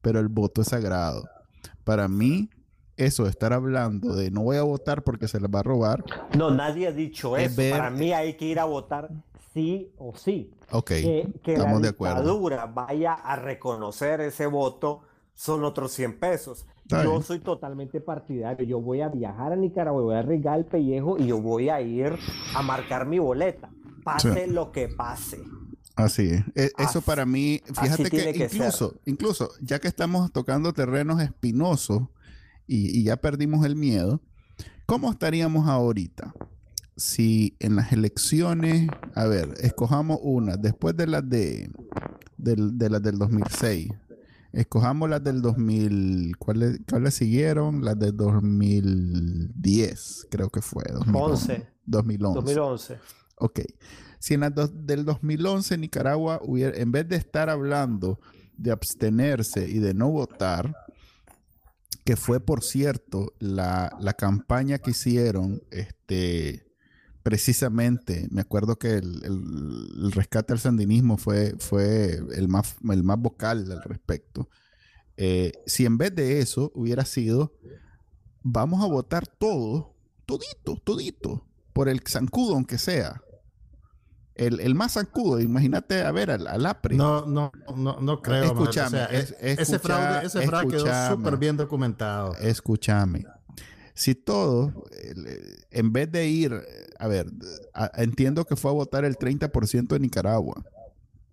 pero 0.00 0.20
el 0.20 0.28
voto 0.28 0.62
es 0.62 0.68
sagrado. 0.68 1.28
Para 1.84 2.08
mí, 2.08 2.48
eso 2.96 3.24
de 3.24 3.30
estar 3.30 3.52
hablando 3.52 4.14
de 4.14 4.30
no 4.30 4.42
voy 4.42 4.56
a 4.56 4.62
votar 4.62 5.02
porque 5.04 5.28
se 5.28 5.40
la 5.40 5.48
va 5.48 5.60
a 5.60 5.64
robar. 5.64 6.04
No, 6.36 6.50
nadie 6.50 6.86
ha 6.86 6.92
dicho 6.92 7.36
eso. 7.36 7.60
Para 7.70 7.90
mí 7.90 8.12
hay 8.12 8.34
que 8.34 8.46
ir 8.46 8.58
a 8.58 8.64
votar 8.64 9.10
sí 9.52 9.92
o 9.98 10.16
sí. 10.16 10.50
Ok, 10.70 10.88
que, 10.88 11.32
que 11.42 11.54
estamos 11.54 11.80
la 11.80 11.86
de 11.86 11.88
acuerdo. 11.88 12.72
vaya 12.72 13.14
a 13.14 13.36
reconocer 13.36 14.20
ese 14.20 14.46
voto 14.46 15.02
son 15.34 15.64
otros 15.64 15.92
100 15.92 16.18
pesos 16.18 16.66
yo 16.90 17.22
soy 17.22 17.40
totalmente 17.40 18.00
partidario. 18.00 18.66
Yo 18.66 18.80
voy 18.80 19.00
a 19.00 19.08
viajar 19.08 19.52
a 19.52 19.56
Nicaragua, 19.56 20.02
voy 20.02 20.14
a 20.14 20.20
arriesgar 20.20 20.58
el 20.58 20.64
pellejo 20.64 21.18
y 21.18 21.26
yo 21.26 21.40
voy 21.40 21.68
a 21.68 21.80
ir 21.80 22.16
a 22.54 22.62
marcar 22.62 23.06
mi 23.06 23.18
boleta. 23.18 23.70
Pase 24.04 24.46
lo 24.46 24.72
que 24.72 24.88
pase. 24.88 25.42
Así 25.96 26.30
es. 26.30 26.44
E, 26.54 26.72
eso 26.78 27.02
para 27.02 27.26
mí, 27.26 27.60
fíjate 27.66 28.10
que, 28.10 28.48
incluso, 28.50 28.94
incluso, 29.04 29.50
ya 29.60 29.78
que 29.78 29.88
estamos 29.88 30.32
tocando 30.32 30.72
terrenos 30.72 31.20
espinosos 31.20 32.02
y, 32.66 33.02
ya 33.02 33.16
perdimos 33.16 33.66
el 33.66 33.76
miedo, 33.76 34.20
¿cómo 34.86 35.10
estaríamos 35.10 35.68
ahorita? 35.68 36.32
Si 36.96 37.56
en 37.60 37.76
las 37.76 37.92
elecciones, 37.92 38.88
a 39.14 39.24
ver, 39.24 39.54
escojamos 39.60 40.18
una, 40.22 40.56
después 40.56 40.96
de 40.96 41.06
las 41.06 41.28
de, 41.28 41.70
de, 42.36 42.56
de 42.56 42.90
las 42.90 43.02
del 43.02 43.18
2006, 43.18 43.90
Escojamos 44.52 45.08
las 45.08 45.22
del 45.22 45.42
2000. 45.42 46.36
¿Cuáles, 46.38 46.80
¿Cuáles 46.88 47.14
siguieron? 47.14 47.84
Las 47.84 47.98
del 47.98 48.16
2010, 48.16 50.26
creo 50.30 50.50
que 50.50 50.60
fue. 50.60 50.84
2011. 50.92 51.68
2011. 51.86 52.34
2011. 52.34 52.98
Ok. 53.36 53.60
Si 54.18 54.34
en 54.34 54.40
las 54.40 54.52
del 54.54 55.04
2011 55.04 55.78
Nicaragua 55.78 56.40
hubiera, 56.42 56.76
en 56.76 56.92
vez 56.92 57.08
de 57.08 57.16
estar 57.16 57.48
hablando 57.48 58.20
de 58.56 58.70
abstenerse 58.70 59.68
y 59.68 59.78
de 59.78 59.94
no 59.94 60.10
votar, 60.10 60.74
que 62.04 62.16
fue, 62.16 62.40
por 62.40 62.62
cierto, 62.62 63.32
la, 63.38 63.96
la 64.00 64.14
campaña 64.14 64.78
que 64.78 64.90
hicieron 64.90 65.62
este, 65.70 66.69
precisamente, 67.22 68.28
me 68.30 68.40
acuerdo 68.40 68.76
que 68.76 68.94
el, 68.94 70.12
rescate 70.12 70.52
al 70.52 70.58
sandinismo 70.58 71.16
fue, 71.16 71.54
fue 71.58 72.20
el, 72.34 72.48
más, 72.48 72.76
el 72.90 73.02
más 73.02 73.18
vocal 73.18 73.70
al 73.70 73.82
respecto. 73.82 74.48
Eh, 75.16 75.52
si 75.66 75.84
en 75.84 75.98
vez 75.98 76.14
de 76.14 76.40
eso 76.40 76.72
hubiera 76.74 77.04
sido, 77.04 77.52
vamos 78.42 78.82
a 78.82 78.86
votar 78.86 79.26
todo, 79.26 79.94
todito, 80.24 80.76
todito, 80.82 81.46
por 81.72 81.88
el 81.88 82.00
zancudo, 82.06 82.54
aunque 82.54 82.78
sea. 82.78 83.22
El, 84.34 84.74
más 84.74 84.94
zancudo, 84.94 85.38
imagínate 85.38 86.02
a 86.02 86.10
ver 86.12 86.30
al, 86.30 86.46
al, 86.46 86.64
APRE. 86.64 86.96
No, 86.96 87.26
no, 87.26 87.52
no, 87.76 88.00
no 88.00 88.22
creo. 88.22 88.44
Escúchame. 88.44 89.06
ese 89.10 89.78
fraude, 89.78 90.26
ese 90.26 90.46
fraude 90.46 90.78
quedó 90.78 91.10
súper 91.10 91.36
bien 91.36 91.58
documentado. 91.58 92.34
Escúchame 92.36 93.26
si 94.00 94.14
todo, 94.14 94.86
en 95.70 95.92
vez 95.92 96.10
de 96.10 96.26
ir, 96.26 96.58
a 96.98 97.06
ver, 97.06 97.30
entiendo 97.96 98.46
que 98.46 98.56
fue 98.56 98.70
a 98.70 98.74
votar 98.74 99.04
el 99.04 99.18
30% 99.18 99.88
de 99.88 100.00
Nicaragua. 100.00 100.64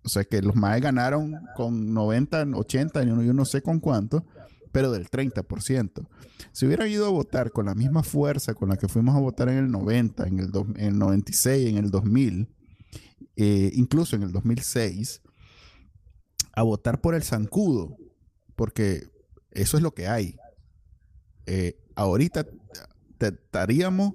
O 0.04 0.10
sea 0.10 0.22
que 0.24 0.42
los 0.42 0.54
MAE 0.54 0.80
ganaron 0.80 1.32
con 1.56 1.94
90, 1.94 2.48
80, 2.54 3.04
yo 3.04 3.32
no 3.32 3.46
sé 3.46 3.62
con 3.62 3.80
cuánto, 3.80 4.26
pero 4.70 4.92
del 4.92 5.08
30%. 5.08 6.06
Si 6.52 6.66
hubieran 6.66 6.90
ido 6.90 7.06
a 7.06 7.08
votar 7.08 7.52
con 7.52 7.64
la 7.64 7.74
misma 7.74 8.02
fuerza 8.02 8.52
con 8.52 8.68
la 8.68 8.76
que 8.76 8.86
fuimos 8.86 9.16
a 9.16 9.20
votar 9.20 9.48
en 9.48 9.56
el 9.56 9.70
90, 9.70 10.26
en 10.26 10.38
el, 10.38 10.50
en 10.76 10.84
el 10.84 10.98
96, 10.98 11.70
en 11.70 11.78
el 11.78 11.90
2000, 11.90 12.54
eh, 13.36 13.70
incluso 13.72 14.14
en 14.14 14.24
el 14.24 14.32
2006, 14.32 15.22
a 16.52 16.62
votar 16.64 17.00
por 17.00 17.14
el 17.14 17.22
zancudo, 17.22 17.96
porque 18.56 19.08
eso 19.52 19.78
es 19.78 19.82
lo 19.82 19.94
que 19.94 20.06
hay. 20.06 20.36
Eh, 21.46 21.80
ahorita 21.98 22.46
estaríamos, 23.26 24.14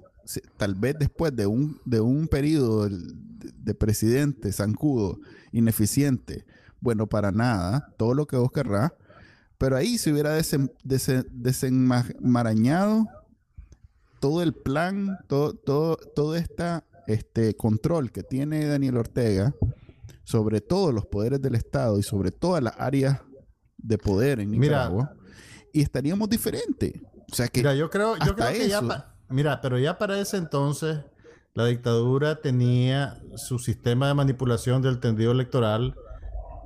tal 0.56 0.74
vez 0.74 0.96
después 0.98 1.36
de 1.36 1.46
un, 1.46 1.78
de 1.84 2.00
un 2.00 2.26
periodo 2.28 2.88
de, 2.88 3.74
presidente 3.74 4.50
zancudo, 4.52 5.18
ineficiente, 5.52 6.46
bueno, 6.80 7.06
para 7.06 7.30
nada, 7.30 7.92
todo 7.96 8.14
lo 8.14 8.26
que 8.26 8.36
vos 8.36 8.50
querrás, 8.50 8.92
pero 9.58 9.76
ahí 9.76 9.98
se 9.98 10.12
hubiera 10.12 10.36
desenmarañado 10.82 13.06
todo 14.20 14.42
el 14.42 14.54
plan, 14.54 15.18
todo, 15.28 15.54
todo, 15.54 15.96
todo 15.96 16.36
esta, 16.36 16.84
este 17.06 17.54
control 17.54 18.10
que 18.10 18.22
tiene 18.22 18.66
Daniel 18.66 18.96
Ortega 18.96 19.54
sobre 20.24 20.60
todos 20.60 20.94
los 20.94 21.06
poderes 21.06 21.40
del 21.40 21.54
Estado 21.54 21.98
y 21.98 22.02
sobre 22.02 22.30
todas 22.30 22.62
las 22.62 22.74
áreas 22.78 23.20
de 23.76 23.98
poder 23.98 24.40
en 24.40 24.50
Nicaragua, 24.50 25.14
y 25.72 25.82
estaríamos 25.82 26.28
diferentes. 26.28 26.92
O 27.30 27.34
sea 27.34 27.48
que. 27.48 27.60
Mira, 27.60 27.74
yo 27.74 27.90
creo, 27.90 28.16
yo 28.16 28.34
creo 28.34 28.52
que 28.52 28.68
ya. 28.68 28.82
Mira, 29.28 29.60
pero 29.60 29.78
ya 29.78 29.98
para 29.98 30.18
ese 30.18 30.36
entonces, 30.36 31.00
la 31.54 31.66
dictadura 31.66 32.40
tenía 32.40 33.20
su 33.36 33.58
sistema 33.58 34.08
de 34.08 34.14
manipulación 34.14 34.82
del 34.82 35.00
tendido 35.00 35.32
electoral 35.32 35.96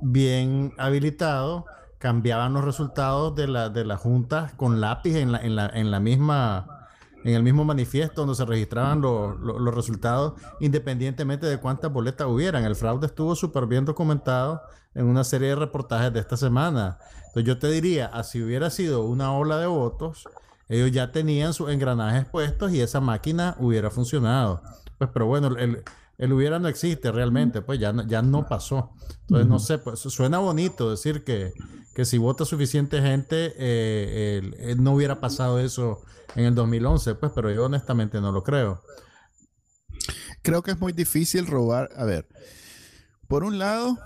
bien 0.01 0.73
habilitado. 0.77 1.65
Cambiaban 1.97 2.53
los 2.53 2.63
resultados 2.63 3.35
de 3.35 3.47
la, 3.47 3.69
de 3.69 3.83
las 3.83 3.99
juntas 3.99 4.53
con 4.53 4.79
lápiz 4.79 5.15
en 5.17 5.33
la, 5.33 5.39
en 5.39 5.55
la, 5.55 5.67
en 5.67 5.91
la 5.91 5.99
misma 5.99 6.79
en 7.23 7.35
el 7.35 7.43
mismo 7.43 7.65
manifiesto 7.65 8.21
donde 8.21 8.35
se 8.35 8.45
registraban 8.45 9.01
los, 9.01 9.37
los, 9.39 9.75
resultados 9.75 10.33
independientemente 10.59 11.45
de 11.45 11.57
cuántas 11.57 11.91
boletas 11.91 12.27
hubieran. 12.27 12.63
El 12.63 12.75
fraude 12.75 13.07
estuvo 13.07 13.35
súper 13.35 13.65
bien 13.65 13.85
documentado 13.85 14.61
en 14.93 15.05
una 15.05 15.23
serie 15.23 15.49
de 15.49 15.55
reportajes 15.55 16.13
de 16.13 16.19
esta 16.19 16.37
semana. 16.37 16.97
Entonces 17.27 17.43
yo 17.43 17.59
te 17.59 17.69
diría, 17.69 18.07
así 18.07 18.41
hubiera 18.41 18.69
sido 18.69 19.03
una 19.03 19.33
ola 19.33 19.57
de 19.57 19.67
votos, 19.67 20.27
ellos 20.69 20.91
ya 20.91 21.11
tenían 21.11 21.53
sus 21.53 21.71
engranajes 21.71 22.25
puestos 22.25 22.71
y 22.71 22.79
esa 22.79 23.01
máquina 23.01 23.55
hubiera 23.59 23.89
funcionado. 23.89 24.61
Pues, 24.97 25.09
pero 25.11 25.25
bueno, 25.25 25.47
el, 25.57 25.83
el 26.19 26.33
hubiera 26.33 26.59
no 26.59 26.67
existe 26.67 27.11
realmente, 27.11 27.61
pues 27.61 27.79
ya, 27.79 27.93
ya 28.05 28.21
no 28.21 28.47
pasó. 28.47 28.91
Entonces, 29.21 29.47
no 29.47 29.57
sé, 29.57 29.79
pues 29.79 29.99
suena 29.99 30.37
bonito 30.37 30.91
decir 30.91 31.23
que, 31.23 31.53
que 31.95 32.05
si 32.05 32.17
vota 32.17 32.45
suficiente 32.45 33.01
gente, 33.01 33.53
eh, 33.57 34.75
no 34.77 34.93
hubiera 34.93 35.19
pasado 35.19 35.59
eso 35.59 36.01
en 36.35 36.45
el 36.45 36.55
2011, 36.55 37.15
pues, 37.15 37.31
pero 37.33 37.51
yo 37.51 37.65
honestamente 37.65 38.21
no 38.21 38.31
lo 38.31 38.43
creo. 38.43 38.83
Creo 40.41 40.61
que 40.61 40.71
es 40.71 40.79
muy 40.79 40.93
difícil 40.93 41.47
robar. 41.47 41.89
A 41.95 42.03
ver, 42.03 42.27
por 43.27 43.43
un 43.43 43.57
lado, 43.57 43.97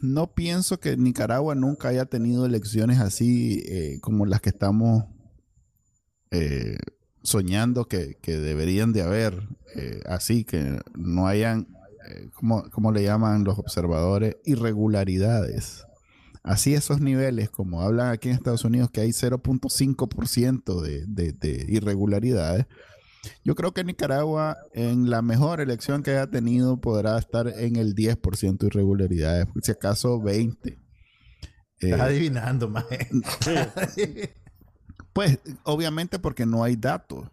no 0.00 0.32
pienso 0.32 0.80
que 0.80 0.96
Nicaragua 0.96 1.54
nunca 1.54 1.88
haya 1.88 2.06
tenido 2.06 2.46
elecciones 2.46 2.98
así 2.98 3.62
eh, 3.68 3.98
como 4.00 4.24
las 4.24 4.40
que 4.40 4.48
estamos 4.48 5.04
eh, 6.30 6.78
soñando 7.22 7.86
que, 7.86 8.16
deberían 8.24 8.92
de 8.92 9.02
haber, 9.02 9.48
eh, 9.74 10.00
así 10.06 10.44
que 10.44 10.80
no 10.94 11.26
hayan, 11.26 11.68
eh, 12.08 12.30
como, 12.34 12.92
le 12.92 13.02
llaman 13.02 13.44
los 13.44 13.58
observadores, 13.58 14.36
irregularidades. 14.44 15.84
Así 16.42 16.74
esos 16.74 17.00
niveles, 17.00 17.50
como 17.50 17.82
hablan 17.82 18.12
aquí 18.12 18.28
en 18.28 18.34
Estados 18.34 18.64
Unidos, 18.64 18.90
que 18.90 19.02
hay 19.02 19.10
0.5% 19.10 20.80
de, 20.80 21.04
de, 21.06 21.32
de 21.32 21.66
irregularidades. 21.68 22.66
Yo 23.44 23.54
creo 23.54 23.72
que 23.72 23.84
Nicaragua, 23.84 24.56
en 24.72 25.10
la 25.10 25.20
mejor 25.20 25.60
elección 25.60 26.02
que 26.02 26.12
haya 26.12 26.28
tenido, 26.28 26.80
podrá 26.80 27.18
estar 27.18 27.48
en 27.48 27.76
el 27.76 27.94
10% 27.94 28.58
de 28.58 28.66
irregularidades, 28.66 29.46
si 29.62 29.72
acaso 29.72 30.20
20%. 30.20 30.78
Estás 31.80 32.00
adivinando, 32.00 32.68
más. 32.68 32.84
Pues 35.18 35.40
obviamente 35.64 36.20
porque 36.20 36.46
no 36.46 36.62
hay 36.62 36.76
datos. 36.76 37.26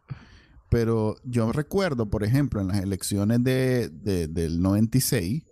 Pero 0.70 1.18
yo 1.24 1.52
recuerdo, 1.52 2.10
por 2.10 2.24
ejemplo, 2.24 2.60
en 2.60 2.70
las 2.70 2.82
elecciones 2.82 3.44
de, 3.44 3.90
del 3.90 4.60
96, 4.60 5.44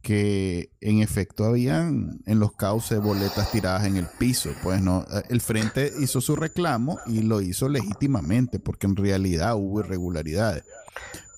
que 0.00 0.70
en 0.80 1.00
efecto 1.00 1.44
habían 1.44 2.20
en 2.24 2.38
los 2.38 2.52
cauces 2.52 3.00
boletas 3.00 3.50
tiradas 3.50 3.84
en 3.84 3.96
el 3.96 4.06
piso. 4.16 4.50
Pues 4.62 4.80
no, 4.80 5.04
el 5.28 5.40
frente 5.40 5.92
hizo 5.98 6.20
su 6.20 6.36
reclamo 6.36 7.00
y 7.04 7.22
lo 7.22 7.40
hizo 7.40 7.68
legítimamente, 7.68 8.60
porque 8.60 8.86
en 8.86 8.94
realidad 8.94 9.56
hubo 9.56 9.80
irregularidades. 9.80 10.62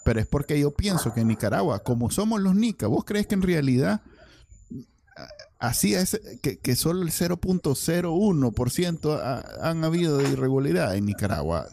Pero 0.05 0.21
es 0.21 0.27
porque 0.27 0.61
yo 0.61 0.73
pienso 0.73 1.15
que 1.15 1.23
en 1.23 1.29
Nicaragua, 1.29 1.83
como 1.83 2.11
somos 2.11 2.43
los 2.43 2.55
nica, 2.55 2.87
¿vos 2.87 3.07
crees 3.07 3.27
que 3.27 3.35
en 3.35 3.41
realidad 3.41 4.03
así 5.59 5.95
es 5.95 6.21
que, 6.43 6.59
que 6.59 6.77
solo 6.77 7.03
el 7.03 7.09
0.01% 7.09 9.43
han 9.61 9.85
habido 9.85 10.19
de 10.19 10.31
irregularidad 10.31 10.95
en 10.97 11.07
Nicaragua. 11.07 11.67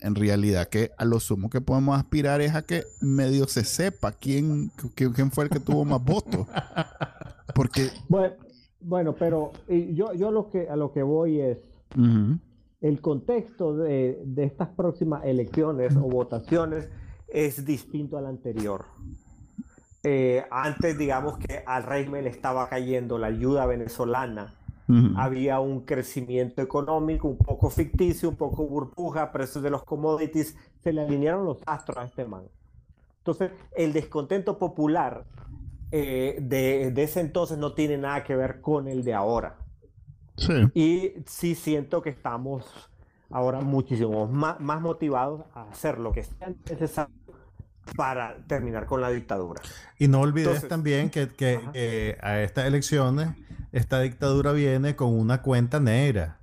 En 0.00 0.16
realidad, 0.16 0.68
que 0.68 0.90
a 0.98 1.04
lo 1.04 1.20
sumo 1.20 1.48
que 1.48 1.60
podemos 1.60 1.96
aspirar 1.96 2.40
es 2.40 2.56
a 2.56 2.62
que 2.62 2.82
medio 3.00 3.46
se 3.46 3.62
sepa 3.62 4.10
quién, 4.10 4.72
quién 4.96 5.30
fue 5.30 5.44
el 5.44 5.50
que 5.50 5.60
tuvo 5.60 5.84
más 5.84 6.02
votos. 6.02 6.48
Porque. 7.54 7.90
Bueno, 8.80 9.14
pero 9.14 9.52
yo, 9.68 10.12
yo 10.12 10.32
lo 10.32 10.50
que, 10.50 10.68
a 10.68 10.74
lo 10.74 10.92
que 10.92 11.04
voy 11.04 11.40
es. 11.40 11.58
El 12.80 13.00
contexto 13.00 13.76
de, 13.76 14.20
de 14.24 14.42
estas 14.42 14.70
próximas 14.70 15.24
elecciones 15.24 15.94
o 15.94 16.00
votaciones 16.00 16.88
es 17.28 17.64
distinto 17.64 18.18
al 18.18 18.26
anterior. 18.26 18.86
Eh, 20.04 20.44
antes, 20.50 20.98
digamos 20.98 21.38
que 21.38 21.62
al 21.64 21.84
régimen 21.84 22.24
le 22.24 22.30
estaba 22.30 22.68
cayendo 22.68 23.18
la 23.18 23.28
ayuda 23.28 23.66
venezolana. 23.66 24.54
Había 25.16 25.58
un 25.58 25.86
crecimiento 25.86 26.60
económico 26.60 27.26
un 27.26 27.38
poco 27.38 27.70
ficticio, 27.70 28.28
un 28.28 28.36
poco 28.36 28.66
burbuja, 28.66 29.32
precios 29.32 29.64
de 29.64 29.70
los 29.70 29.84
commodities, 29.84 30.54
se 30.82 30.92
le 30.92 31.00
alinearon 31.00 31.46
los 31.46 31.62
astros 31.64 31.96
a 31.96 32.04
este 32.04 32.26
man. 32.26 32.42
Entonces, 33.16 33.52
el 33.74 33.94
descontento 33.94 34.58
popular 34.58 35.24
eh, 35.92 36.38
de, 36.42 36.92
ese 37.02 37.20
entonces 37.20 37.56
no 37.56 37.72
tiene 37.72 37.96
nada 37.96 38.24
que 38.24 38.36
ver 38.36 38.60
con 38.60 38.86
el 38.86 39.02
de 39.02 39.14
ahora. 39.14 39.56
Y 40.74 41.12
sí 41.26 41.54
siento 41.54 42.02
que 42.02 42.10
estamos 42.10 42.66
ahora 43.30 43.60
muchísimo 43.60 44.26
más, 44.26 44.60
más 44.60 44.80
motivados 44.80 45.44
a 45.54 45.70
hacer 45.70 45.98
lo 45.98 46.12
que 46.12 46.24
sea 46.24 46.52
necesario 46.68 47.14
para 47.96 48.36
terminar 48.46 48.86
con 48.86 49.00
la 49.00 49.10
dictadura. 49.10 49.60
Y 49.98 50.08
no 50.08 50.20
olvides 50.20 50.66
también 50.68 51.10
que, 51.10 52.16
a 52.20 52.40
estas 52.40 52.66
elecciones 52.66 53.30
esta 53.72 54.00
dictadura 54.00 54.52
viene 54.52 54.96
con 54.96 55.18
una 55.18 55.42
cuenta 55.42 55.80
negra. 55.80 56.38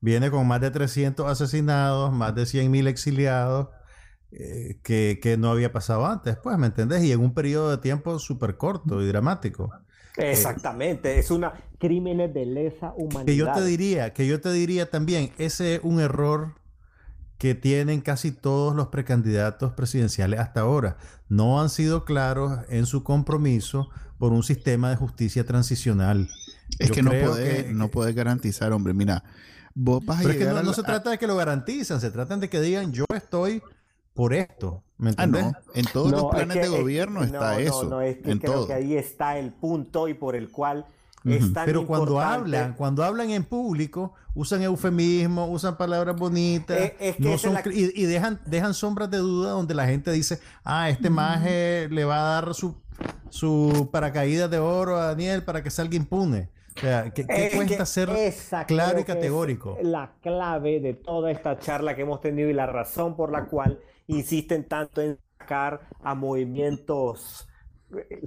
Viene 0.00 0.30
con 0.30 0.46
más 0.46 0.62
de 0.62 0.70
300 0.70 1.30
asesinados, 1.30 2.10
más 2.10 2.34
de 2.34 2.46
100 2.46 2.70
mil 2.70 2.86
exiliados, 2.86 3.68
eh, 4.32 4.78
que, 4.82 5.36
no 5.38 5.50
había 5.50 5.72
pasado 5.72 6.06
antes, 6.06 6.36
pues, 6.36 6.56
¿me 6.56 6.68
entendés? 6.68 7.02
Y 7.04 7.12
en 7.12 7.20
un 7.20 7.34
periodo 7.34 7.70
de 7.70 7.78
tiempo 7.78 8.18
súper 8.18 8.56
corto 8.56 9.02
y 9.02 9.08
dramático. 9.08 9.70
Exactamente, 10.16 11.18
es 11.18 11.30
una 11.30 11.52
crímenes 11.78 12.32
de 12.32 12.46
lesa 12.46 12.92
humanidad. 12.96 13.26
Que 13.26 13.36
yo 13.36 13.52
te 13.52 13.64
diría, 13.64 14.12
que 14.12 14.26
yo 14.26 14.40
te 14.40 14.52
diría 14.52 14.88
también, 14.88 15.32
ese 15.38 15.76
es 15.76 15.80
un 15.82 16.00
error 16.00 16.54
que 17.40 17.54
tienen 17.54 18.02
casi 18.02 18.32
todos 18.32 18.76
los 18.76 18.88
precandidatos 18.88 19.72
presidenciales 19.72 20.38
hasta 20.40 20.60
ahora. 20.60 20.98
No 21.30 21.58
han 21.62 21.70
sido 21.70 22.04
claros 22.04 22.58
en 22.68 22.84
su 22.84 23.02
compromiso 23.02 23.88
por 24.18 24.32
un 24.34 24.42
sistema 24.42 24.90
de 24.90 24.96
justicia 24.96 25.46
transicional. 25.46 26.28
Es 26.78 26.90
que 26.92 27.02
no 27.02 27.10
puede, 27.12 27.72
no 27.72 27.88
puede 27.88 28.12
garantizar, 28.12 28.72
hombre. 28.72 28.92
Mira, 28.92 29.24
vos 29.74 30.04
vas 30.04 30.18
a 30.18 30.20
Pero 30.20 30.32
es 30.34 30.38
que 30.38 30.44
no, 30.62 30.72
se 30.74 30.82
trata 30.82 31.08
de 31.08 31.16
que 31.18 31.26
lo 31.26 31.34
garantizan, 31.34 31.98
se 31.98 32.10
trata 32.10 32.36
de 32.36 32.50
que 32.50 32.60
digan 32.60 32.92
yo 32.92 33.06
estoy 33.14 33.62
por 34.12 34.34
esto. 34.34 34.84
¿Me 34.98 35.08
Ah, 35.16 35.24
entiendes? 35.24 35.44
no. 35.44 35.52
En 35.74 35.86
todos 35.86 36.10
los 36.10 36.20
No, 36.20 36.28
es 36.28 36.34
planes 36.34 36.54
que- 36.58 36.60
de 36.68 36.74
es- 36.76 36.80
gobierno 36.82 37.20
no, 37.20 37.24
está 37.24 37.52
no, 37.54 37.58
eso. 37.58 37.84
No, 37.88 38.00
es 38.02 38.18
que 38.18 38.32
en 38.32 38.38
creo 38.38 38.52
todo. 38.52 38.66
que 38.66 38.74
ahí 38.74 38.96
está 38.96 39.38
el 39.38 39.50
punto 39.50 40.08
y 40.08 40.12
por 40.14 40.36
el 40.36 40.50
cual 40.50 40.84
Pero 41.22 41.86
cuando 41.86 42.12
importante- 42.12 42.34
hablan, 42.34 42.74
cuando 42.74 43.04
hablan 43.04 43.30
en 43.30 43.44
público, 43.44 44.14
usan 44.34 44.62
eufemismos, 44.62 45.48
usan 45.50 45.76
palabras 45.76 46.16
bonitas, 46.16 46.78
Eh, 46.78 46.96
es 46.98 47.16
que 47.16 47.22
no 47.22 47.36
son 47.38 47.54
la- 47.54 47.62
y, 47.66 47.92
y 47.94 48.04
dejan, 48.04 48.40
dejan 48.46 48.72
sombras 48.74 49.10
de 49.10 49.18
duda 49.18 49.50
donde 49.50 49.74
la 49.74 49.86
gente 49.86 50.10
dice, 50.12 50.40
ah, 50.64 50.88
este 50.88 51.10
maje 51.10 51.88
le 51.90 52.04
va 52.04 52.16
a 52.20 52.32
dar 52.40 52.54
su, 52.54 52.74
su 53.28 53.88
paracaídas 53.92 54.50
de 54.50 54.58
oro 54.58 54.96
a 54.96 55.06
Daniel 55.06 55.42
para 55.44 55.62
que 55.62 55.70
salga 55.70 55.94
impune. 55.96 56.48
O 56.76 56.80
sea, 56.80 57.10
¿qué, 57.10 57.26
qué 57.26 57.46
Es 57.48 57.54
cuesta 57.56 57.76
que 57.78 57.86
ser 57.86 58.08
esa 58.10 58.64
claro 58.64 58.98
y 58.98 59.00
es 59.00 59.06
categórico? 59.06 59.76
La 59.82 60.12
clave 60.22 60.80
de 60.80 60.94
toda 60.94 61.30
esta 61.30 61.58
charla 61.58 61.94
que 61.94 62.02
hemos 62.02 62.20
tenido 62.22 62.48
y 62.48 62.54
la 62.54 62.66
razón 62.66 63.16
por 63.16 63.30
la 63.30 63.44
cual 63.46 63.78
insisten 64.06 64.66
tanto 64.66 65.02
en 65.02 65.18
sacar 65.38 65.80
a 66.02 66.14
movimientos 66.14 67.46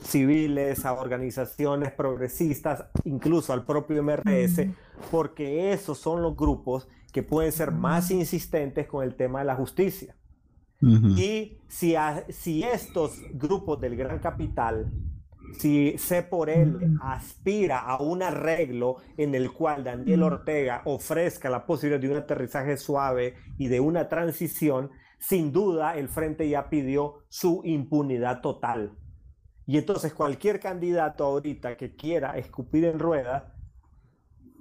civiles, 0.01 0.85
a 0.85 0.93
organizaciones 0.93 1.91
progresistas, 1.91 2.85
incluso 3.05 3.53
al 3.53 3.65
propio 3.65 4.01
MRS, 4.03 4.67
porque 5.11 5.71
esos 5.73 5.97
son 5.97 6.21
los 6.21 6.35
grupos 6.35 6.87
que 7.11 7.23
pueden 7.23 7.51
ser 7.51 7.71
más 7.71 8.11
insistentes 8.11 8.87
con 8.87 9.03
el 9.03 9.15
tema 9.15 9.39
de 9.39 9.45
la 9.45 9.55
justicia. 9.55 10.15
Y 11.17 11.59
si, 11.69 11.95
a- 11.95 12.25
si 12.29 12.63
estos 12.63 13.21
grupos 13.33 13.79
del 13.79 13.95
gran 13.95 14.19
capital, 14.19 14.91
si 15.59 15.95
C 15.97 16.23
por 16.23 16.49
L 16.49 16.73
aspira 17.01 17.79
a 17.79 18.01
un 18.01 18.23
arreglo 18.23 18.97
en 19.17 19.35
el 19.35 19.51
cual 19.53 19.83
Daniel 19.83 20.23
Ortega 20.23 20.81
ofrezca 20.85 21.49
la 21.49 21.65
posibilidad 21.65 22.01
de 22.01 22.09
un 22.09 22.17
aterrizaje 22.17 22.75
suave 22.77 23.35
y 23.57 23.67
de 23.67 23.79
una 23.79 24.09
transición, 24.09 24.89
sin 25.19 25.53
duda 25.53 25.95
el 25.97 26.09
Frente 26.09 26.49
ya 26.49 26.69
pidió 26.69 27.19
su 27.29 27.61
impunidad 27.63 28.41
total. 28.41 28.97
Y 29.65 29.77
entonces 29.77 30.13
cualquier 30.13 30.59
candidato 30.59 31.23
ahorita 31.23 31.77
que 31.77 31.95
quiera 31.95 32.37
escupir 32.37 32.85
en 32.85 32.99
rueda 32.99 33.53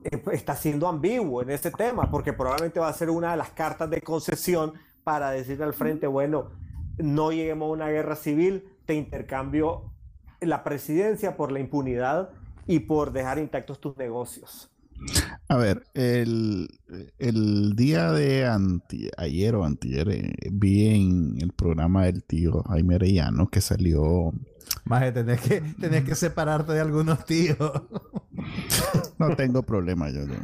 eh, 0.04 0.18
pues, 0.18 0.36
está 0.36 0.56
siendo 0.56 0.88
ambiguo 0.88 1.42
en 1.42 1.50
ese 1.50 1.70
tema, 1.70 2.10
porque 2.10 2.32
probablemente 2.32 2.80
va 2.80 2.88
a 2.88 2.92
ser 2.92 3.10
una 3.10 3.32
de 3.32 3.36
las 3.36 3.50
cartas 3.50 3.90
de 3.90 4.00
concesión 4.00 4.74
para 5.04 5.30
decirle 5.30 5.64
al 5.64 5.74
frente, 5.74 6.06
bueno, 6.06 6.50
no 6.98 7.32
lleguemos 7.32 7.68
a 7.68 7.72
una 7.72 7.88
guerra 7.88 8.16
civil, 8.16 8.64
te 8.86 8.94
intercambio 8.94 9.92
la 10.40 10.64
presidencia 10.64 11.36
por 11.36 11.52
la 11.52 11.60
impunidad 11.60 12.30
y 12.66 12.80
por 12.80 13.12
dejar 13.12 13.38
intactos 13.38 13.80
tus 13.80 13.96
negocios. 13.96 14.68
A 15.48 15.56
ver, 15.56 15.84
el, 15.94 16.68
el 17.18 17.74
día 17.74 18.12
de 18.12 18.46
anti, 18.46 19.08
ayer 19.16 19.54
o 19.56 19.64
antier 19.64 20.08
eh, 20.08 20.32
vi 20.52 20.88
en 20.94 21.40
el 21.40 21.52
programa 21.52 22.04
del 22.04 22.22
tío 22.22 22.62
Jaime 22.64 22.96
Arellano 22.96 23.48
que 23.48 23.60
salió. 23.60 24.32
Maje, 24.84 25.12
tenés 25.12 25.40
que, 25.40 25.60
tenés 25.80 26.04
que 26.04 26.14
separarte 26.14 26.72
de 26.72 26.80
algunos 26.80 27.24
tíos. 27.24 27.58
No 29.18 29.36
tengo 29.36 29.62
problema, 29.62 30.10
yo 30.10 30.26
no- 30.26 30.36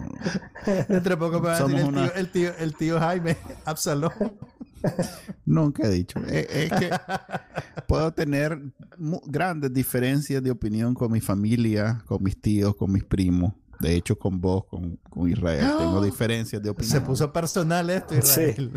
Dentro 0.89 1.11
de 1.11 1.17
poco 1.17 1.41
me 1.41 1.49
va 1.49 1.57
a 1.57 1.61
decir 1.63 1.81
Somos 1.81 1.95
el, 1.95 2.11
tío, 2.11 2.15
el, 2.15 2.31
tío, 2.31 2.51
el 2.59 2.75
tío 2.75 3.01
Jaime 3.01 3.37
Absalón. 3.65 4.13
nunca 5.45 5.85
he 5.87 5.91
dicho. 5.91 6.21
Eh, 6.29 6.69
Es, 6.71 6.79
que 6.79 6.91
puedo 7.89 8.13
tener 8.13 8.61
grandes 9.27 9.73
diferencias 9.73 10.43
de 10.43 10.51
opinión 10.51 10.95
con 10.95 11.11
mi 11.11 11.21
familia, 11.21 12.03
con 12.07 12.23
mis 12.23 12.41
tíos, 12.41 12.77
con 12.77 12.93
mis 12.93 13.05
primos. 13.05 13.53
De 13.81 13.95
hecho, 13.95 14.19
con 14.19 14.41
vos, 14.41 14.65
con, 14.65 14.97
con 15.09 15.31
Israel, 15.31 15.67
tengo 15.79 16.03
diferencias 16.03 16.61
de 16.61 16.71
opinión. 16.71 16.93
Se 16.93 17.01
puso 17.01 17.33
personal 17.33 17.89
esto, 17.91 18.17
Israel. 18.17 18.73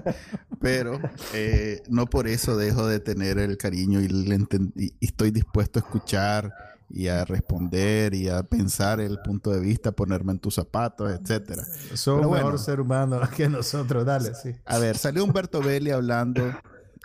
pero 0.60 0.98
eh, 1.34 1.82
no 1.88 2.06
por 2.06 2.26
eso 2.26 2.56
dejo 2.56 2.86
de 2.86 3.00
tener 3.00 3.38
el 3.38 3.58
cariño 3.58 4.00
y, 4.00 4.94
estoy 5.00 5.30
dispuesto 5.30 5.78
a 5.78 5.82
escuchar 5.82 6.54
y 6.88 7.08
a 7.08 7.26
responder 7.26 8.14
y 8.14 8.30
a 8.30 8.42
pensar 8.42 9.00
el 9.00 9.18
punto 9.20 9.50
de 9.50 9.60
vista, 9.60 9.92
ponerme 9.92 10.32
en 10.32 10.38
tus 10.38 10.54
zapatos, 10.54 11.10
etcétera. 11.10 11.64
Pero 11.90 12.16
un 12.16 12.28
bueno. 12.28 12.44
mejor 12.44 12.58
ser 12.58 12.80
humano 12.80 13.20
que 13.36 13.48
nosotros, 13.48 14.06
dale, 14.06 14.34
sí. 14.34 14.54
A 14.64 14.78
ver, 14.78 14.96
salió 14.96 15.24
Humberto 15.24 15.60
Belli 15.60 15.90
hablando, 15.90 16.46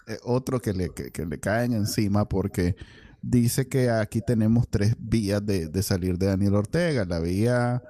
eh, 0.07 0.17
otro 0.23 0.61
que 0.61 0.71
le, 0.71 0.89
que, 0.89 1.11
que 1.11 1.25
le 1.25 1.39
caen 1.39 1.73
encima 1.73 2.29
porque 2.29 2.77
dice 3.23 3.67
que 3.67 3.89
aquí 3.89 4.21
tenemos 4.21 4.67
tres 4.69 4.95
vías 4.99 5.43
de, 5.43 5.67
de 5.69 5.81
salir 5.81 6.17
de 6.19 6.27
Daniel 6.27 6.53
Ortega. 6.55 7.05
La 7.05 7.19
vía 7.19 7.81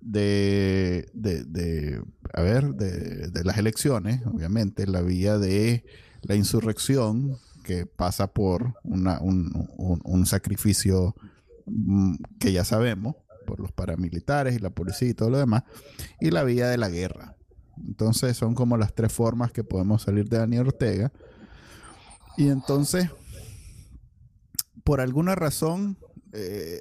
de, 0.00 1.08
de, 1.14 1.44
de- 1.44 2.02
a 2.34 2.42
ver, 2.42 2.74
de, 2.74 3.28
de 3.28 3.44
las 3.44 3.58
elecciones, 3.58 4.20
obviamente, 4.26 4.86
la 4.86 5.00
vía 5.00 5.38
de 5.38 5.84
la 6.22 6.34
insurrección, 6.36 7.38
que 7.64 7.86
pasa 7.86 8.26
por 8.28 8.74
una- 8.84 9.20
un, 9.20 9.68
un- 9.76 10.00
un 10.04 10.26
sacrificio 10.26 11.14
mm, 11.66 12.16
que 12.38 12.52
ya 12.52 12.64
sabemos, 12.64 13.16
por 13.46 13.58
los 13.60 13.72
paramilitares 13.72 14.54
y 14.54 14.58
la 14.60 14.70
policía 14.70 15.08
y 15.08 15.14
todo 15.14 15.30
lo 15.30 15.38
demás, 15.38 15.64
y 16.20 16.30
la 16.30 16.44
vía 16.44 16.68
de 16.68 16.78
la 16.78 16.88
guerra. 16.90 17.34
Entonces 17.84 18.36
son 18.36 18.54
como 18.54 18.76
las 18.76 18.94
tres 18.94 19.12
formas 19.12 19.50
que 19.52 19.64
podemos 19.64 20.02
salir 20.02 20.28
de 20.28 20.38
Daniel 20.38 20.68
Ortega. 20.68 21.10
Y 22.36 22.48
entonces, 22.48 23.08
por 24.84 25.00
alguna 25.00 25.34
razón, 25.34 25.98
eh, 26.32 26.80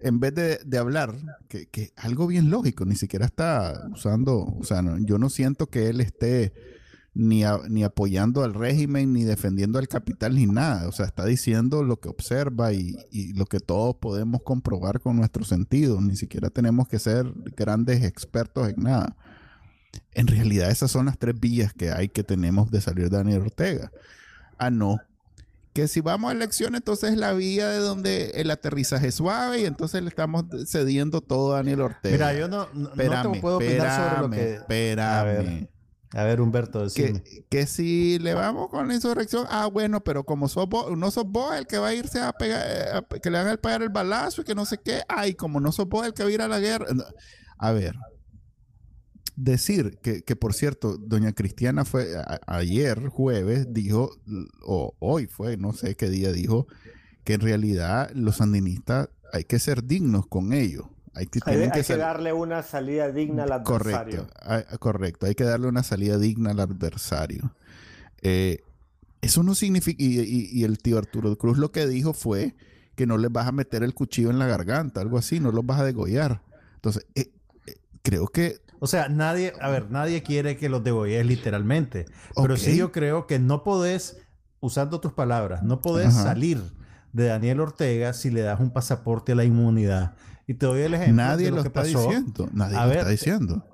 en 0.00 0.20
vez 0.20 0.34
de, 0.34 0.78
hablar, 0.78 1.14
que, 1.48 1.66
que 1.66 1.92
algo 1.96 2.26
bien 2.28 2.50
lógico, 2.50 2.84
ni 2.84 2.94
siquiera 2.94 3.26
está 3.26 3.88
usando, 3.92 4.44
o 4.44 4.62
sea, 4.64 4.82
yo 5.00 5.18
no 5.18 5.28
siento 5.28 5.66
que 5.66 5.88
él 5.88 6.00
esté 6.00 6.52
ni, 7.14 7.42
a- 7.42 7.60
ni 7.68 7.82
apoyando 7.82 8.44
al 8.44 8.54
régimen, 8.54 9.12
ni 9.12 9.24
defendiendo 9.24 9.80
al 9.80 9.88
capital, 9.88 10.36
ni 10.36 10.46
nada. 10.46 10.86
O 10.86 10.92
sea, 10.92 11.06
está 11.06 11.24
diciendo 11.24 11.82
lo 11.82 11.96
que 11.98 12.08
observa 12.08 12.72
y, 12.72 12.94
y 13.10 13.32
lo 13.32 13.46
que 13.46 13.58
todos 13.58 13.96
podemos 13.96 14.42
comprobar 14.44 15.00
con 15.00 15.16
nuestros 15.16 15.48
sentidos. 15.48 16.00
Ni 16.00 16.14
siquiera 16.14 16.48
tenemos 16.50 16.86
que 16.86 17.00
ser 17.00 17.32
grandes 17.56 18.04
expertos 18.04 18.68
en 18.68 18.84
nada. 18.84 19.16
En 20.12 20.28
realidad 20.28 20.70
esas 20.70 20.90
son 20.92 21.06
las 21.06 21.18
tres 21.18 21.38
vías 21.40 21.72
que 21.72 21.90
hay 21.90 22.08
que 22.08 22.22
tenemos 22.22 22.70
de 22.70 22.80
salir 22.80 23.10
de 23.10 23.16
Daniel 23.16 23.40
Ortega. 23.42 23.90
Ah, 24.58 24.70
no. 24.70 24.98
Que 25.78 25.86
si 25.86 26.00
vamos 26.00 26.28
a 26.28 26.32
elecciones, 26.32 26.80
entonces 26.80 27.12
es 27.12 27.18
la 27.18 27.32
vía 27.34 27.68
de 27.68 27.78
donde 27.78 28.30
el 28.34 28.50
aterrizaje 28.50 29.06
es 29.06 29.14
suave 29.14 29.60
y 29.60 29.64
entonces 29.64 30.02
le 30.02 30.08
estamos 30.08 30.46
cediendo 30.66 31.20
todo 31.20 31.54
a 31.54 31.58
Daniel 31.58 31.82
Ortega. 31.82 32.32
Mira, 32.32 32.32
yo 32.34 32.48
no, 32.48 32.66
no, 32.74 32.90
no 32.96 33.32
te 33.32 33.40
puedo 33.40 33.58
opinar 33.58 34.10
sobre 34.10 34.22
lo 34.22 34.30
que... 34.30 34.54
espérame. 34.54 35.06
A 35.06 35.22
ver, 35.22 35.70
A 36.16 36.24
ver, 36.24 36.40
Humberto, 36.40 36.82
decime. 36.82 37.22
Que, 37.22 37.44
que 37.48 37.66
si 37.68 38.18
le 38.18 38.34
vamos 38.34 38.70
con 38.70 38.88
la 38.88 38.94
insurrección, 38.94 39.46
ah, 39.48 39.68
bueno, 39.68 40.02
pero 40.02 40.24
como 40.24 40.48
sos 40.48 40.68
vos, 40.68 40.98
no 40.98 41.12
sos 41.12 41.26
vos 41.28 41.54
el 41.54 41.68
que 41.68 41.78
va 41.78 41.86
a 41.86 41.94
irse 41.94 42.20
a 42.20 42.32
pegar, 42.32 42.66
eh, 42.66 42.84
a 42.94 43.20
que 43.20 43.30
le 43.30 43.38
van 43.38 43.46
a 43.46 43.56
pegar 43.56 43.80
el 43.80 43.90
balazo 43.90 44.40
y 44.40 44.44
que 44.44 44.56
no 44.56 44.66
sé 44.66 44.78
qué, 44.78 45.02
ay, 45.06 45.34
como 45.34 45.60
no 45.60 45.70
sos 45.70 45.86
vos 45.86 46.04
el 46.04 46.12
que 46.12 46.24
va 46.24 46.28
a 46.28 46.32
ir 46.32 46.42
a 46.42 46.48
la 46.48 46.58
guerra. 46.58 46.86
No. 46.92 47.04
A 47.56 47.70
ver, 47.70 47.94
decir 49.38 49.98
que, 50.02 50.22
que 50.22 50.36
por 50.36 50.52
cierto, 50.54 50.98
doña 50.98 51.32
Cristiana 51.32 51.84
fue 51.84 52.16
a- 52.16 52.40
ayer, 52.46 53.08
jueves, 53.08 53.72
dijo, 53.72 54.10
o 54.62 54.94
hoy 54.98 55.26
fue, 55.26 55.56
no 55.56 55.72
sé 55.72 55.94
qué 55.94 56.10
día 56.10 56.32
dijo, 56.32 56.66
que 57.24 57.34
en 57.34 57.40
realidad 57.40 58.10
los 58.14 58.36
sandinistas 58.36 59.08
hay 59.32 59.44
que 59.44 59.58
ser 59.58 59.84
dignos 59.84 60.26
con 60.26 60.52
ellos. 60.52 60.86
Hay 61.14 61.26
que, 61.26 61.40
Hay, 61.44 61.56
hay 61.56 61.82
que 61.82 61.96
darle 61.96 62.32
una 62.32 62.62
salida 62.62 63.10
digna 63.12 63.42
al 63.44 63.52
adversario. 63.52 64.26
Correcto, 64.28 64.34
ah, 64.42 64.78
correcto. 64.78 65.26
Hay 65.26 65.34
que 65.34 65.44
darle 65.44 65.66
una 65.68 65.82
salida 65.82 66.18
digna 66.18 66.50
al 66.50 66.60
adversario. 66.60 67.54
Eh, 68.22 68.60
eso 69.20 69.42
no 69.42 69.54
significa, 69.54 70.02
y, 70.02 70.20
y- 70.20 70.48
y 70.52 70.64
el 70.64 70.78
tío 70.78 70.96
Arturo 70.98 71.36
Cruz 71.36 71.58
lo 71.58 71.72
que 71.72 71.86
dijo 71.86 72.12
fue 72.12 72.54
que 72.94 73.06
no 73.06 73.18
les 73.18 73.30
vas 73.32 73.46
a 73.46 73.52
meter 73.52 73.82
el 73.82 73.94
cuchillo 73.94 74.30
en 74.30 74.38
la 74.38 74.46
garganta, 74.46 75.00
algo 75.00 75.18
así, 75.18 75.40
no 75.40 75.52
los 75.52 75.64
vas 75.66 75.80
a 75.80 75.84
degollar. 75.84 76.42
Entonces, 76.76 77.04
eh, 77.14 77.30
eh, 77.66 77.74
creo 78.02 78.26
que 78.28 78.60
O 78.80 78.86
sea, 78.86 79.08
nadie, 79.08 79.52
a 79.60 79.68
ver, 79.70 79.90
nadie 79.90 80.22
quiere 80.22 80.56
que 80.56 80.68
los 80.68 80.82
degolles 80.84 81.24
literalmente. 81.26 82.06
Pero 82.36 82.56
sí 82.56 82.76
yo 82.76 82.92
creo 82.92 83.26
que 83.26 83.38
no 83.38 83.64
podés, 83.64 84.18
usando 84.60 85.00
tus 85.00 85.12
palabras, 85.12 85.62
no 85.62 85.80
podés 85.80 86.08
Ajá. 86.08 86.22
salir 86.24 86.62
de 87.12 87.26
Daniel 87.26 87.60
Ortega 87.60 88.12
si 88.12 88.30
le 88.30 88.42
das 88.42 88.60
un 88.60 88.70
pasaporte 88.72 89.32
a 89.32 89.34
la 89.34 89.44
inmunidad. 89.44 90.14
Y 90.46 90.54
te 90.54 90.66
doy 90.66 90.82
el 90.82 90.94
ejemplo 90.94 91.16
nadie 91.24 91.46
de 91.46 91.50
lo, 91.50 91.56
lo, 91.56 91.62
que 91.62 91.68
está 91.68 91.82
pasó. 91.82 92.02
diciendo. 92.06 92.48
Nadie 92.52 92.76
A 92.76 92.82
lo 92.84 92.88
ver, 92.90 92.98
está 92.98 93.10
diciendo. 93.10 93.64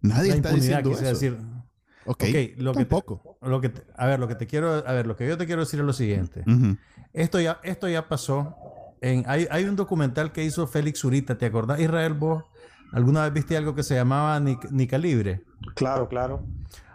Nadie 0.00 0.30
La 0.30 0.36
está 0.36 0.50
diciendo 0.52 0.90
quise 0.90 1.02
eso. 1.02 1.12
decir. 1.12 1.38
ok, 2.04 2.22
Ok, 2.22 2.34
lo 2.58 2.72
que, 2.72 2.78
te- 2.80 2.84
tampoco. 2.86 3.38
lo 3.42 3.60
que 3.60 3.68
te- 3.70 3.82
a 3.96 4.06
ver, 4.06 4.20
lo 4.20 4.28
que 4.28 4.34
te 4.34 4.46
quiero, 4.46 4.74
a 4.86 4.92
ver, 4.92 5.06
lo 5.06 5.16
que 5.16 5.26
yo 5.26 5.36
te 5.36 5.46
quiero 5.46 5.62
decir 5.62 5.80
es 5.80 5.86
lo 5.86 5.92
siguiente. 5.92 6.44
Esto 7.12 7.40
ya, 7.40 7.58
esto 7.64 7.88
ya 7.88 8.08
pasó. 8.08 8.54
En, 9.00 9.24
hay, 9.28 9.46
hay 9.50 9.64
un 9.64 9.76
documental 9.76 10.32
que 10.32 10.44
hizo 10.44 10.66
Félix 10.66 11.00
Zurita. 11.00 11.38
¿Te 11.38 11.46
acordás, 11.46 11.80
Israel? 11.80 12.14
¿Vos 12.14 12.44
alguna 12.92 13.24
vez 13.24 13.32
viste 13.32 13.56
algo 13.56 13.74
que 13.74 13.82
se 13.82 13.94
llamaba 13.94 14.38
Ni, 14.40 14.58
Ni 14.70 14.86
Calibre? 14.86 15.44
Claro, 15.74 16.08
claro. 16.08 16.46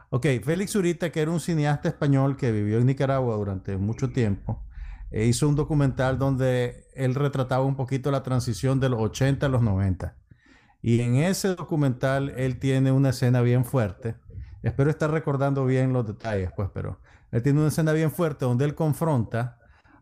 Ok, 0.10 0.28
Félix 0.44 0.72
Zurita, 0.72 1.12
que 1.12 1.22
era 1.22 1.32
un 1.32 1.40
cineasta 1.40 1.90
español 1.90 2.38
que 2.38 2.52
vivió 2.52 2.78
en 2.78 2.86
Nicaragua 2.86 3.36
durante 3.36 3.78
mucho 3.78 4.12
tiempo, 4.12 4.64
eh, 5.12 5.26
hizo 5.26 5.50
un 5.50 5.56
documental 5.56 6.20
donde 6.20 6.88
él 6.94 7.16
retrataba 7.16 7.64
un 7.64 7.76
poquito 7.76 8.12
la 8.12 8.24
transición 8.24 8.80
de 8.80 8.90
los 8.90 9.02
80 9.02 9.46
a 9.46 9.50
los 9.50 9.62
90. 9.62 10.16
Y 10.82 11.02
en 11.02 11.16
ese 11.16 11.56
documental 11.56 12.34
él 12.38 12.60
tiene 12.60 12.92
una 12.92 13.10
escena 13.10 13.42
bien 13.42 13.66
fuerte 13.66 14.16
espero 14.64 14.90
estar 14.90 15.12
recordando 15.12 15.66
bien 15.66 15.94
los 15.94 16.08
detalles, 16.08 16.52
pues, 16.56 16.70
pero 16.74 17.00
él 17.32 17.44
tiene 17.44 17.60
una 17.60 17.68
escena 17.68 17.92
bien 17.92 18.12
fuerte 18.12 18.46
donde 18.46 18.66
él 18.66 18.76
confronta 18.76 19.60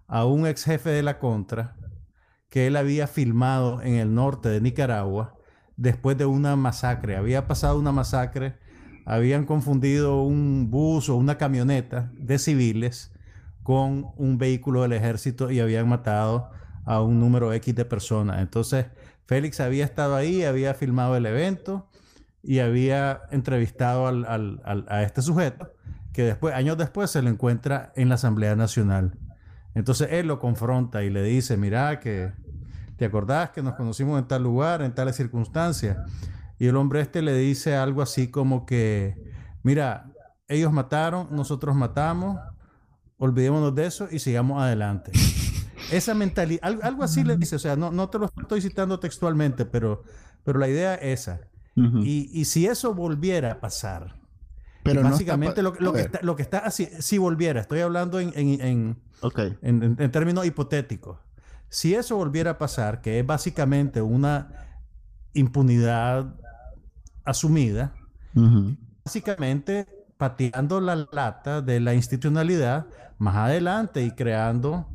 a 0.08 0.26
un 0.26 0.46
ex 0.48 0.64
jefe 0.64 0.92
de 0.92 1.04
la 1.04 1.20
Contra 1.20 1.76
que 2.50 2.68
él 2.68 2.76
había 2.76 3.08
filmado 3.08 3.82
en 3.82 3.96
el 3.96 4.14
norte 4.14 4.50
de 4.50 4.62
Nicaragua 4.62 5.36
después 5.82 6.18
de 6.18 6.26
una 6.26 6.56
masacre. 6.56 7.16
Había 7.16 7.48
pasado 7.48 7.80
una 7.80 7.92
masacre, 7.92 8.54
habían 9.06 9.46
confundido 9.46 10.22
un 10.22 10.70
bus 10.70 11.10
o 11.10 11.16
una 11.16 11.38
camioneta 11.38 12.12
de 12.14 12.38
civiles 12.38 13.12
con 13.64 14.08
un 14.16 14.38
vehículo 14.38 14.84
del 14.84 14.94
ejército 14.94 15.50
y 15.50 15.60
habían 15.60 15.90
matado 15.90 16.52
a 16.86 17.02
un 17.02 17.20
número 17.20 17.52
X 17.54 17.76
de 17.76 17.86
personas. 17.86 18.42
Entonces, 18.42 18.86
Félix 19.26 19.60
había 19.60 19.84
estado 19.86 20.16
ahí, 20.16 20.44
había 20.44 20.74
filmado 20.76 21.16
el 21.16 21.26
evento 21.26 21.90
y 22.44 22.60
había 22.60 23.22
entrevistado 23.32 24.08
a 24.08 25.04
este 25.04 25.22
sujeto 25.22 25.74
que 26.14 26.24
después, 26.24 26.54
años 26.54 26.78
después, 26.78 27.10
se 27.10 27.22
lo 27.22 27.30
encuentra 27.30 27.92
en 27.96 28.10
la 28.10 28.16
Asamblea 28.16 28.56
Nacional. 28.56 29.18
Entonces 29.74 30.10
él 30.12 30.28
lo 30.28 30.40
confronta 30.40 31.04
y 31.04 31.10
le 31.10 31.24
dice, 31.24 31.56
mira 31.58 32.00
que 32.00 32.34
te 33.02 33.08
acordás 33.08 33.50
que 33.50 33.64
nos 33.64 33.74
conocimos 33.74 34.20
en 34.20 34.28
tal 34.28 34.44
lugar, 34.44 34.84
en 34.84 34.94
tales 34.94 35.16
circunstancias. 35.16 35.98
Y 36.60 36.68
el 36.68 36.76
hombre 36.76 37.02
este 37.02 37.24
le 37.24 37.34
dice 37.34 37.76
algo 37.76 38.04
así 38.04 38.28
como 38.28 38.68
que, 38.68 39.34
mira, 39.64 40.12
ellos 40.48 40.72
mataron, 40.72 41.28
nosotros 41.32 41.76
matamos, 41.76 42.40
olvidémonos 43.18 43.74
de 43.74 43.88
eso 43.88 44.08
y 44.12 44.20
sigamos 44.20 44.62
adelante. 44.62 45.14
Esa 45.92 46.14
mentalidad, 46.14 46.62
algo, 46.84 47.02
así 47.02 47.24
le 47.24 47.38
dice, 47.38 47.56
o 47.56 47.60
sea, 47.60 47.76
no, 47.76 47.90
no 47.90 48.08
te 48.12 48.20
lo 48.20 48.32
estoy 48.40 48.62
citando 48.62 49.00
textualmente, 49.00 49.66
pero, 49.66 50.04
pero 50.44 50.60
la 50.60 50.68
idea 50.68 50.94
es 50.94 51.22
esa. 51.22 51.40
y, 51.76 52.30
y 52.32 52.46
si 52.46 52.68
eso 52.68 52.94
volviera 52.94 53.54
a 53.54 53.60
pasar, 53.60 54.16
pero 54.84 55.02
básicamente 55.02 55.64
lo, 55.64 55.74
que 55.74 56.02
está, 56.02 56.20
lo 56.22 56.36
que 56.36 56.44
está 56.44 56.60
así, 56.60 56.88
si 57.00 57.18
volviera, 57.18 57.62
estoy 57.62 57.80
hablando 57.80 58.20
en, 58.20 58.32
en, 58.36 58.96
en, 59.64 60.12
términos 60.12 60.46
hipotéticos. 60.46 61.18
Si 61.72 61.96
eso 61.96 62.18
volviera 62.18 62.52
a 62.52 62.58
pasar, 62.58 63.02
que 63.02 63.18
es 63.20 63.26
básicamente 63.26 64.02
una 64.02 64.78
impunidad 65.34 66.36
asumida, 67.24 67.94
básicamente 69.06 69.88
pateando 70.18 70.82
la 70.82 71.08
lata 71.14 71.62
de 71.62 71.80
la 71.80 71.94
institucionalidad 71.94 72.88
más 73.20 73.38
adelante 73.38 74.04
y 74.04 74.12
creando 74.12 74.90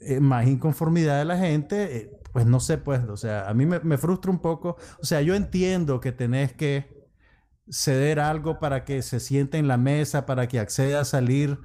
eh, 0.00 0.18
más 0.18 0.46
inconformidad 0.46 1.18
de 1.18 1.26
la 1.26 1.36
gente, 1.36 1.96
eh, 1.98 2.20
pues 2.32 2.46
no 2.46 2.58
sé, 2.58 2.78
pues, 2.78 3.04
o 3.04 3.18
sea, 3.18 3.46
a 3.46 3.52
mí 3.52 3.66
me, 3.66 3.78
me 3.80 3.98
frustra 3.98 4.30
un 4.30 4.38
poco, 4.38 4.78
o 5.02 5.04
sea, 5.04 5.20
yo 5.20 5.34
entiendo 5.34 6.00
que 6.00 6.12
tenés 6.12 6.54
que 6.54 7.06
ceder 7.68 8.18
algo 8.18 8.58
para 8.58 8.86
que 8.86 9.02
se 9.02 9.20
siente 9.20 9.58
en 9.58 9.68
la 9.68 9.76
mesa, 9.76 10.24
para 10.24 10.48
que 10.48 10.58
acceda 10.58 11.02
a 11.02 11.04
salir, 11.04 11.58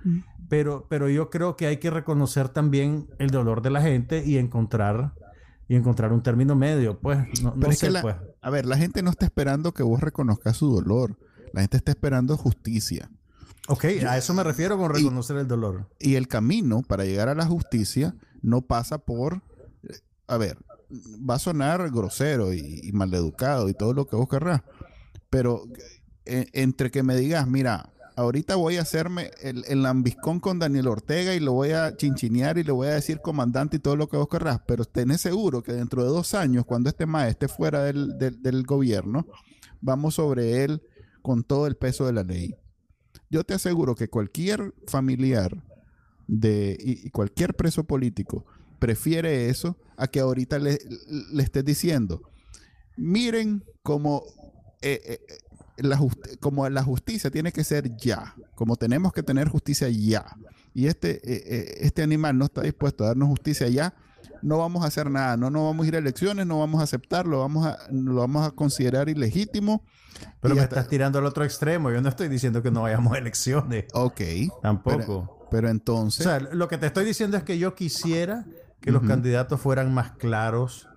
pero, 0.54 0.86
pero 0.88 1.10
yo 1.10 1.32
creo 1.32 1.56
que 1.56 1.66
hay 1.66 1.78
que 1.78 1.90
reconocer 1.90 2.48
también 2.48 3.10
el 3.18 3.32
dolor 3.32 3.64
de 3.64 3.72
la 3.72 3.82
gente 3.82 4.24
y 4.24 4.38
encontrar 4.38 5.16
y 5.68 5.76
encontrar 5.76 6.14
un 6.14 6.22
término 6.22 6.56
medio, 6.56 7.00
pues 7.00 7.18
no, 7.42 7.72
sé, 7.72 7.92
pues. 8.04 8.18
A 8.40 8.50
ver, 8.52 8.68
la 8.68 8.78
gente 8.78 9.02
no 9.02 9.10
está 9.10 9.26
esperando 9.26 9.74
que 9.74 9.82
vos 9.82 10.00
reconozcas 10.00 10.58
su 10.58 10.72
dolor, 10.72 11.18
la 11.54 11.62
gente 11.62 11.78
está 11.78 11.90
esperando 11.90 12.38
justicia. 12.38 13.10
Ok, 13.68 13.86
a 14.08 14.16
eso 14.16 14.36
me 14.36 14.44
refiero 14.44 14.78
con 14.78 14.94
reconocer 14.94 15.38
el 15.38 15.48
dolor. 15.48 15.90
Y 16.00 16.18
el 16.18 16.28
camino 16.28 16.84
para 16.84 17.04
llegar 17.04 17.30
a 17.30 17.36
la 17.36 17.48
justicia 17.48 18.14
no 18.44 18.62
pasa 18.62 19.00
por, 19.00 19.42
a 20.28 20.38
ver, 20.38 20.60
va 21.28 21.34
a 21.34 21.40
sonar 21.40 21.90
grosero 21.90 22.54
y, 22.54 22.80
y 22.84 22.92
maleducado 22.92 23.70
y 23.70 23.74
todo 23.74 23.96
lo 23.96 24.06
que 24.06 24.18
vos 24.18 24.30
querrás, 24.30 24.62
pero 25.32 25.64
eh, 26.26 26.46
entre 26.54 26.92
que 26.92 27.02
me 27.02 27.16
digas, 27.16 27.48
mira, 27.48 27.90
ahorita 28.16 28.56
voy 28.56 28.78
a 28.78 28.82
hacerme 28.82 29.32
el, 29.42 29.64
el, 29.68 29.84
lambiscón 29.84 30.40
con 30.40 30.60
Daniel 30.60 30.88
Ortega 30.88 31.34
y 31.34 31.40
lo 31.40 31.54
voy 31.54 31.72
a 31.72 31.96
chinchinear 31.96 32.58
y 32.58 32.64
le 32.64 32.72
voy 32.72 32.88
a 32.88 32.94
decir 32.94 33.20
comandante 33.22 33.78
y 33.78 33.80
todo 33.80 33.96
lo 33.96 34.08
que 34.08 34.18
vos 34.18 34.28
querrás, 34.28 34.62
pero 34.68 34.86
tenés 34.86 35.22
seguro 35.22 35.64
que 35.64 35.74
dentro 35.74 36.04
de 36.04 36.10
dos 36.10 36.34
años, 36.34 36.66
cuando 36.66 36.90
este 36.90 37.06
maestro 37.06 37.46
esté 37.46 37.48
fuera 37.48 37.84
del, 37.84 38.18
del, 38.18 38.64
gobierno, 38.64 39.26
vamos 39.82 40.16
sobre 40.16 40.64
él 40.64 40.82
con 41.22 41.44
todo 41.44 41.68
el 41.68 41.76
peso 41.76 42.06
de 42.06 42.14
la 42.14 42.24
ley. 42.24 42.56
Yo 43.30 43.44
te 43.44 43.54
aseguro 43.54 43.96
que 43.96 44.10
cualquier 44.10 44.74
familiar 44.88 45.64
de, 46.28 46.78
y, 46.80 47.10
cualquier 47.10 47.56
preso 47.56 47.84
político 47.84 48.46
prefiere 48.80 49.50
eso 49.50 49.78
a 49.98 50.08
que 50.08 50.20
ahorita 50.20 50.60
le, 50.60 50.78
le 51.32 51.44
estés 51.44 51.66
diciendo, 51.66 52.22
miren 52.98 53.64
cómo 53.82 54.24
eh, 54.82 55.02
eh, 55.06 55.38
la 55.78 56.00
como 56.40 56.68
la 56.70 56.84
justicia 56.84 57.32
tiene 57.32 57.52
que 57.52 57.64
ser 57.64 57.96
ya, 57.98 58.36
como 58.56 58.76
tenemos 58.76 59.14
que 59.14 59.24
tener 59.24 59.48
justicia 59.50 59.90
ya, 59.90 60.26
y 60.74 60.88
este, 60.88 61.22
eh, 61.24 61.78
este 61.82 62.04
animal 62.04 62.38
no 62.38 62.46
está 62.46 62.62
dispuesto 62.62 63.04
a 63.04 63.08
darnos 63.08 63.30
justicia 63.30 63.68
ya, 63.68 63.94
no 64.42 64.58
vamos 64.58 64.84
a 64.84 64.88
hacer 64.88 65.10
nada, 65.10 65.38
no, 65.38 65.50
no 65.50 65.66
vamos 65.66 65.86
a 65.86 65.88
ir 65.88 65.96
a 65.96 66.00
elecciones, 66.00 66.46
no 66.46 66.60
vamos 66.60 66.82
a 66.82 66.84
aceptarlo, 66.84 67.40
vamos 67.40 67.66
a, 67.66 67.80
lo 67.92 68.16
vamos 68.16 68.46
a 68.46 68.52
considerar 68.52 69.10
ilegítimo. 69.10 69.84
Pero 70.42 70.56
me 70.56 70.62
estás 70.62 70.88
tirando 70.88 71.20
al 71.20 71.26
otro 71.26 71.44
extremo, 71.44 71.92
yo 71.92 72.02
no 72.02 72.10
estoy 72.10 72.28
diciendo 72.28 72.62
que 72.62 72.70
no 72.70 72.84
vayamos 72.84 73.14
a 73.14 73.18
elecciones. 73.18 73.86
Ok. 73.94 74.22
Tampoco. 74.62 75.48
Pero, 75.50 75.70
entonces... 75.70 76.26
O 76.26 76.30
sea, 76.30 76.40
lo 76.40 76.68
que 76.68 76.78
te 76.78 76.88
estoy 76.88 77.06
diciendo 77.06 77.38
es 77.38 77.44
que 77.44 77.58
yo 77.58 77.76
quisiera 77.76 78.46
que 78.82 78.92
los 78.92 79.04
candidatos 79.04 79.62
fueran 79.62 79.94
más 79.94 80.12
claros 80.12 80.88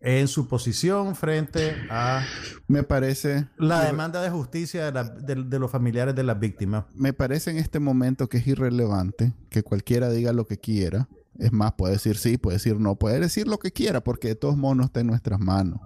en 0.00 0.28
su 0.28 0.48
posición 0.48 1.14
frente 1.14 1.76
a... 1.90 2.24
Me 2.66 2.82
parece... 2.82 3.48
La 3.58 3.84
demanda 3.84 4.22
de 4.22 4.30
justicia 4.30 4.90
de, 4.90 5.58
los 5.58 5.70
familiares 5.70 6.14
de 6.14 6.22
las 6.22 6.40
víctimas. 6.40 6.86
Me 6.94 7.12
parece 7.12 7.50
en 7.50 7.58
este 7.58 7.80
momento 7.80 8.28
que 8.28 8.38
es 8.38 8.46
irrelevante 8.46 9.34
que 9.50 9.62
cualquiera 9.62 10.08
diga 10.10 10.32
lo 10.32 10.46
que 10.46 10.58
quiera. 10.58 11.08
Es 11.38 11.52
más, 11.52 11.74
puede 11.74 11.94
decir 11.94 12.16
sí, 12.16 12.38
puede 12.38 12.56
decir 12.56 12.80
no, 12.80 12.96
puede 12.96 13.20
decir 13.20 13.46
lo 13.46 13.58
que 13.58 13.72
quiera 13.72 14.02
porque 14.02 14.28
de 14.28 14.34
todos 14.34 14.56
modos 14.56 14.76
no 14.78 14.84
está 14.84 15.00
en 15.00 15.06
nuestras 15.06 15.38
manos. 15.38 15.80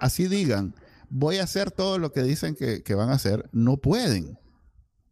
así 0.00 0.26
digan, 0.26 0.74
voy 1.10 1.38
a 1.38 1.44
hacer 1.44 1.70
todo 1.70 1.98
lo 1.98 2.12
que 2.12 2.22
dicen 2.22 2.54
que, 2.54 2.82
que 2.82 2.94
van 2.94 3.10
a 3.10 3.14
hacer, 3.14 3.48
no 3.52 3.76
pueden. 3.76 4.38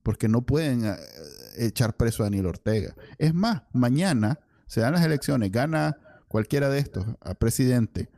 Porque 0.02 0.28
no 0.28 0.42
pueden 0.46 0.84
eh, 0.84 0.96
echar 1.58 1.96
preso 1.96 2.22
a 2.22 2.26
Daniel 2.26 2.46
Ortega. 2.46 2.94
Es 3.18 3.34
más, 3.34 3.64
mañana 3.72 4.38
se 4.66 4.80
dan 4.80 4.92
las 4.92 5.04
elecciones, 5.04 5.50
gana 5.50 5.98
cualquiera 6.28 6.68
de 6.68 6.78
estos 6.78 7.06
a 7.20 7.34
presidente 7.34 8.08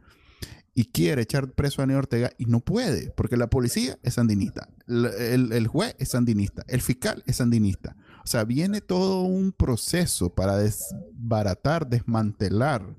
y 0.78 0.84
quiere 0.84 1.22
echar 1.22 1.50
preso 1.50 1.80
a 1.80 1.82
Daniel 1.82 1.98
Ortega 1.98 2.30
y 2.38 2.46
no 2.46 2.60
puede, 2.60 3.10
porque 3.10 3.36
la 3.36 3.48
policía 3.48 3.98
es 4.04 4.14
sandinista, 4.14 4.68
el, 4.86 5.66
juez 5.66 5.96
es 5.98 6.10
sandinista, 6.10 6.62
el 6.68 6.80
fiscal 6.82 7.24
es 7.26 7.34
sandinista. 7.36 7.96
O 8.22 8.28
sea, 8.28 8.44
viene 8.44 8.80
todo 8.80 9.22
un 9.22 9.50
proceso 9.50 10.32
para 10.32 10.56
desbaratar, 10.56 11.88
desmantelar 11.88 12.94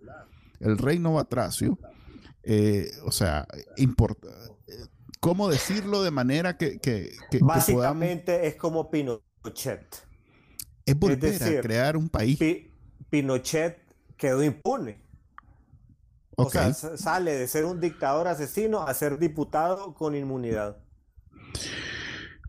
el 0.60 0.78
reino 0.78 1.14
batracio. 1.14 1.80
Eh, 2.44 2.92
o 3.06 3.14
sea, 3.14 3.48
importa, 3.78 4.28
¿cómo 5.22 5.48
decirlo 5.48 6.04
de 6.04 6.12
manera 6.12 6.58
que... 6.58 6.80
que, 6.80 7.12
Básicamente 7.40 8.46
es 8.46 8.56
como 8.56 8.92
Pinochet. 8.92 9.86
Es 10.86 11.00
volver 11.00 11.44
a 11.44 11.62
crear 11.62 11.96
un 11.96 12.10
país. 12.10 12.40
Pinochet 13.10 13.89
quedó 14.20 14.44
impune. 14.44 15.02
O 16.36 16.50
sea, 16.50 16.74
sale 16.74 17.36
de 17.36 17.48
ser 17.48 17.66
un 17.66 17.82
dictador 17.82 18.28
asesino 18.28 18.82
a 18.84 18.94
ser 18.94 19.18
diputado 19.18 19.94
con 19.94 20.16
inmunidad. 20.16 20.78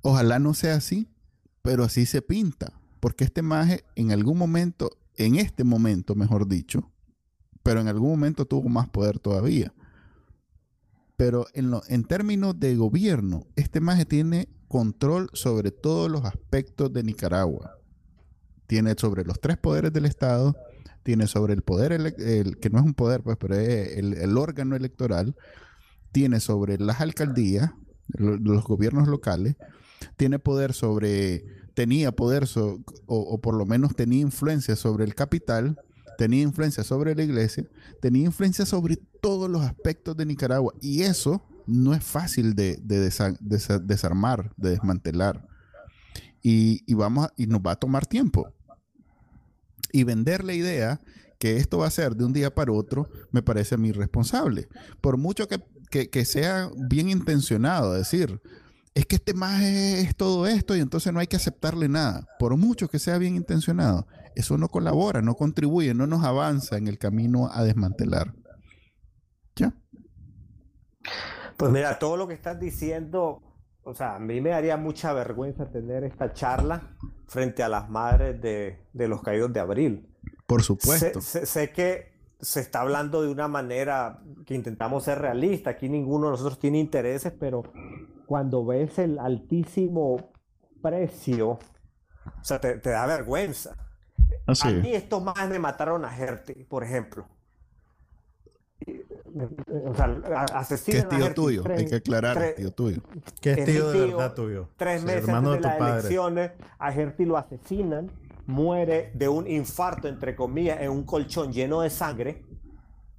Ojalá 0.02 0.38
no 0.38 0.54
sea 0.54 0.74
así, 0.74 1.08
pero 1.62 1.84
así 1.84 2.06
se 2.06 2.22
pinta. 2.22 2.72
Porque 3.00 3.24
este 3.24 3.42
maje 3.42 3.84
en 3.96 4.12
algún 4.12 4.36
momento, 4.36 4.90
en 5.16 5.36
este 5.36 5.64
momento, 5.64 6.14
mejor 6.14 6.46
dicho, 6.46 6.92
pero 7.62 7.80
en 7.80 7.88
algún 7.88 8.10
momento 8.10 8.44
tuvo 8.44 8.68
más 8.68 8.88
poder 8.88 9.18
todavía. 9.18 9.72
Pero 11.16 11.46
en, 11.54 11.72
en 11.88 12.04
términos 12.04 12.60
de 12.60 12.76
gobierno, 12.76 13.46
este 13.56 13.80
maje 13.80 14.04
tiene 14.04 14.48
control 14.68 15.30
sobre 15.32 15.72
todos 15.72 16.10
los 16.10 16.24
aspectos 16.24 16.92
de 16.92 17.02
Nicaragua. 17.02 17.78
Tiene 18.66 18.94
sobre 18.96 19.24
los 19.24 19.40
tres 19.40 19.56
poderes 19.56 19.92
del 19.92 20.04
Estado, 20.04 20.54
tiene 21.02 21.26
sobre 21.26 21.54
el 21.54 21.62
poder, 21.62 21.92
el, 21.92 22.58
que 22.58 22.70
no 22.70 22.78
es 22.78 22.84
un 22.84 22.94
poder, 22.94 23.22
pues, 23.22 23.36
pero 23.38 23.54
es 23.56 23.96
el, 23.96 24.36
órgano 24.36 24.76
electoral, 24.76 25.34
tiene 26.12 26.40
sobre 26.40 26.78
las 26.78 27.00
alcaldías, 27.00 27.72
los 28.08 28.64
gobiernos 28.64 29.08
locales, 29.08 29.56
tiene 30.16 30.38
poder 30.38 30.72
sobre, 30.72 31.44
tenía 31.74 32.12
poder, 32.12 32.46
o, 33.06 33.40
por 33.40 33.54
lo 33.54 33.66
menos 33.66 33.94
tenía 33.94 34.20
influencia 34.20 34.76
sobre 34.76 35.04
el 35.04 35.14
capital, 35.14 35.80
tenía 36.18 36.42
influencia 36.42 36.84
sobre 36.84 37.14
la 37.14 37.22
iglesia, 37.22 37.66
tenía 38.00 38.26
influencia 38.26 38.66
sobre 38.66 38.96
todos 38.96 39.48
los 39.48 39.62
aspectos 39.62 40.16
de 40.16 40.26
Nicaragua. 40.26 40.74
Y 40.80 41.02
eso 41.02 41.42
no 41.66 41.94
es 41.94 42.04
fácil 42.04 42.54
de, 42.54 42.78
desarmar, 42.82 44.52
de 44.56 44.70
desmantelar. 44.70 45.46
Y, 46.42 46.82
y, 46.86 46.94
vamos 46.94 47.28
y 47.36 47.46
nos 47.46 47.60
va 47.60 47.72
a 47.72 47.76
tomar 47.76 48.06
tiempo 48.06 48.50
y 49.92 50.04
vender 50.04 50.44
la 50.44 50.54
idea 50.54 51.00
que 51.40 51.56
esto 51.56 51.78
va 51.78 51.86
a 51.86 51.90
ser 51.90 52.14
de 52.16 52.24
un 52.24 52.34
día 52.34 52.54
para 52.54 52.70
otro, 52.70 53.08
me 53.32 53.42
parece 53.42 53.74
a 53.74 53.78
mí 53.78 53.88
irresponsable. 53.88 54.68
Por 55.00 55.16
mucho 55.16 55.48
que, 55.48 56.24
sea 56.26 56.70
bien 56.76 57.08
intencionado, 57.08 57.94
decir, 57.94 58.42
es 58.94 59.06
que 59.06 59.16
este 59.16 59.32
más 59.32 59.62
es, 59.62 60.14
todo 60.14 60.46
esto 60.46 60.76
y 60.76 60.80
entonces 60.80 61.12
no 61.14 61.18
hay 61.18 61.26
que 61.26 61.36
aceptarle 61.36 61.88
nada, 61.88 62.28
por 62.38 62.56
mucho 62.58 62.88
que 62.88 62.98
sea 62.98 63.16
bien 63.16 63.36
intencionado. 63.36 64.06
Eso 64.36 64.58
no 64.58 64.68
colabora, 64.68 65.22
no 65.22 65.34
contribuye, 65.34 65.94
no 65.94 66.06
nos 66.06 66.24
avanza 66.24 66.76
en 66.76 66.88
el 66.88 66.98
camino 66.98 67.48
a 67.50 67.64
desmantelar. 67.64 68.34
¿Ya? 69.56 69.72
Pues 71.56 71.72
mira, 71.72 71.98
todo 71.98 72.18
lo 72.18 72.28
que 72.28 72.34
estás 72.34 72.60
diciendo, 72.60 73.42
o 73.82 73.94
sea, 73.94 74.16
a 74.16 74.18
mí 74.18 74.42
me 74.42 74.50
daría 74.50 74.76
mucha 74.76 75.14
vergüenza 75.14 75.70
tener 75.70 76.04
esta 76.04 76.34
charla 76.34 76.96
frente 77.30 77.62
a 77.62 77.68
las 77.68 77.88
madres 77.88 78.40
de, 78.40 79.08
los 79.08 79.22
caídos 79.22 79.52
de 79.52 79.60
abril. 79.60 80.12
Por 80.48 80.64
supuesto. 80.64 81.20
sé, 81.20 81.70
que 81.70 82.10
se 82.40 82.58
está 82.58 82.80
hablando 82.80 83.22
de 83.22 83.28
una 83.28 83.46
manera 83.46 84.20
que 84.44 84.56
intentamos 84.56 85.04
ser 85.04 85.20
realistas. 85.20 85.76
Aquí 85.76 85.88
ninguno 85.88 86.26
de 86.26 86.32
nosotros 86.32 86.58
tiene 86.58 86.80
intereses, 86.80 87.32
pero 87.38 87.62
cuando 88.26 88.66
ves 88.66 88.98
el 88.98 89.20
altísimo 89.20 90.32
precio, 90.82 91.50
o 91.50 91.60
sea, 92.42 92.60
te, 92.60 92.80
da 92.80 93.06
vergüenza. 93.06 93.76
Así. 94.48 94.66
A 94.66 94.72
mí 94.72 94.92
estos 94.92 95.22
más 95.22 95.48
me 95.48 95.60
mataron 95.60 96.04
a 96.04 96.10
Gerti, 96.10 96.64
por 96.64 96.82
ejemplo. 96.82 97.28
O 99.34 99.94
sea, 99.94 100.06
asesinan 100.54 101.08
¿Qué 101.08 101.16
es 101.16 101.22
tío 101.22 101.34
tuyo? 101.34 101.64
Hay 101.68 101.86
que 101.86 101.96
aclarar, 101.96 102.54
tío 102.56 102.70
tuyo. 102.72 103.02
¿Qué 103.40 103.52
es 103.52 103.64
tío, 103.64 103.90
de 103.90 104.06
verdad 104.06 104.34
tuyo? 104.34 104.68
Tres 104.76 105.02
meses 105.02 105.24
hermano 105.24 105.52
de, 105.52 105.60
las 105.60 105.80
elecciones, 105.80 106.52
a 106.78 106.92
Gerti 106.92 107.24
lo 107.24 107.36
asesinan, 107.36 108.10
muere 108.46 109.12
de 109.14 109.28
un 109.28 109.46
infarto, 109.46 110.08
entre 110.08 110.34
comillas, 110.34 110.80
en 110.80 110.90
un 110.90 111.04
colchón 111.04 111.52
lleno 111.52 111.82
de 111.82 111.90
sangre. 111.90 112.44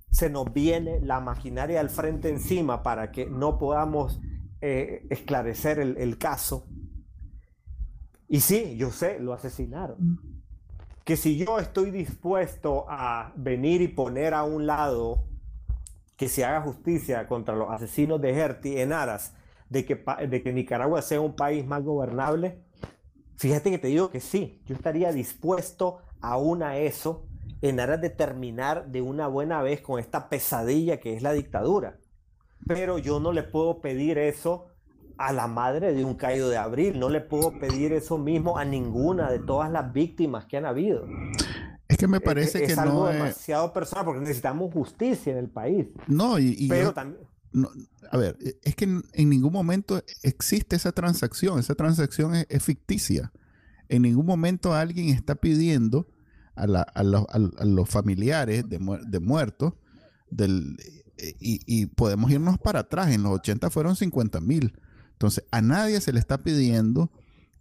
Se 0.09 0.29
nos 0.29 0.51
viene 0.51 0.99
la 1.01 1.21
maquinaria 1.21 1.79
al 1.79 1.89
frente 1.89 2.29
encima 2.29 2.83
para 2.83 3.11
que 3.11 3.25
no 3.25 3.57
podamos 3.57 4.19
eh, 4.59 5.07
esclarecer 5.09 5.79
el, 5.79 6.17
caso. 6.17 6.67
Y 8.27 8.41
sí, 8.41 8.75
yo 8.77 8.91
sé, 8.91 9.19
lo 9.19 9.33
asesinaron. 9.33 10.19
Que 11.05 11.15
si 11.15 11.37
yo 11.37 11.59
estoy 11.59 11.91
dispuesto 11.91 12.85
a 12.89 13.33
venir 13.35 13.81
y 13.81 13.87
poner 13.87 14.33
a 14.33 14.43
un 14.43 14.67
lado 14.67 15.30
que 16.21 16.29
se 16.29 16.45
haga 16.45 16.61
justicia 16.61 17.25
contra 17.25 17.55
los 17.55 17.71
asesinos 17.71 18.21
de 18.21 18.29
Herti 18.29 18.77
en 18.77 18.93
aras 18.93 19.33
de 19.69 19.85
que, 19.85 20.03
de 20.29 20.43
que 20.43 20.53
Nicaragua 20.53 21.01
sea 21.01 21.19
un 21.19 21.35
país 21.35 21.65
más 21.65 21.83
gobernable, 21.83 22.61
fíjate 23.37 23.71
que 23.71 23.79
te 23.79 23.87
digo 23.87 24.11
que 24.11 24.19
sí, 24.19 24.61
yo 24.67 24.75
estaría 24.75 25.11
dispuesto 25.11 25.97
aún 26.21 26.61
a 26.61 26.77
eso 26.77 27.25
en 27.63 27.79
aras 27.79 28.01
de 28.01 28.11
terminar 28.11 28.91
de 28.91 29.01
una 29.01 29.25
buena 29.25 29.63
vez 29.63 29.81
con 29.81 29.99
esta 29.99 30.29
pesadilla 30.29 30.99
que 30.99 31.15
es 31.15 31.23
la 31.23 31.33
dictadura 31.33 31.97
pero 32.67 32.99
yo 32.99 33.19
no 33.19 33.31
le 33.31 33.41
puedo 33.41 33.81
pedir 33.81 34.19
eso 34.19 34.67
a 35.17 35.33
la 35.33 35.47
madre 35.47 35.93
de 35.93 36.05
un 36.05 36.13
caído 36.13 36.49
de 36.49 36.57
abril, 36.57 36.99
no 36.99 37.09
le 37.09 37.21
puedo 37.21 37.59
pedir 37.59 37.93
eso 37.93 38.19
mismo 38.19 38.59
a 38.59 38.65
ninguna 38.65 39.31
de 39.31 39.39
todas 39.39 39.71
las 39.71 39.91
víctimas 39.91 40.45
que 40.45 40.57
han 40.57 40.65
habido. 40.65 41.07
Es 42.05 42.07
que 42.07 42.11
me 42.11 42.21
parece 42.21 42.59
que 42.59 42.71
es 42.71 42.77
algo 42.77 43.05
no 43.05 43.13
demasiado 43.13 43.73
personal 43.73 44.05
porque 44.05 44.21
necesitamos 44.21 44.73
justicia 44.73 45.31
en 45.31 45.37
el 45.37 45.49
país. 45.49 45.87
No, 46.07 46.39
y, 46.39 46.67
pero 46.67 46.93
también 46.93 47.31
a 48.11 48.17
ver, 48.17 48.37
es 48.63 48.75
que 48.75 48.85
en, 48.85 49.29
ningún 49.29 49.51
momento 49.51 50.01
existe 50.23 50.77
esa 50.77 50.93
transacción, 50.93 51.59
esa 51.59 51.75
transacción 51.75 52.33
es, 52.35 52.63
ficticia. 52.63 53.31
En 53.89 54.03
ningún 54.03 54.25
momento 54.25 54.73
alguien 54.73 55.09
está 55.09 55.35
pidiendo 55.35 56.07
a, 56.55 56.65
los 57.03 57.89
familiares 57.89 58.69
de, 58.69 58.79
de 59.05 59.19
muertos 59.19 59.73
del, 60.29 60.77
y, 61.39 61.85
podemos 61.87 62.31
irnos 62.31 62.57
para 62.57 62.81
atrás. 62.81 63.11
En 63.11 63.23
los 63.23 63.33
80 63.33 63.69
fueron 63.69 63.95
50 63.95 64.39
mil. 64.41 64.77
Entonces, 65.13 65.43
a 65.51 65.61
nadie 65.61 66.01
se 66.01 66.13
le 66.13 66.19
está 66.19 66.39
pidiendo 66.39 67.11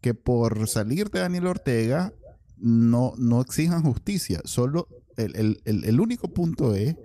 que 0.00 0.14
por 0.14 0.66
salir 0.68 1.10
de 1.10 1.20
Daniel 1.20 1.46
Ortega 1.46 2.12
no, 2.60 3.14
no 3.18 3.40
exijan 3.40 3.82
justicia. 3.82 4.40
Solo 4.44 4.88
el, 5.16 6.00
único 6.00 6.32
punto 6.32 6.74
es 6.74 6.96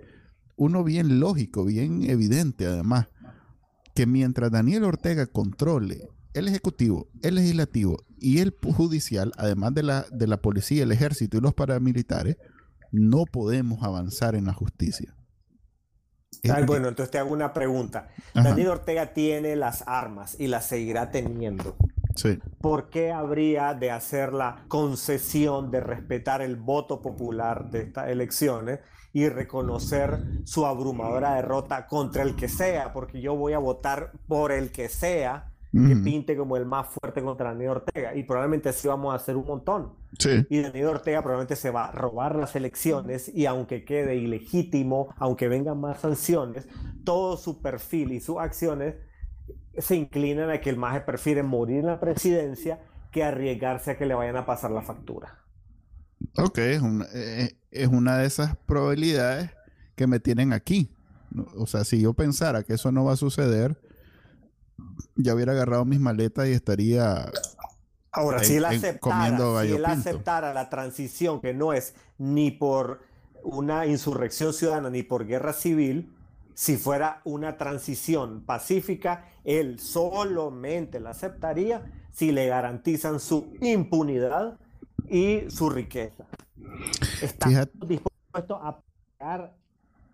uno 0.56 0.84
bien 0.84 1.20
lógico, 1.20 1.64
bien 1.64 2.08
evidente 2.08 2.66
además, 2.66 3.08
que 3.94 4.06
mientras 4.06 4.50
Daniel 4.50 4.84
Ortega 4.84 5.26
controle 5.26 6.08
el 6.34 6.48
Ejecutivo, 6.48 7.08
el 7.22 7.36
Legislativo 7.36 8.04
y 8.18 8.38
el 8.38 8.54
Judicial, 8.62 9.32
además 9.36 9.74
de 9.74 9.82
la, 9.82 10.06
de 10.10 10.26
la 10.26 10.36
policía, 10.38 10.82
el 10.82 10.92
ejército 10.92 11.38
y 11.38 11.40
los 11.40 11.54
paramilitares, 11.54 12.36
no 12.92 13.24
podemos 13.24 13.82
avanzar 13.82 14.34
en 14.34 14.44
la 14.46 14.52
justicia 14.52 15.16
bueno, 16.66 16.88
entonces 16.88 17.10
te 17.10 17.18
hago 17.18 17.32
una 17.32 17.52
pregunta. 17.52 18.08
Daniel 18.34 18.68
Ortega 18.68 19.12
tiene 19.12 19.56
las 19.56 19.84
armas 19.86 20.36
y 20.38 20.48
las 20.48 20.66
seguirá 20.66 21.10
teniendo. 21.10 21.76
Sí. 22.16 22.38
¿Por 22.60 22.90
qué 22.90 23.12
habría 23.12 23.74
de 23.74 23.90
hacer 23.90 24.32
la 24.32 24.64
concesión 24.68 25.70
de 25.70 25.80
respetar 25.80 26.42
el 26.42 26.56
voto 26.56 27.00
popular 27.00 27.70
de 27.70 27.82
estas 27.82 28.08
elecciones 28.08 28.80
y 29.12 29.28
reconocer 29.28 30.18
su 30.44 30.66
abrumadora 30.66 31.34
derrota 31.34 31.86
contra 31.86 32.22
el 32.22 32.34
que 32.34 32.48
sea? 32.48 32.92
Porque 32.92 33.20
yo 33.20 33.36
voy 33.36 33.52
a 33.52 33.58
votar 33.58 34.12
por 34.26 34.50
el 34.50 34.72
que 34.72 34.88
sea 34.88 35.52
que 35.72 35.96
pinte 35.96 36.36
como 36.36 36.56
el 36.56 36.64
más 36.64 36.86
fuerte 36.88 37.22
contra 37.22 37.50
Daniel 37.50 37.70
Ortega. 37.70 38.14
Y 38.14 38.22
probablemente 38.22 38.70
así 38.70 38.88
vamos 38.88 39.12
a 39.12 39.16
hacer 39.16 39.36
un 39.36 39.46
montón. 39.46 39.92
Y 40.48 40.60
Daniel 40.60 40.86
Ortega 40.86 41.20
probablemente 41.20 41.56
se 41.56 41.70
va 41.70 41.86
a 41.86 41.92
robar 41.92 42.36
las 42.36 42.56
elecciones 42.56 43.30
y 43.34 43.46
aunque 43.46 43.84
quede 43.84 44.16
ilegítimo, 44.16 45.14
aunque 45.18 45.48
vengan 45.48 45.78
más 45.78 46.00
sanciones, 46.00 46.66
todo 47.04 47.36
su 47.36 47.60
perfil 47.60 48.12
y 48.12 48.20
sus 48.20 48.38
acciones 48.38 48.94
se 49.78 49.96
inclinan 49.96 50.50
a 50.50 50.60
que 50.60 50.70
el 50.70 50.76
MAGE 50.76 51.02
prefiere 51.02 51.42
morir 51.42 51.80
en 51.80 51.86
la 51.86 52.00
presidencia 52.00 52.80
que 53.10 53.24
arriesgarse 53.24 53.92
a 53.92 53.98
que 53.98 54.06
le 54.06 54.14
vayan 54.14 54.36
a 54.36 54.46
pasar 54.46 54.70
la 54.70 54.82
factura. 54.82 55.38
Ok, 56.38 56.58
es 56.58 56.82
una, 56.82 57.06
eh, 57.14 57.56
es 57.70 57.88
una 57.88 58.18
de 58.18 58.26
esas 58.26 58.56
probabilidades 58.66 59.50
que 59.94 60.06
me 60.06 60.20
tienen 60.20 60.52
aquí. 60.52 60.90
O 61.56 61.66
sea, 61.66 61.84
si 61.84 62.00
yo 62.00 62.14
pensara 62.14 62.62
que 62.62 62.74
eso 62.74 62.92
no 62.92 63.04
va 63.04 63.12
a 63.12 63.16
suceder, 63.16 63.80
ya 65.16 65.34
hubiera 65.34 65.52
agarrado 65.52 65.84
mis 65.84 66.00
maletas 66.00 66.48
y 66.48 66.52
estaría 66.52 67.30
Ahora, 68.16 68.42
si 68.42 68.56
él, 68.56 68.64
aceptara, 68.64 69.62
si 69.62 69.72
él 69.72 69.84
aceptara 69.84 70.54
la 70.54 70.70
transición, 70.70 71.42
que 71.42 71.52
no 71.52 71.74
es 71.74 71.94
ni 72.16 72.50
por 72.50 73.02
una 73.42 73.86
insurrección 73.86 74.54
ciudadana 74.54 74.88
ni 74.88 75.02
por 75.02 75.26
guerra 75.26 75.52
civil, 75.52 76.15
si 76.56 76.78
fuera 76.78 77.20
una 77.24 77.58
transición 77.58 78.42
pacífica, 78.46 79.28
él 79.44 79.78
solamente 79.78 81.00
la 81.00 81.10
aceptaría 81.10 81.84
si 82.12 82.32
le 82.32 82.46
garantizan 82.46 83.20
su 83.20 83.52
impunidad 83.60 84.58
y 85.06 85.50
su 85.50 85.68
riqueza. 85.68 86.24
Está 87.20 87.68
dispuesto 87.86 88.56
a 88.56 88.80
pagar 89.18 89.54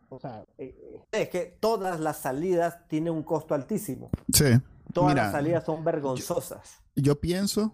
o 0.08 0.18
sea, 0.18 0.44
eh, 0.58 0.74
es 1.12 1.28
que 1.30 1.56
todas 1.60 2.00
las 2.00 2.18
salidas 2.18 2.86
tienen 2.88 3.14
un 3.14 3.22
costo 3.22 3.54
altísimo. 3.54 4.10
Sí. 4.30 4.44
Todas 4.92 5.14
las 5.14 5.32
salidas 5.32 5.64
son 5.64 5.84
vergonzosas. 5.84 6.82
Yo, 6.96 7.18
pienso, 7.20 7.72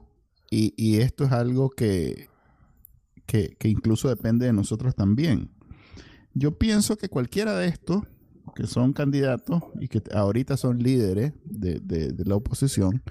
y, 0.51 1.01
esto 1.01 1.25
es 1.25 1.33
algo 1.33 1.71
que, 1.71 2.29
que, 3.27 3.57
incluso 3.65 4.09
depende 4.09 4.47
de 4.47 4.53
nosotros 4.53 4.95
también. 4.95 5.51
Yo 6.33 6.57
pienso 6.59 6.97
que 6.97 7.09
cualquiera 7.09 7.57
de 7.57 7.67
estos 7.67 8.03
que 8.55 8.67
son 8.67 8.93
candidatos 8.93 9.63
y 9.81 9.89
que 9.89 10.03
ahorita 10.15 10.57
son 10.57 10.79
líderes 10.79 11.33
de, 11.45 11.81
de 11.81 12.25
la 12.25 12.37
oposición, 12.37 13.03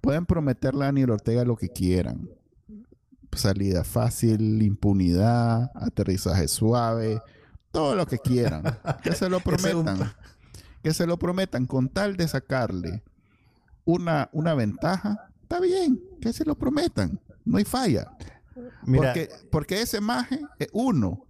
pueden 0.00 0.26
prometerle 0.26 0.82
a 0.82 0.86
Daniel 0.86 1.10
Ortega 1.10 1.44
lo 1.44 1.56
que 1.56 1.70
quieran. 1.70 2.28
Salida 3.32 3.82
fácil, 3.82 4.62
impunidad, 4.62 5.72
aterrizaje 5.74 6.46
suave, 6.46 7.20
todo 7.74 7.96
lo 7.96 8.06
que 8.06 8.18
quieran, 8.18 8.62
que 9.02 9.12
se 9.12 9.28
lo 9.28 9.40
prometan, 9.44 10.12
que 10.82 10.94
se 10.94 11.06
lo 11.06 11.18
prometan 11.18 11.66
con 11.66 11.88
tal 11.88 12.16
de 12.16 12.28
sacarle 12.28 13.02
una, 13.84 14.30
una 14.32 14.54
ventaja, 14.54 15.28
está 15.42 15.58
bien, 15.58 16.00
que 16.20 16.32
se 16.32 16.44
lo 16.44 16.54
prometan, 16.54 17.18
no 17.44 17.58
hay 17.58 17.64
falla. 17.64 18.12
porque, 18.86 19.28
porque 19.50 19.82
ese 19.82 20.00
maje 20.00 20.40
es 20.58 20.68
uno. 20.72 21.23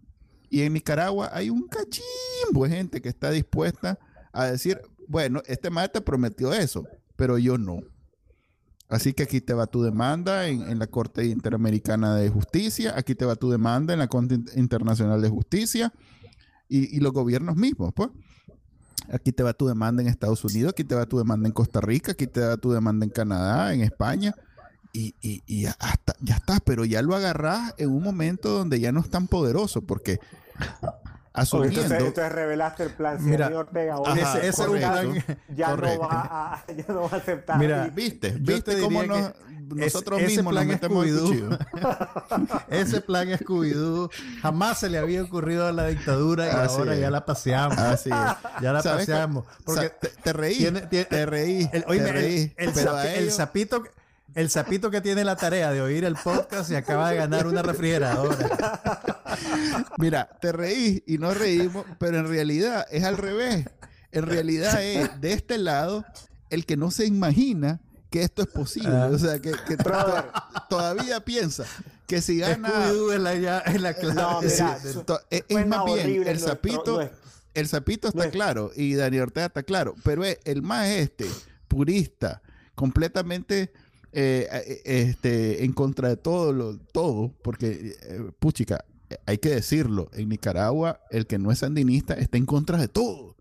Y 0.55 0.63
en 0.63 0.73
Nicaragua 0.73 1.31
hay 1.33 1.51
un 1.51 1.67
cachimbo 1.67 2.63
de 2.63 2.71
gente 2.71 3.03
que 3.03 3.09
está 3.09 3.33
dispuesta 3.33 3.99
a 4.33 4.45
decir, 4.45 4.81
bueno, 5.09 5.43
este 5.47 5.69
te 5.93 6.01
prometió 6.01 6.55
eso, 6.55 6.87
pero 7.17 7.39
yo 7.39 7.59
no. 7.59 7.81
Así 8.89 9.15
que 9.15 9.25
aquí 9.25 9.41
te 9.41 9.53
va 9.53 9.67
tu 9.67 9.83
demanda 9.83 10.47
en, 10.47 10.63
en, 10.71 10.79
la 10.79 10.87
Corte 10.87 11.25
Interamericana 11.25 12.15
de 12.15 12.29
Justicia, 12.29 12.95
aquí 12.97 13.17
te 13.17 13.25
va 13.25 13.35
tu 13.35 13.51
demanda 13.51 13.95
en 13.95 13.99
la 13.99 14.07
Corte 14.07 14.39
Internacional 14.55 15.21
de 15.21 15.29
Justicia, 15.29 15.93
y, 16.69 17.01
los 17.01 17.13
gobiernos 17.13 17.57
mismos, 17.57 17.93
pues. 17.93 18.11
Aquí 19.09 19.33
te 19.33 19.43
va 19.43 19.55
tu 19.55 19.67
demanda 19.67 20.03
en 20.03 20.09
Estados 20.09 20.45
Unidos, 20.45 20.71
aquí 20.71 20.85
te 20.85 20.95
va 20.95 21.05
tu 21.05 21.19
demanda 21.19 21.49
en 21.49 21.53
Costa 21.53 21.81
Rica, 21.81 22.13
aquí 22.13 22.29
te 22.29 22.39
va 22.39 22.57
tu 22.59 22.71
demanda 22.71 23.05
en 23.05 23.11
Canadá, 23.11 23.75
en 23.75 23.81
España, 23.81 24.37
y, 24.93 25.17
y, 25.21 25.63
ya, 25.63 25.77
ya 26.21 26.37
está, 26.37 26.61
pero 26.61 26.85
ya 26.85 27.03
lo 27.03 27.17
agarrás 27.17 27.75
en 27.77 27.91
un 27.91 28.05
momento 28.05 28.51
donde 28.51 28.79
ya 28.79 28.93
no 28.93 29.01
es 29.01 29.11
tan 29.11 29.27
poderoso, 29.27 29.83
porque 29.83 30.21
asumiendo. 31.33 31.81
Entonces, 31.81 32.07
entonces 32.07 32.33
revelaste 32.33 32.83
el 32.85 32.91
plan. 32.91 33.19
Si 33.19 33.25
Mira, 33.25 33.49
Ortega 33.59 33.97
Ajá, 34.05 34.15
ese, 34.39 34.39
ese 34.39 34.49
es 34.49 34.59
un 34.61 34.67
correcto. 34.67 34.91
plan. 35.27 35.39
ya, 35.57 35.77
no 35.77 35.99
va 35.99 36.09
a, 36.55 36.65
ya 36.73 36.85
no 36.89 37.01
va 37.03 37.09
a 37.13 37.17
aceptar. 37.17 37.59
Mira, 37.59 37.87
Y- 37.87 37.91
¿Viste? 37.91 38.31
¿Viste 38.39 38.77
te 38.77 38.81
cómo 38.83 39.03
nos- 39.03 39.33
que 39.33 39.35
nosotros 39.75 40.21
mismos 40.23 40.55
nos 40.55 40.67
metemos 40.67 41.07
el? 41.07 41.59
Ese 42.69 43.01
plan 43.01 43.29
Scooby-Doo 43.31 44.11
jamás 44.43 44.79
se 44.79 44.91
le 44.91 44.99
había 44.99 45.23
ocurrido 45.23 45.67
a 45.67 45.73
la 45.73 45.87
dictadura 45.89 46.47
y 46.47 46.51
Así 46.51 46.77
ahora 46.79 46.95
es. 46.95 47.01
ya 47.01 47.11
la 47.11 47.25
paseamos. 47.25 47.79
Así 47.79 48.11
es. 48.11 48.61
Ya 48.63 48.73
la 48.73 48.83
paseamos. 48.83 49.45
Porque 49.65 49.89
te, 49.89 50.09
te 50.09 50.33
reí, 50.33 50.59
tiene- 50.59 50.83
tiene- 50.83 51.05
te 51.07 51.27
reí, 51.27 51.69
el, 51.73 51.85
oíme, 51.89 52.05
el- 52.11 52.13
reí. 52.15 52.55
el 52.59 52.73
pero 52.73 52.93
sapi- 52.97 53.13
el 53.17 53.31
sapito, 53.33 53.83
el 54.35 54.51
sapito 54.51 54.91
que 54.91 55.01
tiene 55.01 55.25
la 55.25 55.37
tarea 55.37 55.71
de 55.73 55.81
oír 55.81 56.05
el 56.05 56.17
podcast 56.17 56.71
y 56.71 56.75
acaba 56.75 57.11
de 57.11 57.17
ganar 57.17 57.47
una 57.47 57.63
refrigeradora. 57.63 58.81
Mira, 59.99 60.29
te 60.41 60.53
reí 60.53 61.03
y 61.07 61.19
no 61.19 61.33
reímos, 61.35 61.85
pero 61.99 62.19
en 62.19 62.29
realidad 62.29 62.87
es 62.91 63.05
al 63.05 63.17
revés. 63.17 63.67
En 64.13 64.27
realidad 64.27 64.83
es 64.83 65.21
de 65.21 65.33
este 65.33 65.59
lado 65.59 66.05
el 66.51 66.67
que 66.67 66.77
no 66.77 66.91
se 66.91 67.07
imagina 67.07 67.81
que 68.11 68.23
esto 68.23 68.43
es 68.43 68.49
posible. 68.49 68.91
Ah. 68.97 69.09
O 69.13 69.19
sea, 69.19 69.41
que, 69.41 69.53
que 69.67 69.77
to- 69.77 69.85
Brother. 69.85 70.25
todavía 70.69 71.25
piensa 71.25 71.65
que 72.07 72.21
si 72.21 72.39
gana... 72.39 72.71
Es 73.13 73.21
la, 73.21 73.35
ya- 73.35 73.59
es 73.61 73.81
la 73.81 73.95
clave. 73.95 74.15
No, 74.15 74.41
mira, 74.41 74.79
es, 75.31 75.67
más 75.67 75.85
bien, 75.85 76.27
el 76.29 76.39
sapito, 76.39 76.97
nuestro- 76.97 77.19
el 77.55 77.69
sapito 77.69 78.09
está 78.09 78.19
nuestro- 78.19 78.39
claro 78.39 78.71
y 78.77 78.95
Daniel 78.95 79.25
Ortega 79.25 79.47
está 79.47 79.63
claro, 79.65 79.95
pero 80.05 80.25
es 80.25 80.39
el 80.45 80.63
más 80.63 80.87
este, 80.89 81.27
purista, 81.67 82.41
completamente 82.77 83.73
eh, 84.15 84.49
eh, 84.53 84.81
este, 84.85 85.65
en 85.65 85.73
contra 85.73 86.09
de 86.09 86.17
todo, 86.17 86.53
lo, 86.53 86.79
todo, 86.79 87.33
porque, 87.43 87.97
eh, 88.03 88.31
puchica, 88.39 88.85
hay 89.27 89.39
que 89.39 89.51
decirlo, 89.51 90.09
en 90.15 90.29
Nicaragua 90.29 91.01
el 91.11 91.27
que 91.27 91.39
no 91.39 91.51
es 91.53 91.59
sandinista 91.61 92.15
está 92.15 92.37
en 92.39 92.47
contra 92.47 92.79
de 92.79 92.89
todo, 92.89 93.37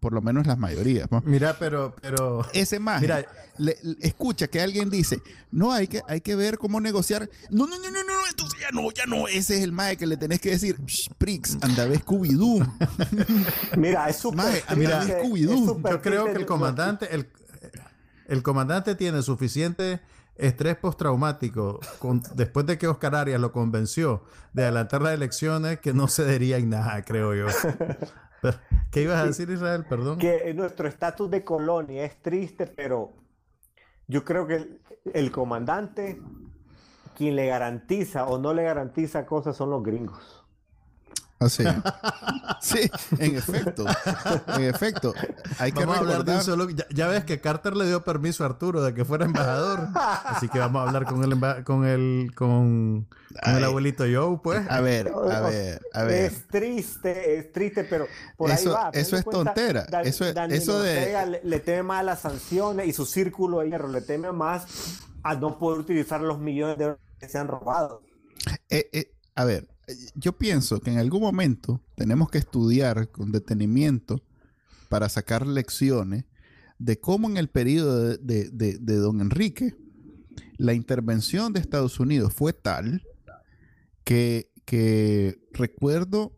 por 0.00 0.12
lo 0.12 0.22
menos 0.22 0.46
las 0.46 0.58
mayorías. 0.58 1.10
¿no? 1.10 1.22
Mira, 1.26 1.56
pero, 1.58 1.94
pero 2.00 2.46
Ese 2.52 2.78
más, 2.78 3.00
Mira. 3.00 3.24
le- 3.58 3.76
le- 3.82 3.96
escucha 4.00 4.46
que 4.48 4.60
alguien 4.60 4.90
dice, 4.90 5.20
no, 5.50 5.72
hay 5.72 5.86
que, 5.88 6.00
hay 6.08 6.20
que 6.20 6.34
ver 6.36 6.58
cómo 6.58 6.80
negociar. 6.80 7.28
No, 7.50 7.66
no, 7.66 7.76
no, 7.78 7.90
no, 7.90 8.04
no, 8.04 8.12
entonces 8.30 8.60
ya 8.60 8.70
no, 8.72 8.90
ya 8.92 9.06
no. 9.06 9.26
Ese 9.28 9.56
es 9.58 9.62
el 9.62 9.72
mae 9.72 9.96
que 9.96 10.06
le 10.06 10.16
tenés 10.16 10.40
que 10.40 10.50
decir, 10.50 10.76
"Shh, 10.86 11.08
Prix, 11.18 11.58
anda 11.62 11.84
a 11.84 11.86
ver 11.86 12.00
Scooby-Doo. 12.04 12.66
Mira, 13.76 14.08
es 14.08 14.16
súper 14.16 14.62
mira, 14.76 15.02
es 15.02 15.08
Scooby-Doo. 15.08 15.82
yo 15.90 16.02
creo 16.02 16.24
que 16.26 16.32
el 16.38 16.46
comandante, 16.46 17.08
el, 17.14 17.26
el 18.28 18.42
comandante 18.42 18.94
tiene 18.94 19.22
suficiente 19.22 20.00
estrés 20.36 20.76
postraumático 20.76 21.80
con- 21.98 22.22
después 22.34 22.66
de 22.66 22.76
que 22.78 22.86
Oscar 22.88 23.14
Arias 23.14 23.40
lo 23.40 23.52
convenció 23.52 24.22
de 24.52 24.64
adelantar 24.64 25.00
las 25.02 25.14
elecciones 25.14 25.80
que 25.80 25.94
no 25.94 26.08
cedería 26.08 26.58
en 26.58 26.70
nada, 26.70 27.02
creo 27.04 27.34
yo. 27.34 27.46
Pero, 28.42 28.58
¿Qué 28.90 29.02
ibas 29.02 29.16
a 29.22 29.26
decir, 29.26 29.48
Israel? 29.48 29.86
Perdón. 29.88 30.18
que 30.18 30.52
nuestro 30.54 30.86
estatus 30.88 31.30
de 31.30 31.42
colonia 31.42 32.04
es 32.04 32.20
triste, 32.20 32.66
pero 32.66 33.14
yo 34.08 34.24
creo 34.26 34.46
que 34.46 34.56
el, 34.56 34.80
el 35.14 35.30
comandante, 35.32 36.20
quien 37.16 37.34
le 37.34 37.46
garantiza 37.46 38.26
o 38.26 38.38
no 38.38 38.52
le 38.52 38.62
garantiza 38.64 39.24
cosas 39.24 39.56
son 39.56 39.70
los 39.70 39.82
gringos. 39.82 40.35
Así. 41.38 41.64
Sí, 42.58 42.90
en 43.18 43.36
efecto. 43.36 43.84
En 44.56 44.62
efecto. 44.64 45.12
Hay 45.58 45.70
que 45.70 45.80
Vamos 45.80 45.96
a 45.96 46.00
hablar 46.00 46.24
de 46.24 46.34
un 46.36 46.42
solo. 46.42 46.68
Ya, 46.70 46.86
ya 46.90 47.06
ves 47.06 47.24
que 47.24 47.40
Carter 47.40 47.76
le 47.76 47.86
dio 47.86 48.02
permiso 48.02 48.42
a 48.42 48.46
Arturo 48.46 48.82
de 48.82 48.94
que 48.94 49.04
fuera 49.04 49.24
embajador. 49.26 49.88
Así 49.94 50.48
que 50.48 50.58
vamos 50.58 50.80
a 50.80 50.86
hablar 50.88 51.04
con 51.04 51.22
el 51.22 51.32
emba- 51.32 51.62
con 51.64 51.84
el 51.86 52.32
con, 52.34 53.06
con 53.44 53.54
el 53.56 53.62
abuelito 53.64 54.04
Joe, 54.10 54.40
pues. 54.42 54.68
A 54.70 54.80
ver, 54.80 55.12
a 55.30 55.40
ver, 55.42 55.80
a 55.92 56.02
ver. 56.04 56.24
Es 56.32 56.48
triste, 56.48 57.38
es 57.38 57.52
triste, 57.52 57.84
pero 57.84 58.06
por 58.36 58.50
Eso- 58.50 58.76
ahí 58.76 58.84
va. 58.84 58.90
eso 58.94 59.16
es 59.16 59.24
cuenta, 59.24 59.44
tontera. 59.52 59.86
Dan- 59.88 60.06
Eso 60.06 60.24
es- 60.24 60.34
Daniel 60.34 60.58
eso 60.60 60.80
de- 60.82 60.98
Ortega 60.98 61.26
le, 61.26 61.40
le 61.44 61.60
teme 61.60 61.82
más 61.84 62.00
a 62.00 62.02
las 62.04 62.20
sanciones 62.20 62.86
y 62.88 62.92
su 62.92 63.04
círculo 63.06 63.60
de 63.60 63.68
hierro 63.68 63.88
le 63.88 64.00
teme 64.00 64.32
más 64.32 64.66
a 65.22 65.34
no 65.34 65.58
poder 65.58 65.80
utilizar 65.80 66.20
los 66.22 66.38
millones 66.38 66.78
de 66.78 66.84
euros 66.84 66.98
que 67.20 67.28
se 67.28 67.38
han 67.38 67.46
robado. 67.48 68.02
Eh, 68.70 68.88
eh, 68.92 69.12
a 69.34 69.44
ver, 69.44 69.68
yo 70.14 70.36
pienso 70.36 70.80
que 70.80 70.90
en 70.90 70.98
algún 70.98 71.20
momento 71.20 71.80
tenemos 71.96 72.30
que 72.30 72.38
estudiar 72.38 73.10
con 73.10 73.30
detenimiento 73.32 74.22
para 74.88 75.08
sacar 75.08 75.46
lecciones 75.46 76.24
de 76.78 76.98
cómo 77.00 77.28
en 77.28 77.36
el 77.36 77.48
periodo 77.48 78.16
de, 78.18 78.50
de- 78.50 78.78
de- 78.78 78.96
don 78.96 79.20
Enrique 79.20 79.74
la 80.58 80.74
intervención 80.74 81.52
de 81.52 81.60
Estados 81.60 82.00
Unidos 82.00 82.32
fue 82.34 82.52
tal 82.52 83.02
que, 84.04 84.50
que 84.64 85.38
recuerdo 85.52 86.32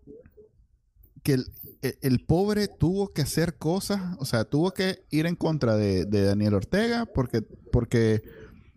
que 1.23 1.35
el, 1.35 1.47
el- 1.83 1.99
el 2.03 2.25
pobre 2.27 2.69
tuvo 2.69 3.13
que 3.13 3.23
hacer 3.23 3.57
cosas, 3.57 4.17
o 4.19 4.25
sea, 4.25 4.45
tuvo 4.45 4.73
que 4.73 5.05
ir 5.11 5.27
en 5.27 5.37
contra 5.37 5.77
de, 5.77 6.05
de 6.05 6.23
Daniel 6.23 6.55
Ortega 6.55 7.07
porque, 7.07 7.43
porque 7.43 8.23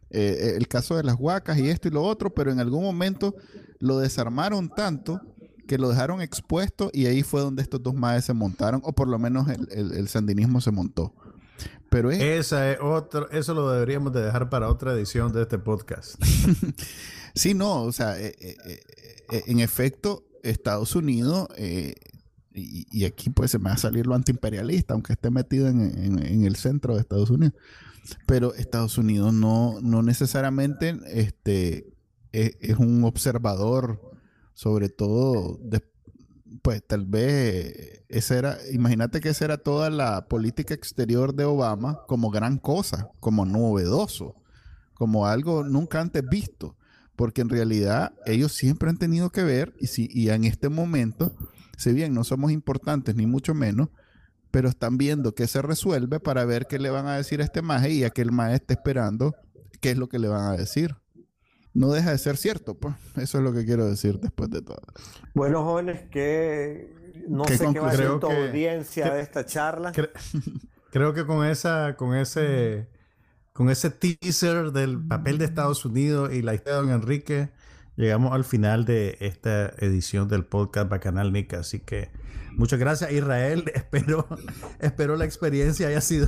eh, 0.10 0.54
el 0.58 0.68
caso 0.68 0.98
de 0.98 1.04
las 1.04 1.16
huacas 1.20 1.58
y 1.58 1.70
esto 1.70 1.88
y 1.88 1.92
lo 1.92 2.04
otro, 2.04 2.34
pero 2.34 2.52
en 2.52 2.60
algún 2.60 2.84
momento 2.84 3.36
lo 3.82 4.00
desarmaron 4.00 4.70
tanto 4.70 5.20
que 5.68 5.78
lo 5.78 5.90
dejaron 5.90 6.22
expuesto 6.22 6.90
y 6.94 7.06
ahí 7.06 7.24
fue 7.24 7.42
donde 7.42 7.62
estos 7.62 7.82
dos 7.84 7.94
maes 7.94 8.26
se 8.26 8.34
montaron, 8.34 8.82
o 8.84 8.94
por 8.94 9.08
lo 9.08 9.20
menos 9.20 9.48
el, 9.50 9.68
el- 9.72 9.92
el 9.94 10.08
sandinismo 10.08 10.60
se 10.62 10.72
montó. 10.72 11.14
Pero 11.90 12.10
es, 12.12 12.22
Esa 12.22 12.72
es 12.72 12.80
otro, 12.82 13.30
eso 13.32 13.54
lo 13.54 13.70
deberíamos 13.70 14.14
de 14.14 14.22
dejar 14.22 14.50
para 14.50 14.70
otra 14.70 14.94
edición 14.94 15.32
de 15.34 15.42
este 15.44 15.60
podcast. 15.60 16.16
sí, 17.36 17.54
no, 17.54 17.84
o 17.84 17.92
sea, 17.92 18.20
eh, 18.20 18.36
eh, 18.40 18.58
eh, 19.32 19.44
en 19.48 19.60
efecto, 19.60 20.24
Estados 20.44 20.96
Unidos, 20.96 21.48
y, 22.54 22.86
y 22.92 23.06
aquí 23.06 23.30
pues 23.30 23.52
se 23.52 23.60
me 23.60 23.66
va 23.70 23.74
a 23.74 23.78
salir 23.78 24.08
lo 24.08 24.16
antiimperialista, 24.16 24.94
aunque 24.94 25.14
esté 25.14 25.30
metido 25.32 25.68
en, 25.68 25.82
en- 25.82 26.26
en 26.26 26.46
el 26.46 26.56
centro 26.56 26.96
de 26.96 27.02
Estados 27.02 27.30
Unidos, 27.30 27.54
pero 28.26 28.54
Estados 28.56 28.98
Unidos 28.98 29.34
no, 29.34 29.80
no 29.82 30.02
necesariamente 30.02 30.98
este, 31.08 31.91
es, 32.32 32.78
un 32.78 33.04
observador, 33.04 34.00
sobre 34.54 34.90
todo, 34.90 35.60
pues 36.62 36.86
tal 36.86 37.06
vez 37.06 38.04
esa 38.10 38.38
era, 38.38 38.58
imagínate 38.72 39.20
que 39.20 39.30
esa 39.30 39.46
era 39.46 39.58
toda 39.58 39.90
la 39.90 40.28
política 40.28 40.74
exterior 40.74 41.34
de 41.34 41.46
Obama 41.46 42.02
como 42.08 42.30
gran 42.30 42.58
cosa, 42.58 43.10
como 43.20 43.46
novedoso, 43.46 44.36
como 44.94 45.26
algo 45.26 45.64
nunca 45.64 46.02
antes 46.02 46.28
visto, 46.28 46.78
porque 47.16 47.42
en 47.42 47.50
realidad 47.50 48.14
ellos 48.26 48.54
siempre 48.54 48.90
han 48.90 48.98
tenido 48.98 49.32
que 49.32 49.44
ver, 49.44 49.74
y, 49.80 49.88
si, 49.88 50.10
y 50.12 50.30
en 50.30 50.44
este 50.44 50.70
momento, 50.70 51.36
si 51.78 51.94
bien 51.94 52.14
no 52.14 52.24
somos 52.24 52.52
importantes 52.52 53.16
ni 53.16 53.26
mucho 53.26 53.54
menos, 53.54 53.90
pero 54.52 54.68
están 54.70 54.98
viendo 54.98 55.34
que 55.34 55.48
se 55.48 55.62
resuelve 55.62 56.20
para 56.20 56.46
ver 56.46 56.68
qué 56.68 56.78
le 56.78 56.90
van 56.90 57.08
a 57.08 57.16
decir 57.16 57.42
a 57.42 57.46
este 57.46 57.62
maje 57.62 57.92
y 57.92 58.04
a 58.04 58.10
que 58.10 58.22
el 58.22 58.32
maje 58.32 58.56
esté 58.56 58.74
esperando 58.74 59.34
qué 59.80 59.92
es 59.92 59.98
lo 59.98 60.10
que 60.10 60.20
le 60.20 60.28
van 60.28 60.46
a 60.46 60.58
decir. 60.58 60.96
No 61.74 61.92
deja 61.92 62.12
de 62.12 62.18
ser 62.18 62.36
cierto, 62.38 62.76
pues. 62.76 62.96
Eso 63.18 63.38
es 63.38 63.44
lo 63.44 63.54
que 63.54 63.66
quiero 63.66 63.86
decir 63.86 64.20
después 64.20 64.50
de 64.50 64.62
todo. 64.62 64.82
Bueno, 65.34 65.64
jóvenes, 65.64 66.02
que 66.12 66.94
no 67.30 67.44
¿Qué 67.44 67.58
sé 67.58 67.68
qué 67.72 67.80
va 67.80 67.90
a 67.92 67.96
ser 67.96 68.20
tu 68.20 68.28
que- 68.28 68.48
audiencia 68.48 69.06
que- 69.06 69.12
de 69.12 69.22
esta 69.22 69.46
charla. 69.46 69.94
Cre- 69.94 70.12
creo 70.92 71.14
que 71.14 71.26
con 71.26 71.46
esa, 71.46 71.96
con 71.96 72.16
ese, 72.16 72.90
con 73.54 73.70
ese 73.70 73.90
teaser 73.90 74.72
del 74.72 75.00
papel 75.00 75.38
de 75.38 75.46
Estados 75.46 75.86
Unidos 75.86 76.34
y 76.34 76.42
la 76.42 76.54
historia 76.56 76.82
de 76.82 76.88
Don 76.88 76.92
Enrique, 76.92 77.52
llegamos 77.96 78.34
al 78.34 78.44
final 78.44 78.84
de 78.86 79.18
esta 79.22 79.68
edición 79.78 80.28
del 80.28 80.44
podcast 80.46 80.90
Bacanal 80.90 81.32
Nica. 81.32 81.60
Así 81.60 81.80
que 81.80 82.10
muchas 82.58 82.80
gracias, 82.80 83.12
Israel. 83.14 83.64
Espero, 83.76 84.28
espero 84.80 85.16
la 85.16 85.24
experiencia 85.24 85.88
haya 85.88 86.02
sido 86.02 86.28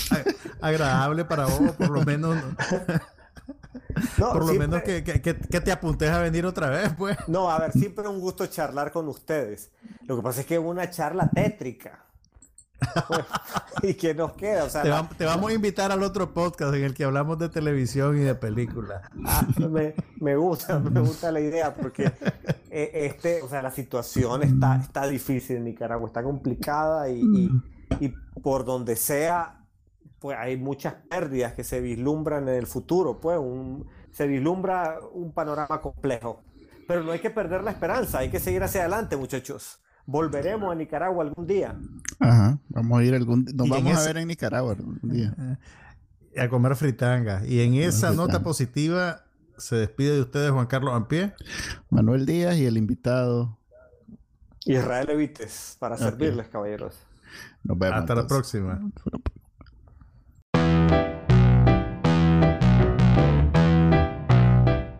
agradable 0.62 1.26
para 1.26 1.44
vos, 1.46 1.72
por 1.72 1.90
lo 1.90 2.02
menos, 2.04 2.36
No, 4.18 4.28
por 4.32 4.40
lo 4.40 4.46
siempre- 4.48 4.66
menos 4.68 4.82
que, 4.82 5.04
que- 5.04 5.20
que- 5.22 5.60
te 5.60 5.72
apuntes 5.72 6.10
a 6.10 6.18
venir 6.20 6.44
otra 6.46 6.68
vez, 6.70 6.92
pues. 6.96 7.16
No, 7.28 7.50
a 7.50 7.58
ver, 7.58 7.72
siempre 7.72 8.06
un 8.08 8.20
gusto 8.20 8.46
charlar 8.46 8.90
con 8.92 9.08
ustedes. 9.08 9.70
Lo 10.06 10.16
que 10.16 10.22
pasa 10.22 10.40
es 10.40 10.46
que 10.46 10.54
es 10.54 10.60
una 10.60 10.90
charla 10.90 11.28
tétrica. 11.30 12.04
¿Y 13.82 13.94
qué 13.94 14.14
nos 14.14 14.32
queda? 14.32 14.64
O 14.64 14.70
sea, 14.70 14.82
Te, 14.82 14.90
vam- 14.90 15.08
te 15.16 15.24
vamos 15.26 15.50
a 15.50 15.54
invitar 15.54 15.92
al 15.92 16.02
otro 16.02 16.32
podcast 16.32 16.74
en 16.74 16.84
el 16.84 16.94
que 16.94 17.04
hablamos 17.04 17.38
de 17.38 17.48
televisión 17.50 18.16
y 18.16 18.20
de 18.20 18.34
películas. 18.34 19.02
Ah, 19.26 19.46
me, 19.68 19.94
me 20.18 20.36
gusta, 20.36 20.78
me 20.78 21.00
gusta 21.00 21.30
la 21.30 21.40
idea 21.40 21.74
porque 21.74 22.10
eh, 22.70 22.90
este, 22.94 23.42
o 23.42 23.48
sea, 23.48 23.60
la 23.62 23.70
situación 23.70 24.42
está, 24.42 24.76
está 24.76 25.06
difícil 25.06 25.56
en 25.58 25.64
Nicaragua, 25.64 26.06
está 26.06 26.22
complicada 26.22 27.08
y, 27.10 27.20
y- 27.20 27.50
y 28.00 28.08
por 28.42 28.64
donde 28.64 28.96
sea, 28.96 29.59
pues 30.20 30.36
hay 30.38 30.56
muchas 30.56 30.94
pérdidas 31.08 31.54
que 31.54 31.64
se 31.64 31.80
vislumbran 31.80 32.48
en 32.48 32.54
el 32.54 32.66
futuro, 32.66 33.20
pues 33.20 33.38
un- 33.38 33.86
se 34.12 34.26
vislumbra 34.26 34.98
un 35.12 35.32
panorama 35.32 35.80
complejo. 35.80 36.42
Pero 36.86 37.02
no 37.04 37.12
hay 37.12 37.20
que 37.20 37.30
perder 37.30 37.62
la 37.64 37.70
esperanza, 37.70 38.18
hay 38.18 38.30
que 38.30 38.40
seguir 38.40 38.62
hacia 38.62 38.80
adelante, 38.82 39.16
muchachos. 39.16 39.80
Volveremos 40.06 40.72
a 40.72 40.74
Nicaragua 40.74 41.22
algún 41.24 41.46
día. 41.46 41.76
Ajá. 42.18 42.58
Vamos 42.68 43.00
a 43.00 43.04
ir 43.04 43.14
algún 43.14 43.44
Nos 43.54 43.68
vamos 43.68 43.96
a 43.96 44.04
ver 44.06 44.16
en 44.18 44.28
Nicaragua 44.28 44.72
algún 44.72 44.98
día. 45.02 45.34
a 46.36 46.48
comer 46.48 46.74
fritanga. 46.76 47.42
Y 47.46 47.60
en 47.60 47.74
esa 47.74 48.08
fritanga. 48.08 48.16
nota 48.26 48.42
positiva 48.42 49.24
se 49.56 49.76
despide 49.76 50.14
de 50.14 50.20
ustedes 50.22 50.50
Juan 50.50 50.66
Carlos 50.66 50.94
Ampie. 50.94 51.32
Manuel 51.90 52.26
Díaz 52.26 52.56
y 52.56 52.66
el 52.66 52.76
invitado. 52.76 53.56
Israel 54.64 55.08
Evites, 55.10 55.76
para 55.78 55.96
servirles, 55.96 56.48
caballeros. 56.48 56.96
Nos 57.62 57.78
vemos. 57.78 58.00
Hasta 58.00 58.14
la 58.14 58.26
próxima. 58.26 58.80